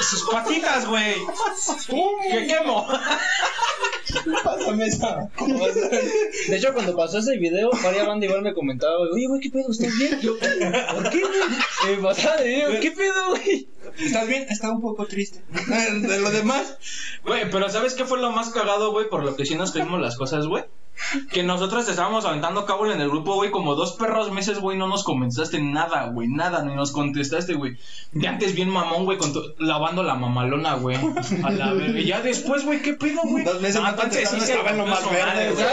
[0.00, 1.16] Sus patitas, güey.
[2.30, 2.86] ¿Qué quemo?
[4.44, 5.28] Pásame esa.
[6.48, 9.50] De hecho, cuando pasó ese video, varias banda igual me comentaba, güey, oye, güey, ¿qué
[9.50, 9.70] pedo?
[9.70, 10.20] ¿Estás bien?
[10.20, 11.96] Yo, ¿por qué, güey?
[11.96, 13.68] Me pasaba de video, ¿qué pedo, güey?
[13.98, 14.46] ¿Estás bien?
[14.48, 15.42] Está un poco triste.
[15.50, 16.78] De lo demás.
[17.24, 19.08] Güey, pero ¿sabes qué fue lo más cagado, güey?
[19.08, 20.64] Por lo que sí nos creímos las cosas, güey.
[21.32, 24.76] Que nosotros te estábamos aventando cable en el grupo, güey, como dos perros meses, güey,
[24.76, 27.76] no nos comentaste nada, güey, nada, ni nos contestaste, güey.
[28.12, 29.18] De antes bien mamón, güey,
[29.58, 30.96] lavando la mamalona, güey.
[31.44, 32.00] A la verga.
[32.00, 33.44] Ya después, güey, ¿qué pedo, güey?
[33.44, 35.54] Dos meses no entonces sí se en lo más verde.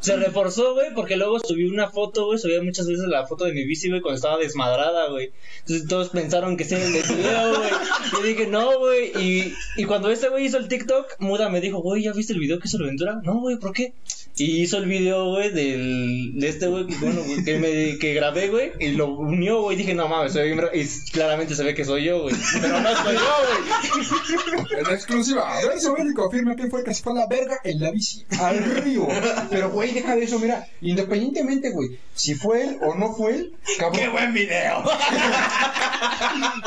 [0.00, 3.52] Se reforzó, güey, porque luego subí una foto, güey, subía muchas veces la foto de
[3.52, 5.32] mi bici, güey, cuando estaba desmadrada, güey.
[5.60, 7.70] Entonces todos pensaron que sí era el video, güey.
[8.12, 9.10] Yo dije, no, güey.
[9.18, 12.38] Y, y cuando este güey hizo el TikTok, Muda me dijo, güey, ¿ya viste el
[12.38, 13.20] video que hizo la aventura?
[13.22, 13.94] No, güey, ¿por qué?
[14.38, 18.12] Y hizo el video, güey, del, de este güey, que, bueno, güey, que, me, que
[18.12, 19.78] grabé, güey, y lo unió, güey.
[19.78, 20.70] Dije, no mames, soy bien bra-".
[20.74, 22.34] Y claramente se ve que soy yo, güey.
[22.60, 24.80] Pero no soy yo, güey.
[24.80, 25.56] En exclusiva.
[25.56, 27.80] A ver, se y confirma quién fue el que se fue a la verga en
[27.80, 28.26] la bici.
[28.38, 29.08] Al río.
[29.48, 30.68] Pero, güey, deja de eso, mira.
[30.82, 31.98] Independientemente, güey.
[32.14, 34.00] Si fue él o no fue él, cabrón.
[34.00, 34.84] ¡Qué buen video!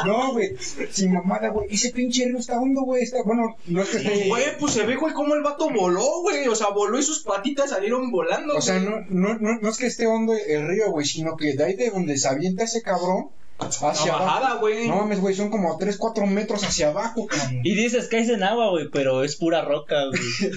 [0.05, 0.55] No, güey.
[0.91, 1.67] Sin mamada, güey.
[1.70, 3.03] Ese pinche río está hondo, güey.
[3.03, 4.28] Está, bueno, no es que esté.
[4.28, 6.47] Güey, pues se ve, güey, cómo el vato voló, güey.
[6.47, 8.55] O sea, voló y sus patitas salieron volando.
[8.55, 11.53] O sea, no, no, no, no es que esté hondo el río, güey, sino que
[11.53, 13.30] de ahí de donde se avienta ese cabrón
[13.60, 14.26] hacia abajo.
[14.26, 14.88] bajada, güey.
[14.88, 17.62] No mames, güey, son como 3, 4 metros hacia abajo, cabrón.
[17.64, 20.22] Y dices que es en agua, güey, pero es pura roca, güey.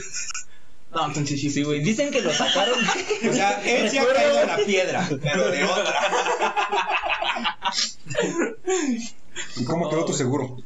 [0.95, 1.81] No, entonces sí, Sí, güey.
[1.81, 2.79] Dicen que lo sacaron.
[3.31, 5.95] O sea, él se ha caído en la piedra, pero de otra.
[9.57, 10.59] ¿Y cómo quedó tu seguro?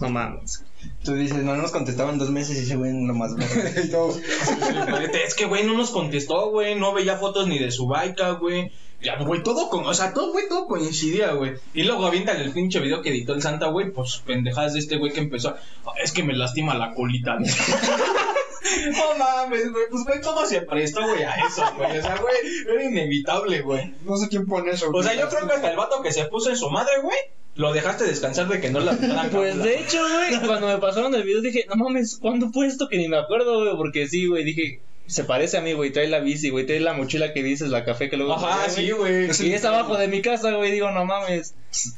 [0.00, 0.64] No mames.
[1.04, 3.32] Tú dices, no nos contestaban dos meses y ese güey lo más
[3.90, 4.18] todos,
[5.26, 6.74] Es que, güey, no nos contestó, güey.
[6.76, 8.70] No veía fotos ni de su baica, güey.
[9.00, 9.84] Ya, güey, todo con.
[9.84, 11.54] O sea, todo, güey, todo coincidía, güey.
[11.74, 13.90] Y luego avientan el pinche video que editó el Santa, güey.
[13.90, 15.56] Pues pendejadas de este güey que empezó.
[15.84, 17.36] "Ah, Es que me lastima la colita.
[17.38, 19.84] no mames, güey.
[19.90, 21.98] Pues, güey, todo se prestó, güey, a eso, güey.
[21.98, 22.34] O sea, güey,
[22.70, 23.92] era inevitable, güey.
[24.04, 24.90] no sé quién pone eso.
[24.92, 27.18] O sea, yo creo que hasta el vato que se puso en su madre, güey.
[27.54, 28.92] Lo dejaste descansar de que no la
[29.30, 32.88] Pues de hecho, güey, cuando me pasaron el video dije, no mames, ¿cuándo fue esto?
[32.88, 36.08] Que ni me acuerdo, güey, porque sí, güey, dije, se parece a mí, güey, trae
[36.08, 38.34] la bici, güey, trae la mochila que dices, la café que luego...
[38.34, 39.28] Ajá, sí, güey.
[39.40, 41.54] Y es abajo de mi casa, güey, digo, no mames.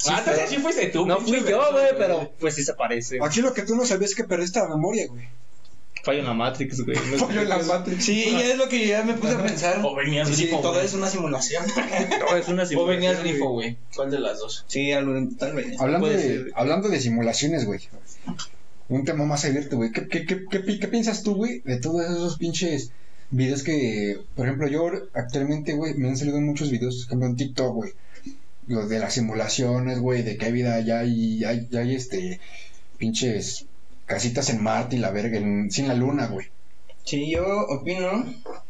[0.09, 1.07] Ah, entonces sí fuiste tú.
[1.07, 3.19] No fui yo, güey, pero pues sí se parece.
[3.23, 5.29] Aquí lo que tú no sabías es que perdiste la memoria, güey.
[6.05, 6.97] Fallo en la Matrix, güey.
[7.19, 8.05] Fallo en la Matrix.
[8.05, 9.81] Sí, ya es lo que ya me puse a pensar.
[9.83, 10.85] O venías Sí, grifo, todo güey.
[10.87, 11.65] es una simulación.
[12.21, 13.77] No, es una O venías simulación, grifo, güey.
[13.97, 14.65] ¿Cuál de las dos?
[14.69, 14.91] Sí,
[15.39, 15.81] tal vez.
[15.81, 16.53] Hablando de, ser.
[16.55, 17.81] hablando de simulaciones, güey.
[18.89, 19.91] Un tema más abierto, güey.
[19.93, 22.91] ¿Qué, qué, qué, qué, pi- qué piensas tú, güey, de todos esos pinches
[23.31, 27.37] videos que, por ejemplo, yo actualmente, güey, me han salido muchos videos, por ejemplo, en
[27.37, 27.93] TikTok, güey.
[28.67, 32.41] Lo de las simulaciones, güey, de que hay vida, ya hay, hay, ya hay este,
[32.99, 33.65] pinches
[34.07, 36.47] casitas en Marte y la verga, en- sin la luna, güey.
[37.05, 38.25] Sí, yo opino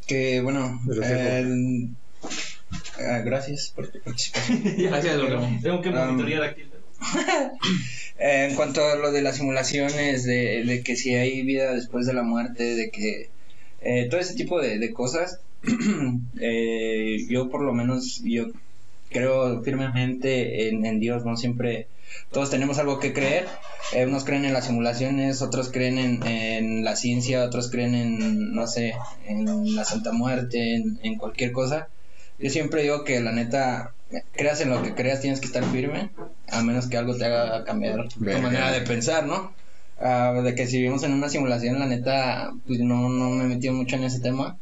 [0.06, 0.80] que, bueno,
[2.98, 4.62] ah, gracias por tu participación.
[4.76, 5.20] Gracias.
[5.62, 6.62] Tengo que Um, monitorear aquí.
[8.18, 12.06] Eh, en cuanto a lo de las simulaciones, de, de que si hay vida después
[12.06, 13.28] de la muerte, de que
[13.82, 15.40] eh, todo ese tipo de, de cosas,
[16.40, 18.46] eh, yo por lo menos, yo
[19.10, 21.36] creo firmemente en, en Dios, ¿no?
[21.36, 21.86] Siempre
[22.30, 23.46] todos tenemos algo que creer.
[23.92, 28.54] Eh, unos creen en las simulaciones, otros creen en, en la ciencia, otros creen en,
[28.54, 28.94] no sé,
[29.26, 31.88] en la Santa Muerte, en, en cualquier cosa.
[32.38, 33.94] Yo siempre digo que la neta,
[34.32, 36.10] creas en lo que creas, tienes que estar firme,
[36.48, 39.52] a menos que algo te haga cambiar tu manera de pensar, ¿no?
[40.00, 43.46] Ah, de que si vivimos en una simulación, la neta, pues no, no me he
[43.46, 44.58] metido mucho en ese tema.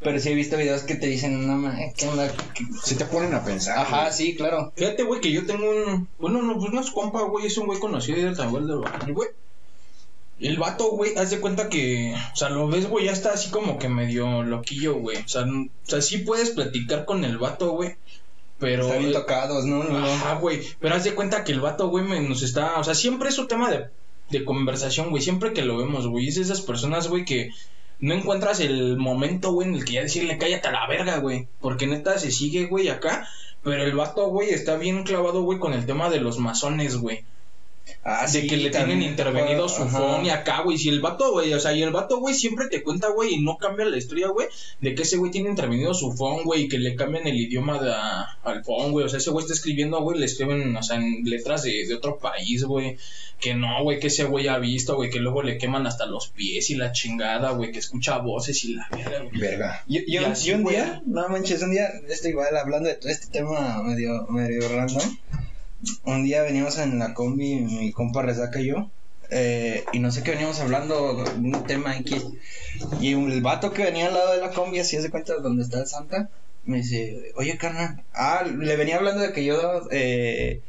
[0.00, 2.30] Pero sí he visto videos que te dicen, no mames, ¿qué onda?
[2.54, 3.78] ¿Qué- Si te ponen a pensar.
[3.78, 4.12] Ajá, güey.
[4.12, 4.72] sí, claro.
[4.76, 6.06] Fíjate, güey, que yo tengo un.
[6.18, 9.14] Bueno, no, pues no es compa, güey, es un güey conocido del Tahuel del Baján,
[9.14, 9.30] güey.
[10.38, 12.14] El vato, güey, haz de cuenta que.
[12.32, 15.16] O sea, lo ves, güey, ya está así como que medio loquillo, güey.
[15.16, 17.96] O sea, o sea, sí puedes platicar con el vato, güey.
[18.58, 18.84] Pero.
[18.84, 19.82] Están bien tocados, ¿no?
[19.84, 20.06] No, no.
[20.06, 20.60] Ajá, güey.
[20.78, 22.78] Pero haz de cuenta que el vato, güey, me- nos está.
[22.78, 23.86] O sea, siempre es un tema de,
[24.28, 25.22] de conversación, güey.
[25.22, 26.28] Siempre que lo vemos, güey.
[26.28, 27.50] Es de esas personas, güey, que
[27.98, 31.48] no encuentras el momento, güey, en el que ya decirle cállate a la verga, güey.
[31.60, 33.28] Porque neta se sigue, güey, acá.
[33.62, 37.24] Pero el vato, güey, está bien clavado, güey, con el tema de los masones, güey.
[38.08, 40.78] Ah, de sí, que le tienen intervenido su phone y acá, güey.
[40.78, 43.42] Si el vato, güey, o sea, y el vato, güey, siempre te cuenta, güey, y
[43.42, 44.46] no cambia la historia, güey,
[44.80, 47.82] de que ese güey tiene intervenido su phone, güey, y que le cambian el idioma
[47.82, 47.92] de,
[48.44, 49.06] al phone, güey.
[49.06, 51.94] O sea, ese güey está escribiendo, güey, le escriben, o sea, en letras de, de
[51.94, 52.96] otro país, güey.
[53.40, 56.28] Que no, güey, que ese güey ha visto, güey, que luego le queman hasta los
[56.28, 59.40] pies y la chingada, güey, que escucha voces y la verga, güey.
[59.40, 59.84] Verga.
[59.88, 62.94] Yo, yo, Y así, yo un día, no manches, un día, esto igual hablando de
[62.94, 65.18] todo este tema medio, medio random.
[66.04, 68.90] Un día veníamos en la combi, mi compa Resaca y yo,
[69.30, 72.24] eh, y no sé qué veníamos hablando, de un tema X.
[73.00, 75.80] Y el vato que venía al lado de la combi, así se cuenta donde está
[75.80, 76.30] el Santa,
[76.64, 80.62] me dice, oye carnal, ah, le venía hablando de que yo, eh,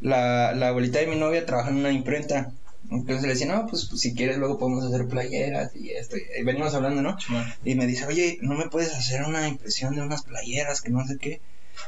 [0.00, 2.52] la, la abuelita de mi novia trabaja en una imprenta.
[2.90, 6.16] Entonces le decía, no, pues, pues, si quieres luego podemos hacer playeras y esto.
[6.16, 7.16] Y venimos hablando, ¿no?
[7.64, 11.06] Y me dice, oye, ¿no me puedes hacer una impresión de unas playeras que no
[11.06, 11.40] sé qué?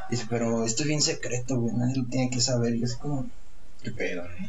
[0.08, 2.74] Dice, pero esto es bien secreto, güey, nadie lo tiene que saber.
[2.74, 3.28] Y así como,
[3.82, 4.48] Qué pedo, ¿no?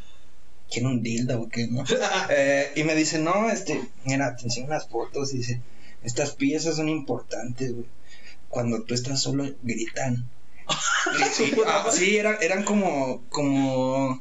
[0.72, 1.84] ¿quién un dildo o qué, no?
[2.30, 5.62] Eh, y me dice, no, este, mira, te enseño unas fotos y dice,
[6.04, 7.86] estas piezas son importantes, güey.
[8.50, 10.26] Cuando tú estás solo, gritan.
[11.34, 14.20] Sí, ah, sí, eran, eran como, como,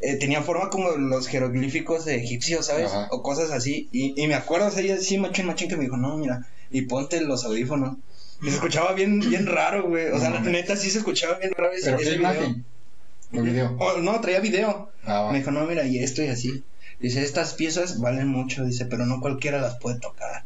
[0.00, 2.86] eh, tenían forma como los jeroglíficos egipcios, ¿sabes?
[2.86, 3.08] Ajá.
[3.10, 3.88] O cosas así.
[3.92, 6.46] Y, y me acuerdo, o sea, ella sí, machín, machín, que me dijo, no, mira,
[6.70, 7.96] y ponte los audífonos.
[8.42, 10.08] Y se escuchaba bien, bien raro, güey.
[10.08, 12.32] O sea, No la neta sí se escuchaba bien raro ese, Pero ese qué video.
[12.34, 12.64] imagen.
[13.32, 13.76] El video.
[13.78, 14.90] Oh, no, traía video.
[15.04, 15.32] Ah, va.
[15.32, 16.62] Me dijo, no, mira, y esto y así.
[17.00, 20.44] Dice, estas piezas valen mucho, dice, pero no cualquiera las puede tocar.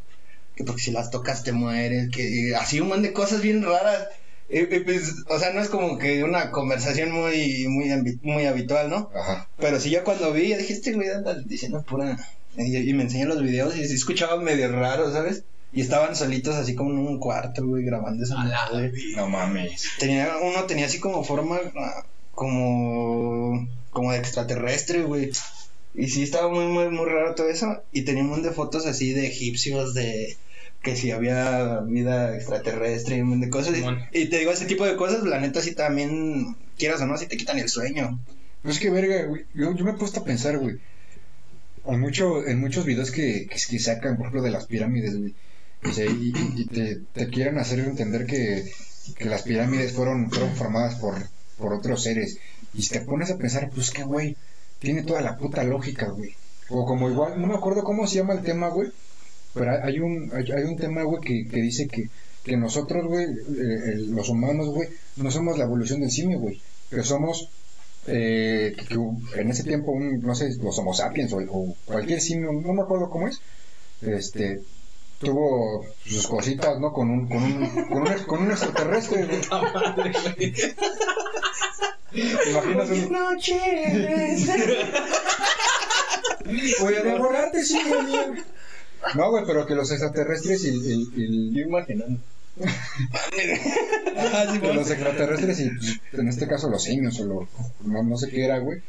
[0.57, 4.09] Que porque si las tocas te mueres, que así un montón de cosas bien raras.
[4.49, 9.11] Pues, o sea, no es como que una conversación muy, muy, muy habitual, ¿no?
[9.15, 9.49] Ajá.
[9.59, 12.19] Pero sí yo cuando vi, dije, este güey anda diciendo pura...
[12.57, 15.45] Y, y me enseñó los videos y se escuchaba medio raro, ¿sabes?
[15.73, 18.93] Y estaban solitos así como en un cuarto, güey, grabando esa madre.
[19.15, 19.85] No mames.
[19.99, 21.61] Tenía, uno tenía así como forma,
[22.33, 25.31] como, como de extraterrestre, güey.
[25.95, 27.83] Y sí estaba muy, muy, muy raro todo eso.
[27.93, 30.37] Y tenía un montón de fotos así de egipcios, de
[30.83, 33.77] que si había vida extraterrestre y un montón de cosas.
[34.13, 37.27] Y, te digo, ese tipo de cosas, la neta sí también, quieras o no, si
[37.27, 38.19] te quitan el sueño.
[38.63, 39.45] Pues es que verga, güey.
[39.55, 40.79] Yo, yo me he puesto a pensar, güey.
[41.87, 45.35] en, mucho, en muchos videos que, que, que sacan, por ejemplo, de las pirámides, güey,
[45.85, 48.71] o sea, y, te, te quieren hacer entender que,
[49.17, 51.15] que las pirámides fueron, fueron formadas por,
[51.59, 52.39] por otros seres.
[52.75, 54.37] Y te pones a pensar, pues que, güey,
[54.79, 56.35] tiene toda la puta lógica, güey.
[56.69, 58.91] O como igual, no me acuerdo cómo se llama el tema, güey,
[59.55, 62.09] pero hay un, hay, hay un tema, güey, que, que dice que,
[62.45, 67.03] que nosotros, güey, eh, los humanos, güey, no somos la evolución del simio, güey, pero
[67.03, 67.49] somos
[68.07, 72.21] eh, que, que en ese tiempo, un, no sé, los homo sapiens o, o cualquier
[72.21, 73.41] simio, no me acuerdo cómo es,
[74.03, 74.61] este,
[75.21, 76.93] tuvo sus cositas, ¿no?
[76.93, 79.41] Con un, con un, con un, con un extraterrestre, güey.
[79.43, 80.53] Puta madre, güey.
[82.13, 83.01] ¿Te imaginas un...
[86.81, 88.35] Voy a devorarte, mío.
[89.15, 92.21] No, güey, pero que los extraterrestres y el- el- Yo imaginando.
[94.61, 95.71] que los extraterrestres y
[96.13, 97.49] en este caso los simios o lo,
[97.85, 98.83] no, no sé qué era, güey,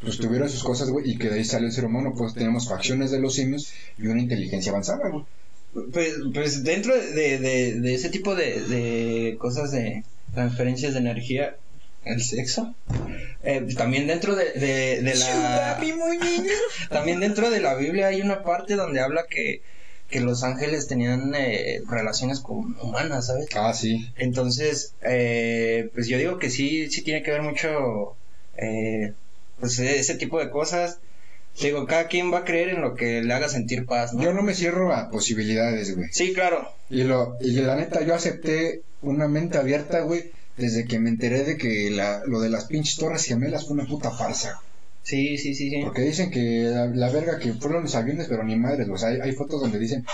[0.00, 2.68] pues tuvieron sus cosas, güey, y que de ahí salió el ser humano, pues tenemos
[2.68, 5.24] facciones de los simios y una inteligencia avanzada, güey.
[5.92, 10.02] Pues, pues dentro de, de, de ese tipo de, de cosas de
[10.34, 11.56] transferencias de energía,
[12.04, 12.74] el sexo,
[13.42, 15.78] eh, también dentro de, de, de la...
[16.90, 19.60] También dentro de la Biblia hay una parte donde habla que,
[20.08, 23.46] que los ángeles tenían eh, relaciones con humanas, ¿sabes?
[23.54, 24.10] Ah, sí.
[24.16, 28.16] Entonces, eh, pues yo digo que sí, sí tiene que ver mucho,
[28.56, 29.12] eh,
[29.60, 30.98] pues ese tipo de cosas.
[31.60, 34.22] Digo, cada quien va a creer en lo que le haga sentir paz, ¿no?
[34.22, 36.08] Yo no me cierro a posibilidades, güey.
[36.12, 36.68] Sí, claro.
[36.88, 41.44] Y, lo, y la neta, yo acepté una mente abierta, güey, desde que me enteré
[41.44, 44.60] de que la, lo de las pinches torres gemelas fue una puta farsa.
[45.02, 45.80] Sí, sí, sí, sí.
[45.82, 48.88] Porque dicen que la, la verga que fueron los aviones, pero ni madres.
[48.88, 50.04] O sea, hay, hay fotos donde dicen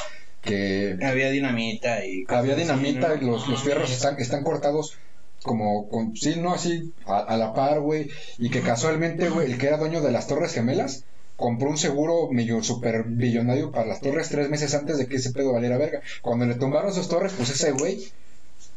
[0.40, 2.24] que Había dinamita y...
[2.28, 3.22] había así, dinamita ¿no?
[3.22, 4.98] y los, los fierros están, están cortados
[5.42, 8.08] como con, sí, no así, a, a la par, güey.
[8.38, 11.04] Y que casualmente, güey, el que era dueño de las torres gemelas
[11.36, 15.32] compró un seguro medio super billonario para las torres tres meses antes de que ese
[15.32, 16.00] pedo valiera verga.
[16.22, 18.08] Cuando le tumbaron sus torres, pues ese güey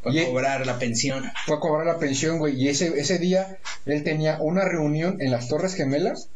[0.02, 1.24] Para Y- cobrar la pensión.
[1.46, 2.54] fue a cobrar la pensión, güey.
[2.60, 6.28] Y ese, ese día él tenía una reunión en las Torres Gemelas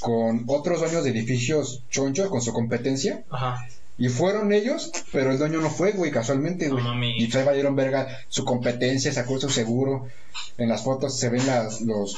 [0.00, 3.22] con otros dueños de edificios chonchos, con su competencia.
[3.30, 3.66] Ajá.
[3.98, 6.82] Y fueron ellos, pero el dueño no fue, güey, casualmente, güey.
[6.82, 7.12] No mames.
[7.18, 10.08] y ahí valieron verga su competencia, sacó su seguro.
[10.56, 12.16] En las fotos se ven las, los.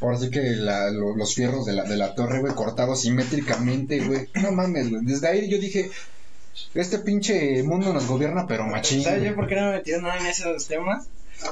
[0.00, 4.00] Ahora sí que la- lo- los fierros de la, de la torre, güey, cortados simétricamente,
[4.00, 4.28] güey.
[4.34, 5.04] No mames, güey.
[5.04, 5.90] Desde ahí yo dije,
[6.74, 9.02] este pinche mundo nos gobierna, pero machín.
[9.02, 11.06] ¿Sabes yo por qué no me metido nada en esos temas?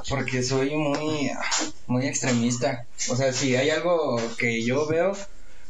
[0.09, 1.31] Porque soy muy,
[1.87, 2.87] muy extremista.
[3.11, 5.13] O sea, si hay algo que yo veo,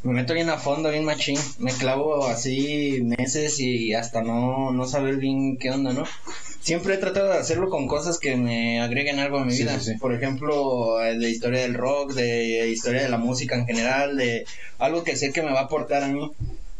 [0.03, 1.39] me meto bien a fondo, bien machín.
[1.59, 6.05] Me clavo así meses y hasta no, no saber bien qué onda, ¿no?
[6.67, 9.79] Siempre he tratado de hacerlo con cosas que me agreguen algo a mi Sí, vida.
[9.79, 9.99] sí, sí.
[10.01, 14.45] Por ejemplo, eh, de historia del rock, de historia de la música en general, de
[14.81, 16.29] algo que sé que me va a aportar a mí.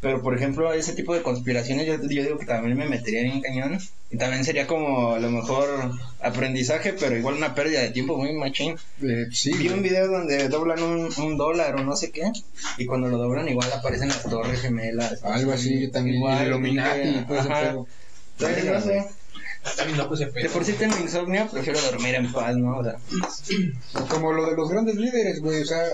[0.01, 3.41] Pero, por ejemplo, ese tipo de conspiraciones yo, yo digo que también me metería bien
[3.41, 3.79] cañón.
[4.11, 5.69] Y también sería como a lo mejor
[6.21, 8.75] aprendizaje, pero igual una pérdida de tiempo muy machín.
[9.03, 12.23] Eh, sí, Vi un video donde doblan un, un dólar o no sé qué.
[12.77, 15.23] Y cuando lo doblan igual aparecen las torres gemelas.
[15.23, 16.17] Algo así, yo también.
[16.17, 17.77] Igual, Illuminati ajá.
[18.39, 19.05] Entonces, no sé.
[20.19, 20.53] De pedo.
[20.53, 22.79] por sí tengo insomnio, prefiero dormir en paz, ¿no?
[22.79, 22.97] O sea,
[24.09, 25.63] Como lo de los grandes líderes, güey.
[25.63, 25.85] O sea,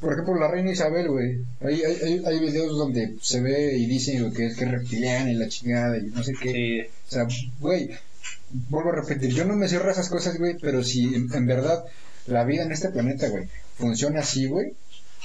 [0.00, 1.38] por ejemplo, la reina Isabel, güey.
[1.62, 5.34] Hay, hay, videos donde se ve y dicen güey, que es que es reptiliana y
[5.34, 6.52] la chingada y no sé qué.
[6.52, 6.80] sí.
[7.08, 7.26] O sea,
[7.60, 7.90] güey,
[8.68, 11.46] vuelvo a repetir, yo no me cierro a esas cosas, güey, pero si en, en
[11.46, 11.84] verdad
[12.26, 14.74] la vida en este planeta, güey, funciona así, güey,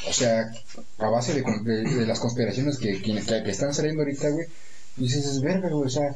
[0.10, 0.50] o sea,
[0.98, 4.30] a base de, con- de- de las conspiraciones que, que, que- que están saliendo ahorita,
[4.30, 4.48] güey,
[4.96, 6.16] dices, es verga, güey, o sea,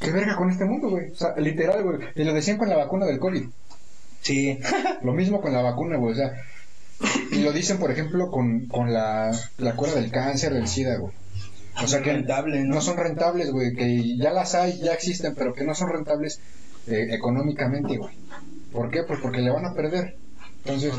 [0.00, 1.10] ¿qué verga con este mundo, güey?
[1.10, 3.44] O sea, literal, güey, y lo decían con la vacuna del COVID,
[4.26, 4.58] Sí.
[5.02, 6.32] lo mismo con la vacuna, güey, o sea,
[7.30, 11.12] y lo dicen, por ejemplo, con, con la, la cura del cáncer, del SIDA, güey.
[11.82, 12.76] O sea que rentable, ¿no?
[12.76, 16.40] no son rentables, güey, que ya las hay, ya existen, pero que no son rentables
[16.86, 18.14] eh, económicamente, güey.
[18.72, 19.02] ¿Por qué?
[19.02, 20.16] Pues porque le van a perder.
[20.64, 20.94] Entonces,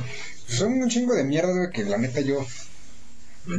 [0.47, 2.45] son un chingo de mierda, güey, que la neta yo,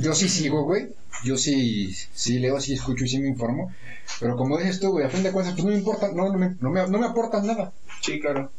[0.01, 0.89] yo sí sigo, güey.
[1.25, 3.73] Yo sí, sí leo, sí escucho y sí me informo.
[4.21, 6.39] Pero como dices tú, güey, a fin de cuentas, pues no me importa, no, no
[6.39, 7.73] me, no me, nada.
[8.03, 8.51] Sí, claro.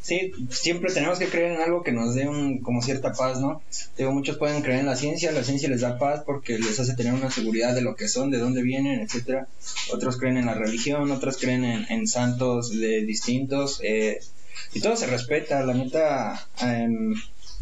[0.00, 3.62] Sí, siempre tenemos que creer en algo que nos dé un, como cierta paz, ¿no?
[3.98, 6.94] Digo, muchos pueden creer en la ciencia, la ciencia les da paz porque les hace
[6.94, 9.48] tener una seguridad de lo que son, de dónde vienen, etcétera.
[9.92, 14.20] Otros creen en la religión, otros creen en, en santos de distintos, eh,
[14.74, 17.14] y todo se respeta, la neta, em,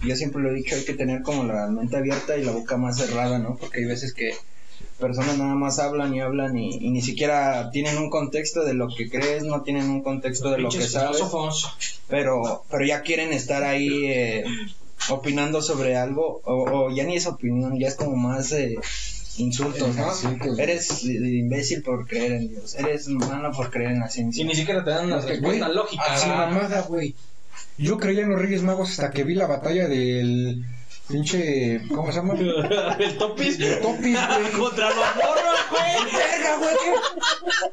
[0.06, 2.76] yo siempre lo he dicho, hay que tener como la mente abierta y la boca
[2.76, 3.56] más cerrada, ¿no?
[3.56, 4.32] Porque hay veces que
[4.98, 8.88] personas nada más hablan y hablan y, y ni siquiera tienen un contexto de lo
[8.88, 11.22] que crees, no tienen un contexto de lo que sabes
[12.08, 14.44] pero pero ya quieren estar ahí eh,
[15.08, 16.54] opinando sobre algo, o,
[16.86, 18.76] o ya ni es opinión, ya es como más eh,
[19.36, 20.08] insultos, ¿no?
[20.08, 20.58] Insultos.
[20.58, 24.44] Eres imbécil por creer en Dios, eres humano por creer en la Y ciencia.
[24.44, 26.16] ni siquiera te dan una respuesta lógica.
[26.16, 27.14] Sin mamada, güey.
[27.78, 30.64] Yo creía en los Reyes Magos hasta que vi la batalla del
[31.08, 31.82] pinche.
[31.88, 32.34] ¿Cómo se llama?
[32.98, 34.52] el topis Topis, güey.
[34.58, 36.12] contra los morros, güey.
[36.14, 36.74] Verga, güey.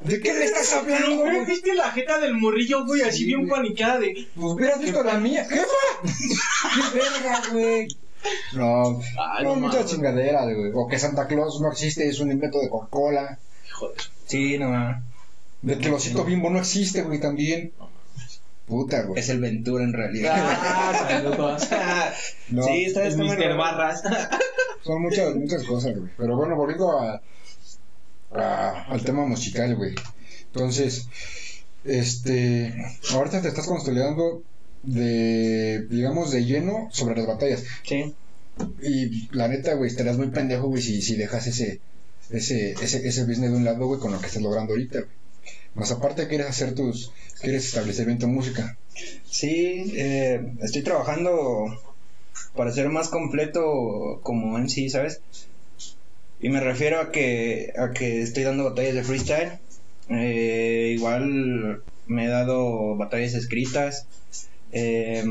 [0.02, 1.45] ¿qué- ¿De qué me estás hablando, ¿Güey?
[1.45, 3.02] ¿Viste la jeta del morrillo, güey?
[3.03, 3.52] Así Sí, bien güey.
[3.52, 4.28] paniqueada de.
[4.36, 5.45] Pues hubieras visto la mía.
[5.48, 5.65] ¡Jefa!
[6.03, 7.88] ¡Qué verga, güey!
[8.53, 10.72] No, Ay, no, no muchas chingaderas, güey.
[10.76, 13.40] O que Santa Claus no existe, es un invento de Coca-Cola.
[14.26, 15.02] Sí, no,
[15.64, 17.72] De que el osito bimbo no existe, güey, también.
[18.72, 19.19] Puta, güey.
[19.19, 20.34] es el Ventura en realidad.
[20.38, 22.14] Ah.
[22.49, 23.57] No, sí, está, Es Mr.
[23.57, 24.02] Barras.
[24.84, 26.10] son muchas, muchas cosas, güey.
[26.18, 27.22] Pero bueno, volviendo a,
[28.31, 29.93] a- al tema musical, güey.
[30.45, 31.07] Entonces,
[31.84, 32.73] este,
[33.14, 34.41] ahorita te estás consolidando
[34.84, 37.64] de, digamos, de lleno sobre las batallas.
[37.84, 38.14] Sí.
[38.81, 41.80] Y la neta, güey, estarías muy pendejo, güey, si, si dejas ese,
[42.30, 45.11] ese, ese, ese business de un lado, güey, con lo que estás logrando ahorita, güey.
[45.73, 47.11] Más aparte, quieres hacer tus,
[47.41, 48.77] quieres establecer bien tu música.
[49.26, 51.65] Sí, eh, estoy trabajando
[52.56, 55.22] para ser más completo como MC, ¿sabes?
[56.39, 59.60] Y me refiero a que, a que estoy dando batallas de freestyle.
[60.10, 64.07] Eh, igual me he dado batallas escritas.
[64.72, 65.23] Eh,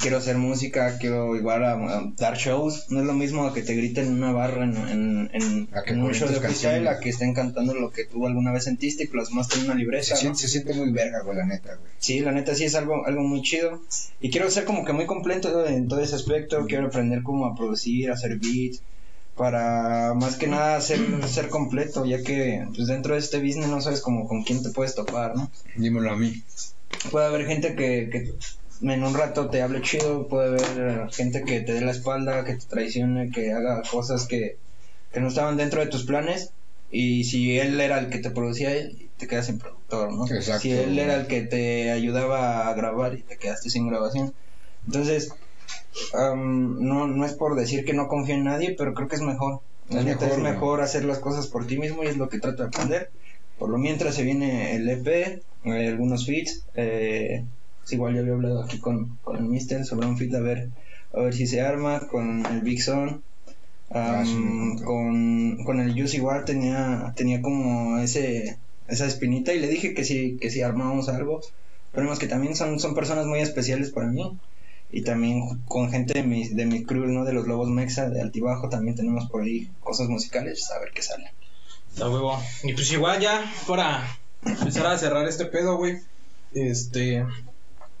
[0.00, 2.86] quiero hacer música, quiero igual a, a dar shows.
[2.90, 5.82] No es lo mismo a que te griten en una barra en, en, en- A
[5.82, 8.64] que en un show de freestyle, a que estén cantando lo que tú alguna vez
[8.64, 10.14] sentiste y plasmaste en una Se libreta.
[10.14, 10.16] ¿no?
[10.20, 11.90] siente, se siente muy verga, güey, la neta, güey.
[11.98, 13.82] Sí, la neta sí es algo, algo muy chido.
[14.20, 16.64] Y quiero ser como que muy completo en todo ese aspecto.
[16.66, 18.82] Quiero aprender cómo a producir, a hacer beats.
[19.36, 23.80] Para más que nada ser, ser completo, ya que pues, dentro de este business no
[23.80, 25.50] sabes como con quién te puedes topar, ¿no?
[25.74, 26.40] Dímelo a mí.
[27.10, 28.32] Puede haber gente que, que
[28.82, 32.54] en un rato te hable chido, puede haber gente que te dé la espalda, que
[32.54, 34.56] te traicione, que haga cosas que,
[35.12, 36.50] que no estaban dentro de tus planes.
[36.90, 38.70] Y si él era el que te producía,
[39.16, 40.26] te quedas sin productor, ¿no?
[40.26, 40.60] Exacto.
[40.60, 44.32] Si él era el que te ayudaba a grabar y te quedaste sin grabación.
[44.86, 45.32] Entonces,
[46.12, 49.60] no, no es por decir que no confío en nadie, pero creo que es mejor.
[49.90, 52.68] Es mejor, es hacer las cosas por ti mismo y es lo que trato de
[52.68, 53.10] aprender.
[53.58, 55.06] Por lo mientras se viene el EP,
[55.64, 56.64] eh, algunos feats.
[56.74, 57.44] Eh,
[57.92, 60.68] igual ya había hablado aquí con, con el Mister sobre un feat a ver,
[61.12, 63.22] a ver si se arma, con el Big Son.
[63.90, 68.58] Ah, sí, con, con el Juice igual tenía, tenía como ese,
[68.88, 71.40] esa espinita y le dije que si, que si armábamos algo.
[71.92, 74.36] Pero que también son, son personas muy especiales para mí.
[74.90, 77.24] Y también con gente de mi, de mi crew, ¿no?
[77.24, 81.02] De los Lobos Mexa, de Altibajo, también tenemos por ahí cosas musicales, a ver qué
[81.02, 81.32] sale.
[81.92, 82.38] Está huevo.
[82.62, 84.04] Y pues igual ya, para
[84.44, 85.98] empezar a cerrar este pedo, güey.
[86.52, 87.24] Este.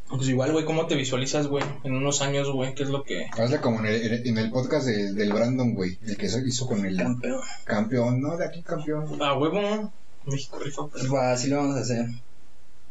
[0.08, 1.64] Pues igual, güey, ¿cómo te visualizas, güey?
[1.82, 3.26] En unos años, güey, ¿qué es lo que.
[3.32, 5.98] Hazle como en el, en el podcast de- del Brandon, güey.
[6.06, 7.40] El que se hizo con el Campeón.
[7.64, 8.36] campeón, ¿no?
[8.36, 9.20] De aquí campeón.
[9.22, 9.92] A huevo,
[10.26, 10.86] México rifa.
[10.88, 12.06] Pues va, así lo vamos a hacer.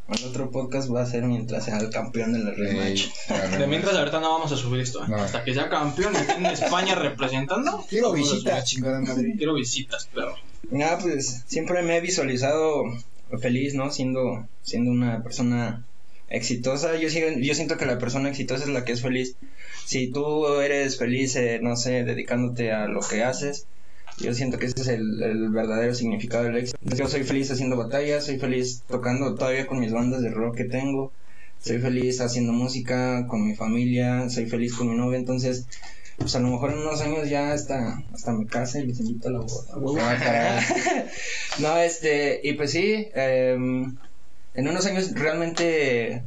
[0.10, 3.06] El otro podcast va a ser mientras sea el campeón de la rematch.
[3.58, 5.02] De mientras ahorita no vamos a subir esto.
[5.04, 5.08] ¿eh?
[5.08, 5.16] No.
[5.16, 7.86] Hasta que sea campeón y esté en España representando.
[7.90, 9.34] Quiero visitas, chingada madre.
[9.38, 10.36] Quiero visitas, pero.
[10.72, 12.84] Nada, pues siempre me he visualizado
[13.40, 13.92] feliz, ¿no?
[13.92, 15.86] Siendo, siendo una persona
[16.34, 16.98] exitosa.
[16.98, 19.38] Yo, yo siento que la persona exitosa es la que es feliz.
[19.86, 23.68] Si tú eres feliz, eh, no sé, dedicándote a lo que haces,
[24.20, 26.78] yo siento que ese es el, el verdadero significado del éxito.
[26.82, 30.66] Yo soy feliz haciendo batallas, soy feliz tocando todavía con mis bandas de rock que
[30.66, 31.12] tengo.
[31.60, 35.66] Soy feliz haciendo música con mi familia, soy feliz con mi novia, entonces
[36.18, 39.30] pues a lo mejor en unos años ya hasta, hasta me casa y les invito
[39.30, 40.20] a la boda.
[40.22, 40.60] Ah.
[41.60, 43.96] No, este, y pues sí, em,
[44.54, 46.24] en unos años realmente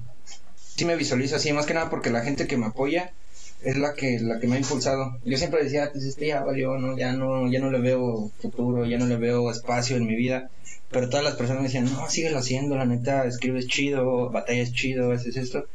[0.77, 3.13] sí me visualizo así, más que nada porque la gente que me apoya
[3.63, 5.19] es la que la que me ha impulsado.
[5.25, 8.99] Yo siempre decía, este ya valió, no, ya no ya no le veo futuro, ya
[8.99, 10.51] no le veo espacio en mi vida.
[10.91, 15.13] Pero todas las personas me decían, "No, síguelo haciendo, la neta, escribes chido, batallas chido,
[15.13, 15.67] haces esto."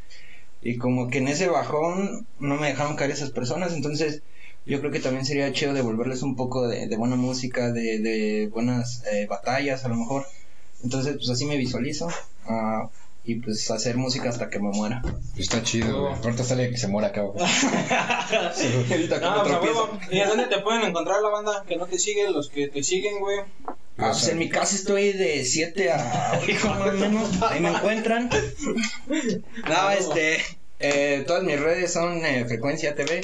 [0.62, 4.22] Y como que en ese bajón no me dejaron caer esas personas, entonces
[4.66, 9.04] yo creo que también sería chido devolverles un poco de, buena música, de, de buenas
[9.12, 10.26] eh, batallas a lo mejor.
[10.84, 12.08] Entonces, pues así me visualizo.
[12.48, 12.90] ah,
[13.24, 15.04] y pues hacer música hasta que me muera.
[15.38, 16.14] Está chido, güey.
[16.24, 17.30] Ahorita sale que se muera que No,
[19.62, 20.00] huevo.
[20.10, 22.32] ¿Y a dónde te pueden encontrar la banda que no te sigue?
[22.32, 23.40] Los que te siguen, güey.
[23.98, 27.42] Ah, pues en mi casa estoy de 7 a 8 más o menos.
[27.44, 28.28] Ahí me encuentran.
[29.68, 30.38] No, este.
[30.80, 33.22] eh, todas mis redes son eh, Frecuencia TV.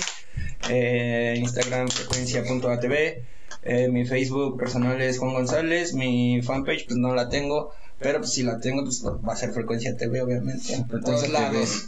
[0.69, 3.23] eh, Instagram frecuencia.atv.
[3.68, 5.94] Eh, mi Facebook personal es Juan González.
[5.94, 7.72] Mi fanpage, pues no la tengo.
[7.99, 10.73] Pero pues si la tengo, pues va a ser frecuencia TV, obviamente.
[10.76, 11.34] En Frecuencia todos TV.
[11.34, 11.85] lados.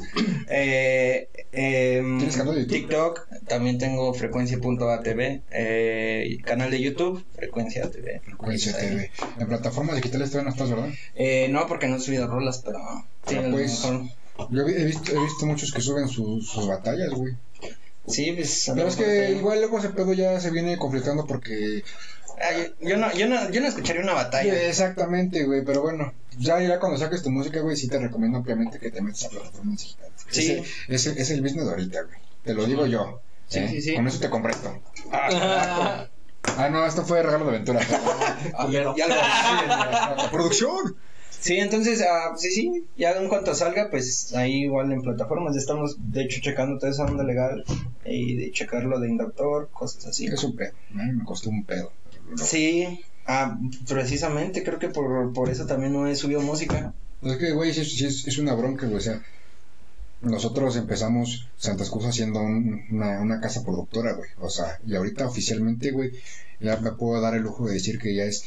[0.50, 2.74] Eh, ¿Tienes canal de YouTube?
[2.74, 5.42] TikTok, también tengo frecuencia.atv.
[5.52, 8.22] Eh, canal de YouTube, frecuencia TV.
[8.26, 9.12] Frecuencia TV.
[9.40, 10.90] En plataformas digitales todavía no estás, ¿verdad?
[11.16, 12.80] Eh, no, porque no he subido rolas, pero
[13.28, 13.88] sí, pues.
[14.52, 17.34] Yo he visto, he visto muchos que suben sus, sus batallas, güey.
[18.10, 18.70] Sí, pues.
[18.70, 21.84] a Pero es que igual luego ese pedo ya se viene conflictando porque...
[22.82, 24.62] Yo, no, yo, no, yo no escucharía una batalla.
[24.68, 28.80] Exactamente, güey, pero bueno, ya, ya cuando saques tu música, güey, sí te recomiendo ampliamente
[28.80, 30.14] que te metas a plataformas digitales.
[30.30, 30.64] Sí.
[30.88, 32.18] Ese- ese- es el business de ahorita, güey.
[32.46, 33.22] Te lo digo yo.
[33.50, 33.68] Sí, ¿eh?
[33.70, 33.96] sí, sí.
[33.96, 34.74] Con eso te compré esto.
[35.12, 36.08] Ah,
[36.58, 37.82] Ah, no, esto fue regalo de aventura.
[38.58, 40.96] ah, ya- ya lo- ¡Producción!
[41.42, 45.60] Sí, entonces, ah, sí, sí, ya en cuanto salga, pues ahí igual en plataformas ya
[45.62, 47.64] estamos, de hecho, checando toda esa onda legal
[48.06, 50.26] y de checar lo de inductor, cosas así.
[50.28, 50.72] Es un pedo.
[50.92, 51.12] ¿eh?
[51.14, 51.92] Me costó un pedo.
[52.12, 53.58] pero Sí, ah,
[53.88, 56.94] precisamente creo que por, por eso también no he subido música.
[57.22, 58.98] Es que, güey, sí es, es una bronca, güey.
[58.98, 59.22] O sea,
[60.22, 64.30] nosotros empezamos Santa Cruz siendo un- una, una casa productora, güey.
[64.42, 66.12] O sea, y ahorita oficialmente, güey,
[66.60, 68.44] ya me puedo dar el lujo de decir que ya es,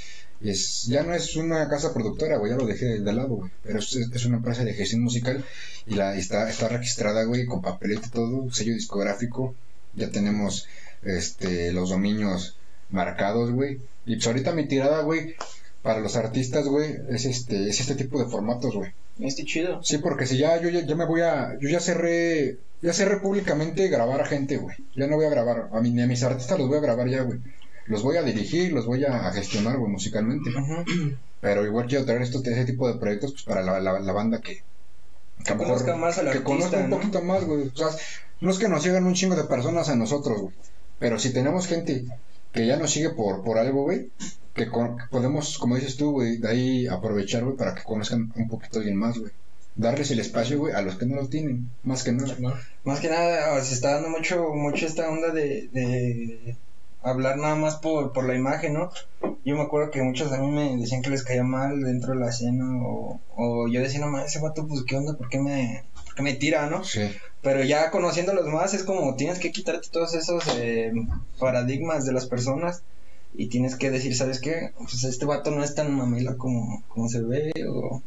[0.51, 3.51] es ya no es una casa productora, güey, ya lo dejé de lado, güey.
[3.63, 5.45] Pero es, es una empresa de gestión musical
[5.87, 9.55] y la está, está registrada, güey, con papelito y todo, sello discográfico.
[9.95, 10.67] Ya tenemos
[11.03, 12.57] este los dominios
[12.91, 13.81] marcados, güey.
[14.07, 15.35] Y pues ahorita mi tirada, güey,
[15.83, 18.93] para los artistas, güey, es este, es este tipo de formatos, güey.
[19.21, 19.83] Este chido.
[19.83, 23.19] Sí, porque si ya yo ya, ya me voy a yo ya cerré ya cerré
[23.19, 24.77] públicamente grabar a gente, güey.
[24.97, 27.09] Ya no voy a grabar a mí ni a mis artistas los voy a grabar
[27.09, 27.39] ya, güey.
[27.87, 30.51] Los voy a dirigir, los voy a gestionar, güey, musicalmente.
[31.41, 34.41] Pero igual quiero traer esto, ese tipo de proyectos pues para la, la, la banda
[34.41, 34.63] que
[35.59, 36.97] conozca más que artista, conozca un ¿no?
[36.97, 37.69] poquito más, güey.
[37.69, 37.89] O sea,
[38.41, 40.55] no es que nos sigan un chingo de personas a nosotros, güey.
[41.01, 42.05] Pero si tenemos gente
[42.53, 44.11] que ya nos sigue por, por algo, güey,
[44.55, 48.33] que, con- que podemos, como dices tú, güey, de ahí aprovechar, güey, para que conozcan
[48.37, 49.33] un poquito a alguien más, güey.
[49.75, 52.37] Darles el espacio, güey, a los que no lo tienen, más que nada.
[52.85, 56.57] Más que nada, se está dando mucho, mucho esta onda de, de
[57.03, 58.91] hablar nada más por, por la imagen, ¿no?
[59.45, 62.21] Yo me acuerdo que muchos a mí me decían que les caía mal dentro de
[62.21, 65.17] la escena, o, o yo decía, no ese vato, pues, ¿qué onda?
[65.17, 66.85] ¿Por qué me, por qué me tira, no?
[66.85, 67.11] Sí.
[67.43, 70.93] Pero ya conociéndolos más, es como tienes que quitarte todos esos eh,
[71.39, 72.83] paradigmas de las personas
[73.35, 74.73] y tienes que decir, ¿sabes qué?
[74.79, 78.03] Pues este vato no es tan mamila como, como se ve, o...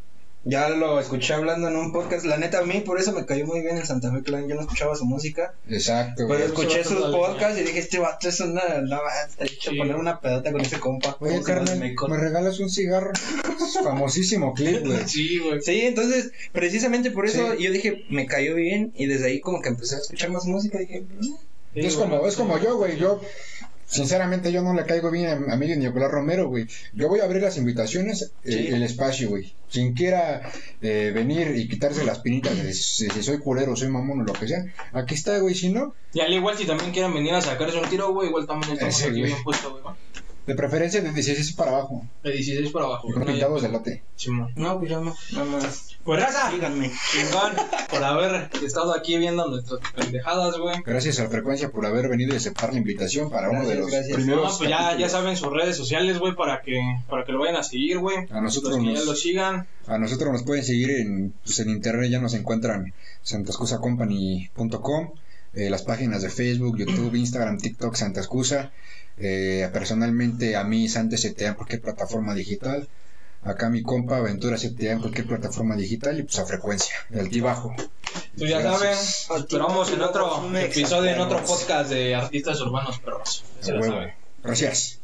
[0.47, 3.47] Ya lo escuché hablando en un podcast, la neta a mí por eso me cayó
[3.47, 6.43] muy bien el Santa Fe Clan, yo no escuchaba su música, Exacto, pero güey.
[6.43, 8.61] escuché sus podcasts y dije, este vato es una...
[8.83, 9.77] No, está hecho Sí.
[9.77, 11.17] poner una pedota con ese compa.
[11.19, 11.31] Me
[11.79, 12.17] ¿me corta.
[12.17, 13.11] regalas un cigarro?
[13.83, 15.07] Famosísimo clip, güey.
[15.07, 15.61] Sí, güey.
[15.63, 17.63] Sí, entonces, precisamente por eso Sí.
[17.63, 20.77] yo dije, me cayó bien y desde ahí como que empecé a escuchar más música
[20.81, 21.05] y dije.
[21.73, 22.97] Es como, es como yo, güey.
[22.97, 23.19] Yo,
[23.85, 26.67] sinceramente, yo no le caigo bien a, a Miguel Nicolás Romero, güey.
[26.93, 29.53] Yo voy a abrir las invitaciones, eh, el espacio, güey.
[29.71, 30.41] Quien quiera
[30.81, 34.33] eh, venir y quitarse las pinitas de si, si soy culero, soy mamón o lo
[34.33, 35.55] que sea, aquí está, güey.
[35.55, 38.45] Si no, Y al igual si también quieren venir a sacarse un tiro, güey, igual
[38.47, 39.31] también estamos Ese, aquí güey.
[39.31, 39.95] bien puestos, güey.
[40.47, 42.05] de preferencia de 16 para abajo.
[42.23, 43.25] De 16 para abajo, Y güey.
[43.25, 44.01] con pintados de.
[44.15, 44.51] Simón.
[44.55, 45.94] No, pues ya no, nada más.
[46.05, 46.91] Pues raza, Díganme.
[47.11, 47.53] chingón
[47.89, 50.77] por haber estado aquí viendo nuestras pendejadas, güey.
[50.85, 54.15] Gracias a Frecuencia por haber venido y aceptar la invitación para uno de los gracias.
[54.15, 54.51] primeros.
[54.51, 56.79] No, pues ya, saben sus redes sociales, güey, para que,
[57.09, 58.17] para que lo vayan a seguir, güey.
[58.29, 59.67] A nosotros Los que nos- ya lo sigan.
[59.87, 65.09] A nosotros nos pueden seguir en, pues, en internet, ya nos encuentran santascusacompany.com,
[65.55, 68.71] eh, las páginas de Facebook, YouTube, Instagram, TikTok, Santa Excusa.
[69.17, 72.87] Eh, personalmente a mí Santa STA cualquier plataforma digital.
[73.45, 77.73] Acá mi compa Aventura STA en cualquier plataforma digital y pues a frecuencia, de altibajo.
[78.37, 78.97] Pues ya saben,
[79.39, 83.43] esperamos en otro episodio, en otro podcast de artistas urbanos perros.
[83.61, 83.93] A Se la huevo.
[83.93, 84.13] saben.
[84.43, 84.99] Gracias.